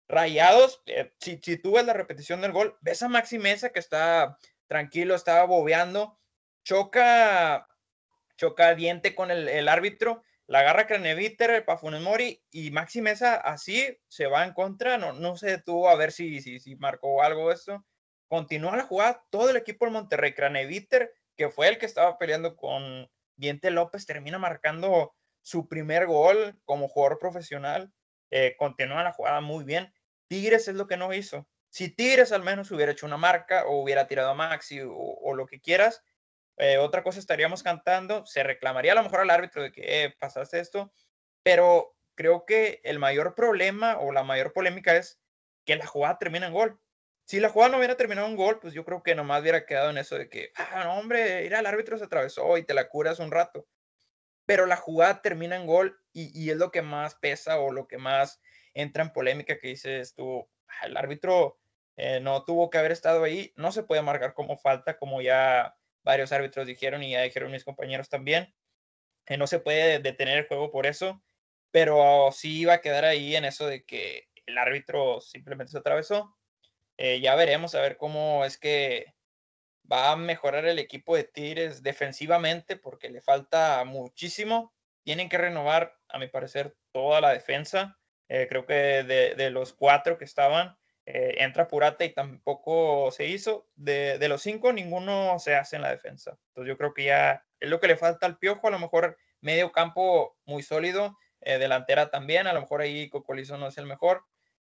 Rayados, 0.09 0.83
si, 1.21 1.41
si, 1.43 1.57
tú 1.59 1.73
ves 1.73 1.85
la 1.85 1.93
repetición 1.93 2.41
del 2.41 2.53
gol, 2.53 2.77
ves 2.81 3.03
a 3.03 3.09
Maxi 3.09 3.39
Mesa 3.39 3.71
que 3.71 3.81
está 3.81 4.39
tranquilo, 4.67 5.15
estaba 5.15 5.45
bobeando, 5.45 6.19
choca, 6.65 7.69
choca 8.37 8.75
diente 8.75 9.15
con 9.15 9.31
el, 9.31 9.49
el 9.49 9.69
árbitro 9.69 10.23
la 10.49 10.61
agarra 10.61 10.87
Craneviter 10.87 11.65
para 11.65 11.79
Funes 11.79 12.01
Mori 12.01 12.43
y 12.51 12.71
Maxi 12.71 13.03
Mesa 13.03 13.35
así 13.35 13.99
se 14.09 14.27
va 14.27 14.45
en 14.45 14.53
contra, 14.53 14.97
no, 14.97 15.13
no 15.13 15.37
se 15.37 15.49
detuvo 15.49 15.89
a 15.89 15.97
ver 15.97 16.13
si, 16.13 16.41
si, 16.41 16.61
si 16.61 16.77
marcó 16.77 17.23
algo 17.23 17.51
esto. 17.51 17.85
Continúa 18.29 18.77
la 18.77 18.85
jugada 18.85 19.25
todo 19.31 19.51
el 19.51 19.57
equipo 19.57 19.85
del 19.85 19.95
Monterrey. 19.95 20.35
Craneviter, 20.35 21.13
que 21.37 21.49
fue 21.49 21.69
el 21.69 21.79
que 21.79 21.87
estaba 21.87 22.19
peleando 22.19 22.57
con 22.57 23.09
Diente 23.37 23.71
López, 23.71 24.07
termina 24.07 24.39
marcando 24.39 25.15
su 25.43 25.69
primer 25.69 26.07
gol 26.07 26.61
como 26.65 26.89
jugador 26.89 27.19
profesional. 27.19 27.93
Eh, 28.31 28.57
continúa 28.59 29.05
la 29.05 29.13
jugada 29.13 29.41
muy 29.41 29.65
bien. 29.65 29.93
Tigres 30.29 30.67
es 30.69 30.75
lo 30.75 30.87
que 30.87 30.97
no 30.97 31.13
hizo. 31.13 31.49
Si 31.69 31.89
Tigres 31.89 32.33
al 32.33 32.43
menos 32.43 32.71
hubiera 32.71 32.93
hecho 32.93 33.07
una 33.07 33.17
marca 33.17 33.67
o 33.67 33.81
hubiera 33.81 34.07
tirado 34.07 34.31
a 34.31 34.35
Maxi 34.35 34.81
o 34.83 35.35
lo 35.35 35.47
que 35.47 35.61
quieras, 35.61 36.03
eh, 36.59 36.79
otra 36.79 37.03
cosa 37.03 37.19
estaríamos 37.19 37.63
cantando, 37.63 38.25
se 38.27 38.43
reclamaría 38.43 38.93
a 38.93 38.95
lo 38.95 39.03
mejor 39.03 39.21
al 39.21 39.31
árbitro 39.31 39.63
de 39.63 39.73
que 39.73 40.05
eh, 40.05 40.17
pasaste 40.19 40.59
esto, 40.59 40.93
pero 41.43 41.95
creo 42.15 42.47
que 42.47 42.81
el 42.83 42.99
mayor 42.99 43.35
problema 43.35 43.99
o 43.99 44.11
la 44.13 44.23
mayor 44.23 44.53
polémica 44.53 44.97
es 44.97 45.21
que 45.65 45.77
la 45.77 45.87
jugada 45.87 46.19
termina 46.19 46.47
en 46.47 46.55
gol. 46.55 46.81
Si 47.25 47.41
la 47.41 47.51
jugada 47.51 47.73
no 47.73 47.79
hubiera 47.79 47.97
terminado 47.97 48.29
en 48.29 48.37
gol, 48.37 48.61
pues 48.61 48.73
yo 48.73 48.85
creo 48.85 49.03
que 49.03 49.15
nomás 49.15 49.43
hubiera 49.43 49.67
quedado 49.67 49.91
en 49.91 49.99
eso 49.99 50.17
de 50.17 50.29
que, 50.29 50.53
ah, 50.55 50.85
no, 50.85 50.99
hombre, 50.99 51.45
ir 51.45 51.55
al 51.55 51.67
árbitro 51.67 51.99
se 51.99 52.05
atravesó 52.05 52.57
y 52.57 52.65
te 52.65 52.73
la 52.73 52.89
curas 52.89 53.19
un 53.19 53.33
rato. 53.33 53.67
Pero 54.47 54.67
la 54.67 54.77
jugada 54.77 55.23
termina 55.23 55.57
en 55.57 55.67
gol 55.67 56.01
y, 56.13 56.51
es 56.51 56.57
lo 56.57 56.71
que 56.71 56.83
más 56.83 57.17
pesa 57.17 57.59
o 57.59 57.73
lo 57.73 57.89
que 57.89 57.99
más 57.99 58.41
entra 58.75 59.03
en 59.03 59.13
polémica 59.13 59.59
que 59.59 59.69
dices 59.69 60.15
tú, 60.15 60.49
ah, 60.69 60.87
el 60.87 60.97
árbitro 60.97 61.59
eh, 61.97 62.21
no 62.21 62.45
tuvo 62.45 62.71
que 62.71 62.79
haber 62.79 62.93
estado 62.93 63.25
ahí, 63.25 63.53
no 63.57 63.73
se 63.73 63.83
puede 63.83 64.03
marcar 64.03 64.33
como 64.33 64.57
falta, 64.57 64.97
como 64.97 65.21
ya 65.21 65.77
varios 66.07 66.33
árbitros 66.33 66.67
dijeron 66.67 67.03
y 67.03 67.11
ya 67.11 67.23
dijeron 67.23 67.51
mis 67.53 67.65
compañeros 67.65 68.09
también. 68.09 68.55
que 69.27 69.37
no 69.37 69.47
se 69.49 69.59
puede 69.59 69.99
detener 69.99 70.39
el 70.39 70.47
juego 70.47 70.71
por 70.71 70.87
eso, 70.87 71.23
pero 71.73 72.31
sí 72.33 72.61
iba 72.61 72.75
a 72.75 72.81
quedar 72.81 73.05
ahí 73.05 73.35
en 73.37 73.45
eso 73.45 73.67
de 73.67 73.85
que 73.85 74.29
el 74.47 74.57
árbitro 74.57 75.21
simplemente 75.21 75.73
se 75.73 75.79
atravesó. 75.79 76.39
Eh, 76.97 77.21
ya 77.21 77.35
veremos 77.35 77.75
a 77.75 77.83
ver 77.83 77.97
cómo 77.97 78.45
es 78.45 78.57
que 78.57 79.15
va 79.91 80.13
a 80.13 80.17
mejorar 80.17 80.65
el 80.67 80.79
equipo 80.79 81.17
de 81.17 81.25
Tigres 81.25 81.83
defensivamente 81.83 82.77
porque 82.77 83.11
le 83.11 83.21
falta 83.21 83.85
muchísimo. 83.85 84.73
Tienen 85.03 85.29
que 85.29 85.39
renovar, 85.39 85.97
a 86.09 86.19
mi 86.19 86.29
parecer, 86.29 86.77
toda 86.93 87.21
la 87.21 87.33
defensa. 87.33 87.99
Eh, 88.29 88.47
creo 88.49 88.65
que 88.65 88.75
de, 89.03 89.35
de, 89.35 89.51
los 89.51 89.73
cuatro 89.75 90.19
que 90.19 90.25
estaban, 90.25 90.77
eh, 91.07 91.37
entra 91.39 91.69
Purata 91.69 92.05
y 92.05 92.13
tampoco 92.13 93.13
se 93.13 93.27
hizo. 93.27 93.69
De, 93.77 94.19
los 94.29 94.43
cinco, 94.43 94.73
ninguno 94.73 95.39
se 95.39 95.55
hace 95.55 95.77
en 95.77 95.83
la 95.83 95.91
defensa. 95.91 96.37
Entonces 96.49 96.69
yo 96.69 96.77
creo 96.77 96.93
que 96.93 97.05
ya 97.05 97.45
es 97.61 97.71
lo 97.71 97.79
que 97.79 97.87
le 97.87 97.97
falta 97.97 98.27
al 98.27 98.39
Piojo, 98.39 98.67
a 98.67 98.73
lo 98.73 98.81
mejor 98.81 99.17
medio 99.41 99.71
campo 99.71 100.37
muy 100.45 100.65
sólido, 100.65 101.17
eh, 101.41 101.59
delantera 101.59 102.11
también, 102.11 102.49
a 102.49 102.53
lo 102.53 102.61
mejor 102.61 102.81
ahí 102.81 103.09
Cocolizo 103.09 103.57
no 103.57 103.69
es 103.69 103.79
el 103.79 103.87
mejor, 103.87 104.25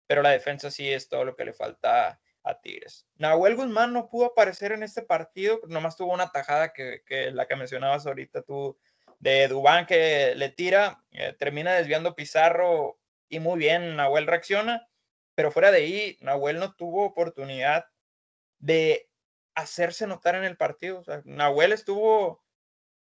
pero 0.07 0.23
la 0.23 0.31
defensa 0.31 0.71
sí 0.71 0.93
es 0.93 1.09
todo 1.09 1.25
lo 1.25 1.37
que 1.37 1.47
le 1.47 1.55
falta 1.55 2.21
a 2.43 2.61
Tigres. 2.61 3.07
Nahuel 3.17 3.57
Guzmán 3.57 3.95
no 3.95 4.09
pudo 4.09 4.27
aparecer 4.27 4.73
en 4.73 4.83
este 4.83 5.01
partido, 5.01 5.61
nomás 5.69 5.97
tuvo 5.97 6.13
una 6.13 6.31
tajada 6.31 6.75
que, 6.75 7.03
la 7.33 7.47
que 7.47 7.57
mencionabas 7.57 8.07
ahorita 8.07 8.43
tú 8.43 8.79
de 9.19 9.49
Dubán 9.49 9.87
que 9.87 10.35
le 10.37 10.51
tira, 10.51 11.03
eh, 11.13 11.35
termina 11.39 11.73
desviando 11.73 12.15
Pizarro 12.15 12.99
y 13.31 13.41
muy 13.41 13.59
bien, 13.59 13.97
Nahuel 13.97 14.27
reacciona 14.27 14.87
pero 15.37 15.53
fuera 15.53 15.71
de 15.71 15.79
ahí, 15.79 16.17
Nahuel 16.23 16.59
no 16.59 16.75
tuvo 16.75 17.05
oportunidad 17.05 17.85
de 18.59 19.09
hacerse 19.55 20.07
notar 20.07 20.35
en 20.35 20.45
el 20.45 20.57
partido. 20.57 21.03
Nahuel 21.25 21.73
estuvo 21.73 22.43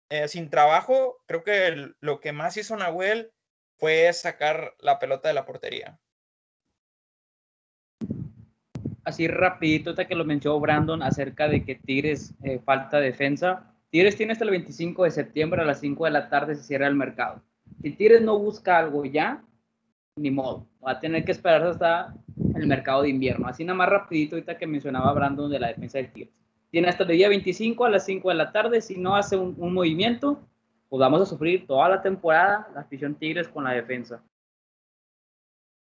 eh, 0.09 0.27
sin 0.27 0.49
trabajo. 0.49 1.17
Creo 1.27 1.43
que 1.43 1.93
lo 1.99 2.19
que 2.19 2.33
más 2.33 2.57
hizo 2.57 2.75
Nahuel 2.75 3.31
fue 3.77 4.11
sacar 4.13 4.73
la 4.79 4.97
pelota 4.97 5.27
de 5.27 5.35
la 5.35 5.45
portería. 5.45 5.99
Así 9.05 9.27
rapidito, 9.27 9.91
hasta 9.91 10.07
que 10.07 10.15
lo 10.15 10.25
mencionó 10.25 10.59
Brandon 10.59 11.03
acerca 11.03 11.47
de 11.47 11.63
que 11.63 11.75
Tigres 11.75 12.33
eh, 12.43 12.59
falta 12.65 12.99
defensa. 12.99 13.75
Tigres 13.91 14.15
tiene 14.15 14.33
hasta 14.33 14.45
el 14.45 14.51
25 14.51 15.03
de 15.03 15.11
septiembre 15.11 15.61
a 15.61 15.65
las 15.65 15.81
5 15.81 16.05
de 16.05 16.11
la 16.11 16.29
tarde 16.29 16.55
se 16.55 16.63
cierra 16.63 16.87
el 16.87 16.95
mercado. 16.95 17.43
Si 17.83 17.91
Tigres 17.91 18.21
no 18.21 18.39
busca 18.39 18.79
algo 18.79 19.05
ya, 19.05 19.43
ni 20.15 20.31
modo, 20.31 20.67
va 20.85 20.91
a 20.91 20.99
tener 20.99 21.25
que 21.25 21.31
esperar 21.31 21.63
hasta 21.63 22.13
el 22.55 22.67
mercado 22.67 23.01
de 23.03 23.09
invierno. 23.09 23.47
Así 23.47 23.63
nada 23.63 23.77
más 23.77 23.89
rapidito 23.89 24.35
ahorita 24.35 24.57
que 24.57 24.67
mencionaba 24.67 25.13
Brandon 25.13 25.49
de 25.49 25.59
la 25.59 25.67
defensa 25.69 25.97
de 25.97 26.05
Tigres. 26.05 26.33
Tiene 26.69 26.89
hasta 26.89 27.03
el 27.03 27.09
día 27.09 27.29
25 27.29 27.85
a 27.85 27.89
las 27.89 28.05
5 28.05 28.29
de 28.29 28.35
la 28.35 28.51
tarde, 28.51 28.81
si 28.81 28.97
no 28.97 29.15
hace 29.15 29.35
un, 29.35 29.55
un 29.57 29.73
movimiento, 29.73 30.39
pues 30.89 30.99
vamos 30.99 31.21
a 31.21 31.25
sufrir 31.25 31.67
toda 31.67 31.89
la 31.89 32.01
temporada 32.01 32.67
la 32.73 32.81
afición 32.81 33.15
Tigres 33.15 33.47
con 33.47 33.63
la 33.63 33.71
defensa. 33.71 34.23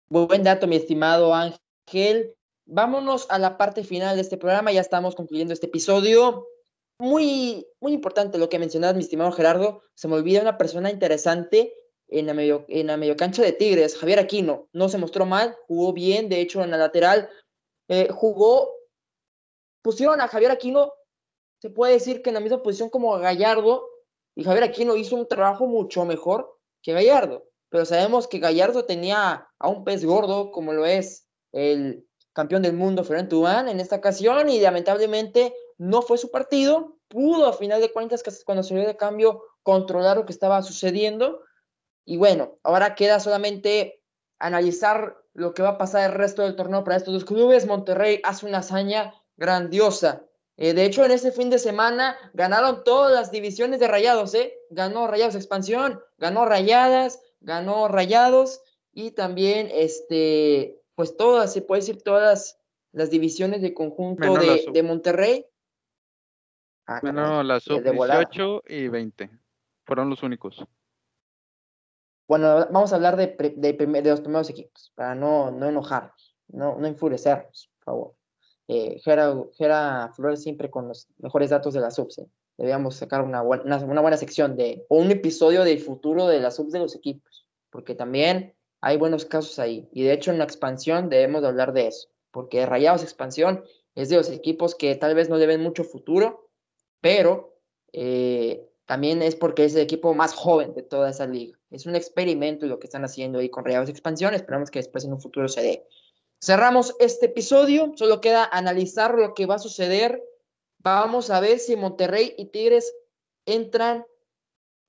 Buen 0.09 0.43
dato, 0.43 0.67
mi 0.67 0.76
estimado 0.76 1.34
Ángel. 1.34 2.36
Vámonos 2.65 3.28
a 3.30 3.39
la 3.39 3.57
parte 3.57 3.84
final 3.84 4.15
de 4.15 4.22
este 4.22 4.38
programa, 4.38 4.72
ya 4.72 4.82
estamos 4.82 5.15
concluyendo 5.15 5.53
este 5.53 5.67
episodio. 5.67 6.47
Muy, 6.99 7.65
muy 7.80 7.93
importante 7.93 8.38
lo 8.38 8.49
que 8.49 8.59
mencionas, 8.59 8.93
mi 8.93 9.01
estimado 9.01 9.32
Gerardo. 9.32 9.82
Se 9.95 10.07
me 10.07 10.15
olvida 10.15 10.41
una 10.41 10.57
persona 10.57 10.91
interesante 10.91 11.74
en 12.12 12.28
la, 12.28 12.34
medio, 12.34 12.66
en 12.68 12.88
la 12.88 12.97
medio 12.97 13.16
cancha 13.16 13.41
de 13.41 13.53
Tigres, 13.53 13.97
Javier 13.97 14.20
Aquino. 14.20 14.68
No 14.74 14.89
se 14.89 14.97
mostró 14.97 15.26
mal, 15.26 15.55
jugó 15.68 15.93
bien, 15.93 16.30
de 16.30 16.41
hecho 16.41 16.62
en 16.62 16.72
la 16.72 16.78
lateral 16.78 17.30
eh, 17.88 18.09
jugó, 18.12 18.70
pusieron 19.82 20.20
a 20.22 20.28
Javier 20.28 20.51
Aquino, 20.51 20.93
se 21.62 21.70
puede 21.70 21.93
decir 21.93 22.22
que 22.22 22.30
en 22.30 22.36
la 22.36 22.39
misma 22.41 22.62
posición 22.62 22.89
como 22.89 23.18
Gallardo, 23.18 23.88
y 24.36 24.43
Javier 24.43 24.66
Aquino 24.66 24.95
hizo 24.95 25.16
un 25.16 25.28
trabajo 25.28 25.68
mucho 25.68 26.05
mejor 26.05 26.57
que 26.82 26.93
Gallardo. 26.93 27.45
Pero 27.70 27.86
sabemos 27.86 28.28
que 28.28 28.39
Gallardo 28.39 28.86
tenía 28.86 29.47
a 29.57 29.68
un 29.70 29.84
pez 29.84 30.03
gordo, 30.03 30.51
como 30.51 30.74
lo 30.74 30.86
es 30.86 31.28
el 31.53 32.05
campeón 32.34 32.62
del 32.62 32.74
mundo, 32.74 33.03
Ferran 33.03 33.30
Tubán, 33.30 33.70
en 33.70 33.80
esta 33.80 33.97
ocasión, 33.97 34.49
y 34.49 34.59
lamentablemente 34.59 35.53
no 35.78 36.01
fue 36.01 36.18
su 36.18 36.32
partido. 36.32 36.97
Pudo, 37.07 37.45
a 37.47 37.53
final 37.53 37.80
de 37.80 37.91
cuentas, 37.91 38.24
cuando 38.45 38.64
salió 38.64 38.86
de 38.86 38.97
cambio, 38.97 39.43
controlar 39.64 40.18
lo 40.18 40.26
que 40.26 40.34
estaba 40.34 40.62
sucediendo 40.62 41.41
y 42.12 42.18
bueno, 42.18 42.59
ahora 42.64 42.93
queda 42.93 43.22
solamente 43.22 44.03
analizar 44.38 45.16
lo 45.34 45.53
que 45.53 45.62
va 45.62 45.70
a 45.70 45.78
pasar 45.78 46.12
el 46.12 46.18
resto 46.18 46.41
del 46.41 46.57
torneo 46.57 46.84
para 46.84 46.97
estos 46.97 47.14
dos 47.14 47.24
clubes. 47.24 47.66
Monterrey 47.66 48.20
hace 48.26 48.45
una 48.45 48.57
hazaña 48.57 49.14
grandiosa. 49.38 50.26
Eh, 50.57 50.74
de 50.74 50.84
hecho, 50.84 51.05
en 51.05 51.12
ese 51.12 51.32
fin 51.32 51.49
de 51.49 51.57
semana 51.57 52.18
ganaron 52.34 52.84
todas 52.84 53.14
las 53.14 53.32
divisiones 53.32 53.80
de 53.80 53.88
Rayados, 53.88 54.34
¿eh? 54.34 54.53
Ganó 54.72 55.07
Rayados 55.07 55.36
Expansión, 55.36 56.01
ganó 56.18 56.43
Rayadas, 56.43 57.22
ganó 57.39 57.88
Rayados 57.88 58.62
y 58.91 59.12
también, 59.12 59.70
este, 59.72 60.84
pues 60.95 61.16
todas, 61.16 61.53
se 61.53 61.62
puede 61.62 61.80
decir 61.80 62.03
todas 62.03 62.59
las 62.91 63.09
divisiones 63.09 63.62
de 63.62 63.74
conjunto 63.74 64.34
de, 64.34 64.66
de, 64.74 64.84
Monterrey. 64.84 65.45
Ah, 66.88 66.99
Menos 67.03 67.45
las 67.45 67.64
sub 67.64 67.82
18 67.82 68.64
y 68.68 68.89
20. 68.89 69.30
Fueron 69.86 70.09
los 70.09 70.24
únicos. 70.24 70.62
Bueno, 72.32 72.66
vamos 72.72 72.94
a 72.94 72.96
hablar 72.96 73.18
de, 73.18 73.28
de, 73.58 74.04
los 74.04 74.22
primeros 74.22 74.50
equipos, 74.50 74.94
para 74.96 75.14
no, 75.16 75.52
no 75.52 75.68
enojarnos, 75.68 76.34
no, 76.48 76.78
no 76.78 76.88
enfurecernos, 76.88 77.70
por 77.76 77.84
favor. 77.84 78.16
Eh, 78.70 79.02
Gera, 79.04 80.14
Flores 80.16 80.42
siempre 80.42 80.70
con 80.70 80.88
los 80.88 81.10
mejores 81.18 81.50
datos 81.50 81.74
de 81.74 81.82
la 81.82 81.92
subs. 81.92 82.20
¿eh? 82.20 82.30
Debíamos 82.56 82.96
sacar 82.96 83.22
una, 83.22 83.42
buena, 83.42 83.84
una, 83.84 84.00
buena 84.00 84.16
sección 84.16 84.56
de, 84.56 84.86
o 84.88 84.96
un 84.96 85.12
episodio 85.12 85.66
del 85.66 85.80
futuro 85.80 86.26
de 86.28 86.40
la 86.40 86.52
subs 86.52 86.72
de 86.72 86.80
los 86.80 86.96
equipos, 86.96 87.46
porque 87.70 87.96
también 87.96 88.56
hay 88.80 88.96
buenos 88.96 89.26
casos 89.26 89.60
ahí. 89.60 89.90
Y 89.92 90.04
de 90.04 90.14
hecho 90.14 90.32
en 90.32 90.38
la 90.38 90.46
expansión 90.46 91.10
debemos 91.10 91.42
de 91.42 91.50
hablar 91.50 91.74
de 91.74 91.88
eso, 91.88 92.08
porque 92.32 92.66
Rayados 92.66 93.04
Expansión 93.04 93.66
es 93.94 94.08
de 94.08 94.16
los 94.16 94.30
equipos 94.30 94.74
que 94.74 94.96
tal 94.96 95.16
vez 95.16 95.28
no 95.28 95.36
le 95.36 95.48
ven 95.48 95.60
mucho 95.60 95.84
futuro, 95.84 96.50
pero 97.02 97.58
eh, 97.92 98.70
también 98.92 99.22
es 99.22 99.38
porque 99.38 99.64
es 99.64 99.74
el 99.74 99.84
equipo 99.84 100.14
más 100.14 100.34
joven 100.34 100.74
de 100.74 100.84
toda 100.84 101.12
esa 101.12 101.26
liga. 101.26 101.58
Es 101.70 101.86
un 101.86 101.96
experimento 101.96 102.66
lo 102.66 102.78
que 102.78 102.88
están 102.88 103.06
haciendo 103.06 103.39
ahí 103.39 103.48
con 103.48 103.64
Rayados 103.64 103.88
Expansión. 103.88 104.34
Esperamos 104.34 104.70
que 104.70 104.80
después 104.80 105.06
en 105.06 105.14
un 105.14 105.22
futuro 105.22 105.48
se 105.48 105.62
dé. 105.62 105.88
Cerramos 106.44 106.94
este 107.00 107.28
episodio. 107.28 107.94
Solo 107.96 108.20
queda 108.20 108.44
analizar 108.52 109.18
lo 109.18 109.34
que 109.34 109.46
va 109.46 109.56
a 109.56 109.60
suceder. 109.60 110.22
Vamos 110.80 111.30
a 111.30 111.39
ver 111.39 111.60
si 111.60 111.78
Monterrey 111.78 112.36
y 112.38 112.48
Tigres 112.48 112.94
entran 113.46 114.06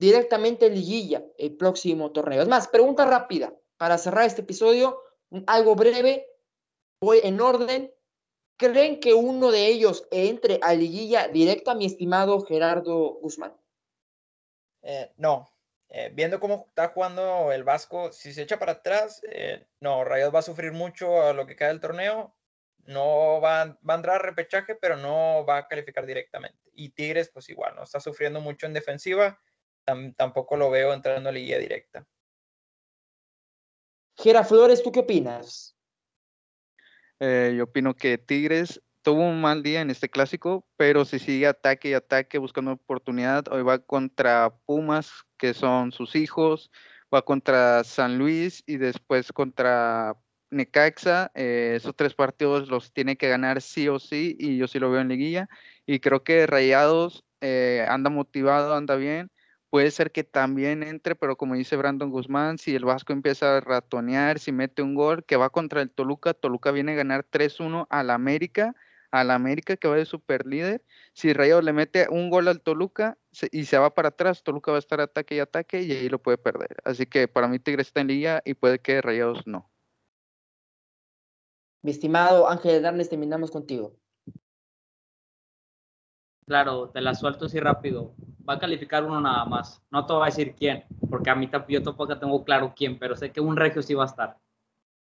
directamente 0.01 0.65
en 0.65 0.75
liguilla 0.75 1.23
el 1.37 1.55
próximo 1.55 2.11
torneo. 2.11 2.41
Es 2.41 2.49
más, 2.49 2.67
pregunta 2.67 3.05
rápida 3.05 3.55
para 3.77 3.97
cerrar 3.97 4.25
este 4.25 4.41
episodio. 4.41 4.99
Algo 5.47 5.75
breve. 5.75 6.27
Voy 7.01 7.21
en 7.23 7.39
orden. 7.39 7.89
¿Creen 8.57 8.99
que 8.99 9.13
uno 9.13 9.49
de 9.49 9.67
ellos 9.67 10.05
entre 10.11 10.59
a 10.61 10.73
liguilla 10.73 11.29
directa, 11.29 11.73
mi 11.73 11.85
estimado 11.85 12.41
Gerardo 12.41 13.17
Guzmán? 13.21 13.53
Eh, 14.83 15.13
no, 15.15 15.49
eh, 15.89 16.11
viendo 16.13 16.39
cómo 16.39 16.65
está 16.67 16.89
jugando 16.89 17.51
el 17.51 17.63
Vasco, 17.63 18.11
si 18.11 18.33
se 18.33 18.43
echa 18.43 18.59
para 18.59 18.73
atrás, 18.73 19.21
eh, 19.31 19.65
no, 19.79 20.03
Rayos 20.03 20.33
va 20.35 20.39
a 20.39 20.43
sufrir 20.43 20.73
mucho 20.73 21.23
a 21.23 21.33
lo 21.33 21.47
que 21.47 21.55
cae 21.55 21.69
del 21.69 21.79
torneo. 21.79 22.35
No 22.85 23.39
va, 23.39 23.77
va, 23.87 23.93
a 23.93 23.95
entrar 23.95 24.17
a 24.17 24.19
repechaje, 24.19 24.75
pero 24.75 24.97
no 24.97 25.45
va 25.45 25.59
a 25.59 25.67
calificar 25.69 26.05
directamente. 26.05 26.59
Y 26.73 26.89
Tigres, 26.89 27.29
pues 27.29 27.49
igual, 27.49 27.75
no 27.75 27.83
está 27.83 28.01
sufriendo 28.01 28.41
mucho 28.41 28.65
en 28.65 28.73
defensiva. 28.73 29.39
tampoco 30.17 30.57
lo 30.57 30.69
veo 30.69 30.93
entrando 30.93 31.29
a 31.29 31.31
la 31.31 31.39
guía 31.39 31.59
directa. 31.59 32.05
Gera 34.17 34.43
Flores, 34.43 34.83
¿tú 34.83 34.91
qué 34.91 34.99
opinas? 34.99 35.77
yo 37.19 37.63
opino 37.63 37.93
que 37.93 38.17
Tigres 38.17 38.81
tuvo 39.03 39.27
un 39.27 39.41
mal 39.41 39.63
día 39.63 39.81
en 39.81 39.89
este 39.89 40.09
clásico, 40.09 40.65
pero 40.77 41.05
si 41.05 41.19
sigue 41.19 41.45
ataque 41.45 41.89
y 41.89 41.93
ataque 41.93 42.37
buscando 42.37 42.71
oportunidad, 42.71 43.45
hoy 43.51 43.61
va 43.61 43.79
contra 43.79 44.55
Pumas, 44.65 45.11
que 45.37 45.53
son 45.53 45.91
sus 45.91 46.15
hijos, 46.15 46.71
va 47.13 47.21
contra 47.23 47.83
San 47.83 48.17
Luis 48.17 48.63
y 48.65 48.77
después 48.77 49.31
contra 49.33 50.15
Necaxa. 50.51 51.31
Eh, 51.35 51.73
esos 51.75 51.95
tres 51.95 52.13
partidos 52.15 52.69
los 52.69 52.93
tiene 52.93 53.17
que 53.17 53.29
ganar 53.29 53.61
sí 53.61 53.89
o 53.89 53.99
sí 53.99 54.35
y 54.39 54.57
yo 54.57 54.67
sí 54.67 54.79
lo 54.79 54.89
veo 54.89 55.01
en 55.01 55.09
liguilla. 55.09 55.49
Y 55.85 55.99
creo 55.99 56.23
que 56.23 56.47
Rayados 56.47 57.25
eh, 57.41 57.85
anda 57.89 58.09
motivado, 58.09 58.73
anda 58.73 58.95
bien. 58.95 59.29
Puede 59.69 59.91
ser 59.91 60.11
que 60.11 60.23
también 60.23 60.83
entre, 60.83 61.15
pero 61.15 61.35
como 61.35 61.55
dice 61.55 61.75
Brandon 61.75 62.09
Guzmán, 62.09 62.57
si 62.57 62.75
el 62.75 62.85
Vasco 62.85 63.11
empieza 63.11 63.57
a 63.57 63.61
ratonear, 63.61 64.39
si 64.39 64.51
mete 64.51 64.81
un 64.81 64.95
gol, 64.95 65.25
que 65.25 65.35
va 65.35 65.49
contra 65.49 65.81
el 65.81 65.89
Toluca, 65.91 66.33
Toluca 66.33 66.71
viene 66.71 66.93
a 66.93 66.95
ganar 66.95 67.25
3-1 67.25 67.87
al 67.89 68.09
América 68.11 68.75
al 69.13 69.29
América 69.29 69.77
que 69.77 69.87
va 69.87 69.95
de 69.95 70.05
super 70.05 70.47
líder. 70.47 70.83
Si 71.13 71.33
Rayados 71.33 71.63
le 71.63 71.71
mete 71.71 72.07
un 72.09 72.31
gol 72.31 72.47
al 72.47 72.61
Toluca 72.61 73.19
y 73.51 73.65
se 73.65 73.77
va 73.77 73.93
para 73.93 74.09
atrás, 74.09 74.41
Toluca 74.41 74.71
va 74.71 74.77
a 74.77 74.79
estar 74.79 74.99
ataque 75.01 75.35
y 75.35 75.39
ataque 75.39 75.83
y 75.83 75.91
ahí 75.91 76.09
lo 76.09 76.17
puede 76.17 76.39
perder. 76.39 76.77
Así 76.83 77.05
que 77.05 77.27
para 77.27 77.47
mí 77.47 77.59
Tigres 77.59 77.87
está 77.87 78.01
en 78.01 78.07
liga 78.07 78.41
y 78.43 78.55
puede 78.55 78.79
que 78.79 79.03
Rayados 79.03 79.45
no. 79.45 79.69
Mi 81.83 81.91
estimado 81.91 82.49
Ángel 82.49 82.77
Hernández, 82.77 83.09
terminamos 83.09 83.51
contigo. 83.51 83.95
Claro, 86.47 86.89
te 86.89 86.99
la 86.99 87.13
suelto 87.13 87.45
así 87.45 87.59
rápido. 87.59 88.15
Va 88.49 88.55
a 88.55 88.59
calificar 88.59 89.03
uno 89.03 89.21
nada 89.21 89.45
más. 89.45 89.83
No 89.91 90.07
te 90.07 90.13
voy 90.13 90.23
a 90.23 90.25
decir 90.25 90.55
quién, 90.55 90.85
porque 91.07 91.29
a 91.29 91.35
mí 91.35 91.47
yo 91.67 91.83
tampoco 91.83 92.17
tengo 92.17 92.43
claro 92.43 92.73
quién, 92.75 92.97
pero 92.97 93.15
sé 93.15 93.31
que 93.31 93.41
un 93.41 93.57
regio 93.57 93.83
sí 93.83 93.93
va 93.93 94.03
a 94.03 94.07
estar. 94.07 94.39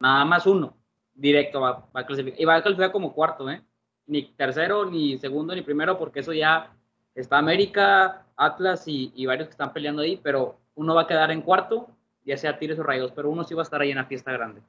Nada 0.00 0.26
más 0.26 0.46
uno. 0.46 0.76
Directo 1.14 1.62
va, 1.62 1.88
va 1.96 2.00
a 2.00 2.06
clasificar. 2.06 2.38
Y 2.38 2.44
va 2.44 2.56
a 2.56 2.62
calificar 2.62 2.92
como 2.92 3.14
cuarto, 3.14 3.50
¿eh? 3.50 3.64
Ni 4.12 4.30
tercero, 4.34 4.84
ni 4.84 5.18
segundo, 5.18 5.54
ni 5.54 5.62
primero, 5.62 5.98
porque 5.98 6.20
eso 6.20 6.34
ya 6.34 6.70
está 7.14 7.38
América, 7.38 8.26
Atlas 8.36 8.84
y, 8.86 9.26
varios 9.26 9.48
que 9.48 9.52
están 9.52 9.72
peleando 9.72 10.02
ahí, 10.02 10.20
pero 10.22 10.58
uno 10.74 10.94
va 10.94 11.02
a 11.02 11.06
quedar 11.06 11.30
en 11.30 11.40
cuarto, 11.40 11.88
ya 12.24 12.36
sea 12.36 12.58
Tigres 12.58 12.78
o 12.78 12.82
Rayos, 12.82 13.12
pero 13.16 13.30
uno 13.30 13.44
sí 13.44 13.54
va 13.54 13.62
a 13.62 13.64
estar 13.64 13.80
ahí 13.80 13.90
en 13.90 13.96
la 13.96 14.04
fiesta 14.04 14.30
grande. 14.32 14.60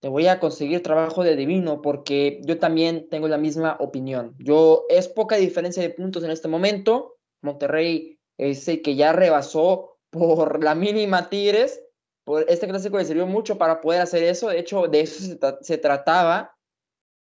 Te 0.00 0.08
voy 0.08 0.28
a 0.28 0.38
conseguir 0.38 0.82
trabajo 0.82 1.24
de 1.24 1.34
divino 1.34 1.82
porque 1.82 2.40
yo 2.44 2.58
también 2.58 3.08
tengo 3.08 3.26
la 3.26 3.38
misma 3.38 3.76
opinión. 3.80 4.34
Yo 4.38 4.84
es 4.88 5.08
poca 5.08 5.36
diferencia 5.36 5.82
de 5.82 5.90
puntos 5.90 6.22
en 6.22 6.30
este 6.30 6.46
momento. 6.46 7.16
Monterrey 7.40 8.16
es 8.36 8.64
que 8.66 8.94
ya 8.94 9.12
rebasó 9.12 9.96
por 10.10 10.62
la 10.62 10.76
mínima 10.76 11.28
Tigres. 11.28 11.82
Por 12.22 12.44
este 12.48 12.68
clásico 12.68 12.96
le 12.96 13.06
sirvió 13.06 13.26
mucho 13.26 13.58
para 13.58 13.80
poder 13.80 14.02
hacer 14.02 14.22
eso. 14.22 14.50
De 14.50 14.60
hecho, 14.60 14.86
de 14.86 15.00
eso 15.00 15.36
se 15.62 15.78
trataba 15.78 16.56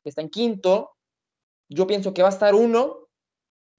está 0.08 0.22
en 0.22 0.30
quinto. 0.30 0.92
Yo 1.68 1.86
pienso 1.86 2.14
que 2.14 2.22
va 2.22 2.28
a 2.28 2.32
estar 2.32 2.54
uno 2.54 3.08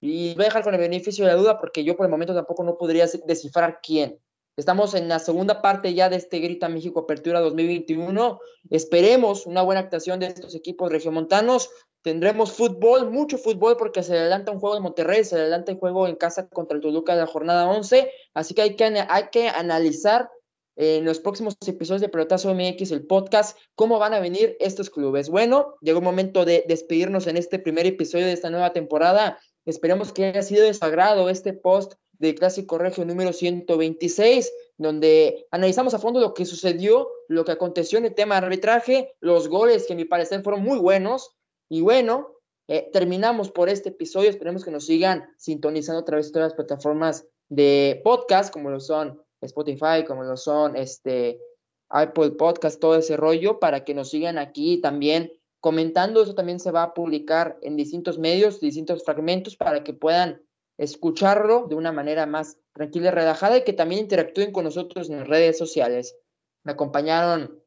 y 0.00 0.34
voy 0.34 0.44
a 0.44 0.48
dejar 0.48 0.62
con 0.62 0.74
el 0.74 0.80
beneficio 0.80 1.24
de 1.24 1.32
la 1.32 1.36
duda 1.36 1.58
porque 1.58 1.84
yo 1.84 1.96
por 1.96 2.06
el 2.06 2.10
momento 2.10 2.34
tampoco 2.34 2.62
no 2.64 2.78
podría 2.78 3.06
descifrar 3.26 3.80
quién. 3.82 4.18
Estamos 4.56 4.94
en 4.94 5.08
la 5.08 5.18
segunda 5.18 5.62
parte 5.62 5.94
ya 5.94 6.08
de 6.08 6.16
este 6.16 6.38
Grita 6.38 6.68
México 6.68 7.00
Apertura 7.00 7.40
2021. 7.40 8.40
Esperemos 8.70 9.46
una 9.46 9.62
buena 9.62 9.80
actuación 9.80 10.20
de 10.20 10.26
estos 10.26 10.54
equipos 10.54 10.90
regiomontanos 10.90 11.70
Tendremos 12.02 12.52
fútbol, 12.52 13.10
mucho 13.10 13.36
fútbol, 13.36 13.76
porque 13.76 14.02
se 14.02 14.16
adelanta 14.16 14.52
un 14.52 14.58
juego 14.58 14.74
de 14.74 14.80
Monterrey, 14.80 15.22
se 15.22 15.36
adelanta 15.36 15.72
un 15.72 15.78
juego 15.78 16.08
en 16.08 16.16
casa 16.16 16.48
contra 16.48 16.74
el 16.74 16.80
Toluca 16.80 17.12
de 17.12 17.20
la 17.20 17.26
jornada 17.26 17.68
11. 17.68 18.10
Así 18.32 18.54
que 18.54 18.62
hay 18.62 18.76
que, 18.76 18.84
hay 18.84 19.24
que 19.30 19.48
analizar 19.48 20.30
en 20.76 21.04
los 21.04 21.18
próximos 21.18 21.56
episodios 21.66 22.00
de 22.00 22.08
Pelotazo 22.08 22.54
MX, 22.54 22.90
el 22.92 23.06
podcast, 23.06 23.58
cómo 23.74 23.98
van 23.98 24.14
a 24.14 24.20
venir 24.20 24.56
estos 24.60 24.90
clubes. 24.90 25.28
Bueno, 25.28 25.74
llegó 25.80 25.98
el 25.98 26.04
momento 26.04 26.44
de 26.44 26.64
despedirnos 26.66 27.26
en 27.26 27.36
este 27.36 27.58
primer 27.58 27.86
episodio 27.86 28.26
de 28.26 28.32
esta 28.32 28.50
nueva 28.50 28.72
temporada. 28.72 29.38
Esperemos 29.66 30.12
que 30.12 30.26
haya 30.26 30.42
sido 30.42 30.64
de 30.64 30.74
su 30.74 30.84
agrado 30.84 31.28
este 31.28 31.52
post 31.52 31.94
de 32.18 32.34
Clásico 32.34 32.78
Regio 32.78 33.04
número 33.04 33.32
126, 33.32 34.52
donde 34.76 35.46
analizamos 35.50 35.94
a 35.94 35.98
fondo 35.98 36.20
lo 36.20 36.34
que 36.34 36.44
sucedió, 36.44 37.08
lo 37.28 37.44
que 37.44 37.52
aconteció 37.52 37.98
en 37.98 38.06
el 38.06 38.14
tema 38.14 38.38
de 38.38 38.46
arbitraje, 38.46 39.14
los 39.20 39.48
goles 39.48 39.86
que 39.86 39.94
a 39.94 39.96
mi 39.96 40.04
parecer 40.04 40.42
fueron 40.42 40.62
muy 40.62 40.78
buenos, 40.78 41.36
y 41.68 41.80
bueno, 41.80 42.36
eh, 42.68 42.90
terminamos 42.92 43.50
por 43.50 43.68
este 43.68 43.88
episodio. 43.88 44.28
Esperemos 44.28 44.64
que 44.64 44.70
nos 44.70 44.86
sigan 44.86 45.28
sintonizando 45.38 46.00
a 46.00 46.04
través 46.04 46.26
de 46.26 46.32
todas 46.32 46.48
las 46.50 46.56
plataformas 46.56 47.26
de 47.48 48.00
podcast, 48.04 48.52
como 48.52 48.70
lo 48.70 48.80
son 48.80 49.22
Spotify, 49.40 50.04
como 50.06 50.24
lo 50.24 50.36
son 50.36 50.76
este, 50.76 51.40
Apple 51.88 52.32
Podcast, 52.32 52.80
todo 52.80 52.96
ese 52.96 53.16
rollo, 53.16 53.58
para 53.58 53.84
que 53.84 53.94
nos 53.94 54.10
sigan 54.10 54.38
aquí 54.38 54.80
también 54.80 55.32
comentando. 55.60 56.22
Eso 56.22 56.34
también 56.34 56.60
se 56.60 56.70
va 56.70 56.82
a 56.82 56.94
publicar 56.94 57.58
en 57.62 57.76
distintos 57.76 58.18
medios, 58.18 58.60
distintos 58.60 59.04
fragmentos, 59.04 59.56
para 59.56 59.82
que 59.84 59.94
puedan 59.94 60.42
escucharlo 60.78 61.66
de 61.68 61.74
una 61.74 61.92
manera 61.92 62.26
más 62.26 62.56
tranquila 62.72 63.08
y 63.08 63.10
relajada 63.12 63.58
y 63.58 63.64
que 63.64 63.72
también 63.72 64.02
interactúen 64.02 64.52
con 64.52 64.64
nosotros 64.64 65.10
en 65.10 65.26
redes 65.26 65.58
sociales. 65.58 66.16
Me 66.64 66.72
acompañaron 66.72 67.62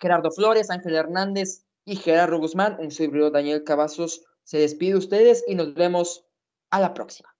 Gerardo 0.00 0.30
Flores, 0.30 0.70
Ángel 0.70 0.94
Hernández, 0.94 1.64
y 1.88 1.96
Gerardo 1.96 2.38
Guzmán. 2.38 2.76
Un 2.78 2.90
servidor 2.90 3.32
Daniel 3.32 3.64
Cavazos 3.64 4.22
se 4.44 4.58
despide 4.58 4.92
de 4.92 4.98
ustedes 4.98 5.42
y 5.46 5.54
nos 5.54 5.72
vemos 5.72 6.26
a 6.70 6.80
la 6.80 6.92
próxima. 6.92 7.34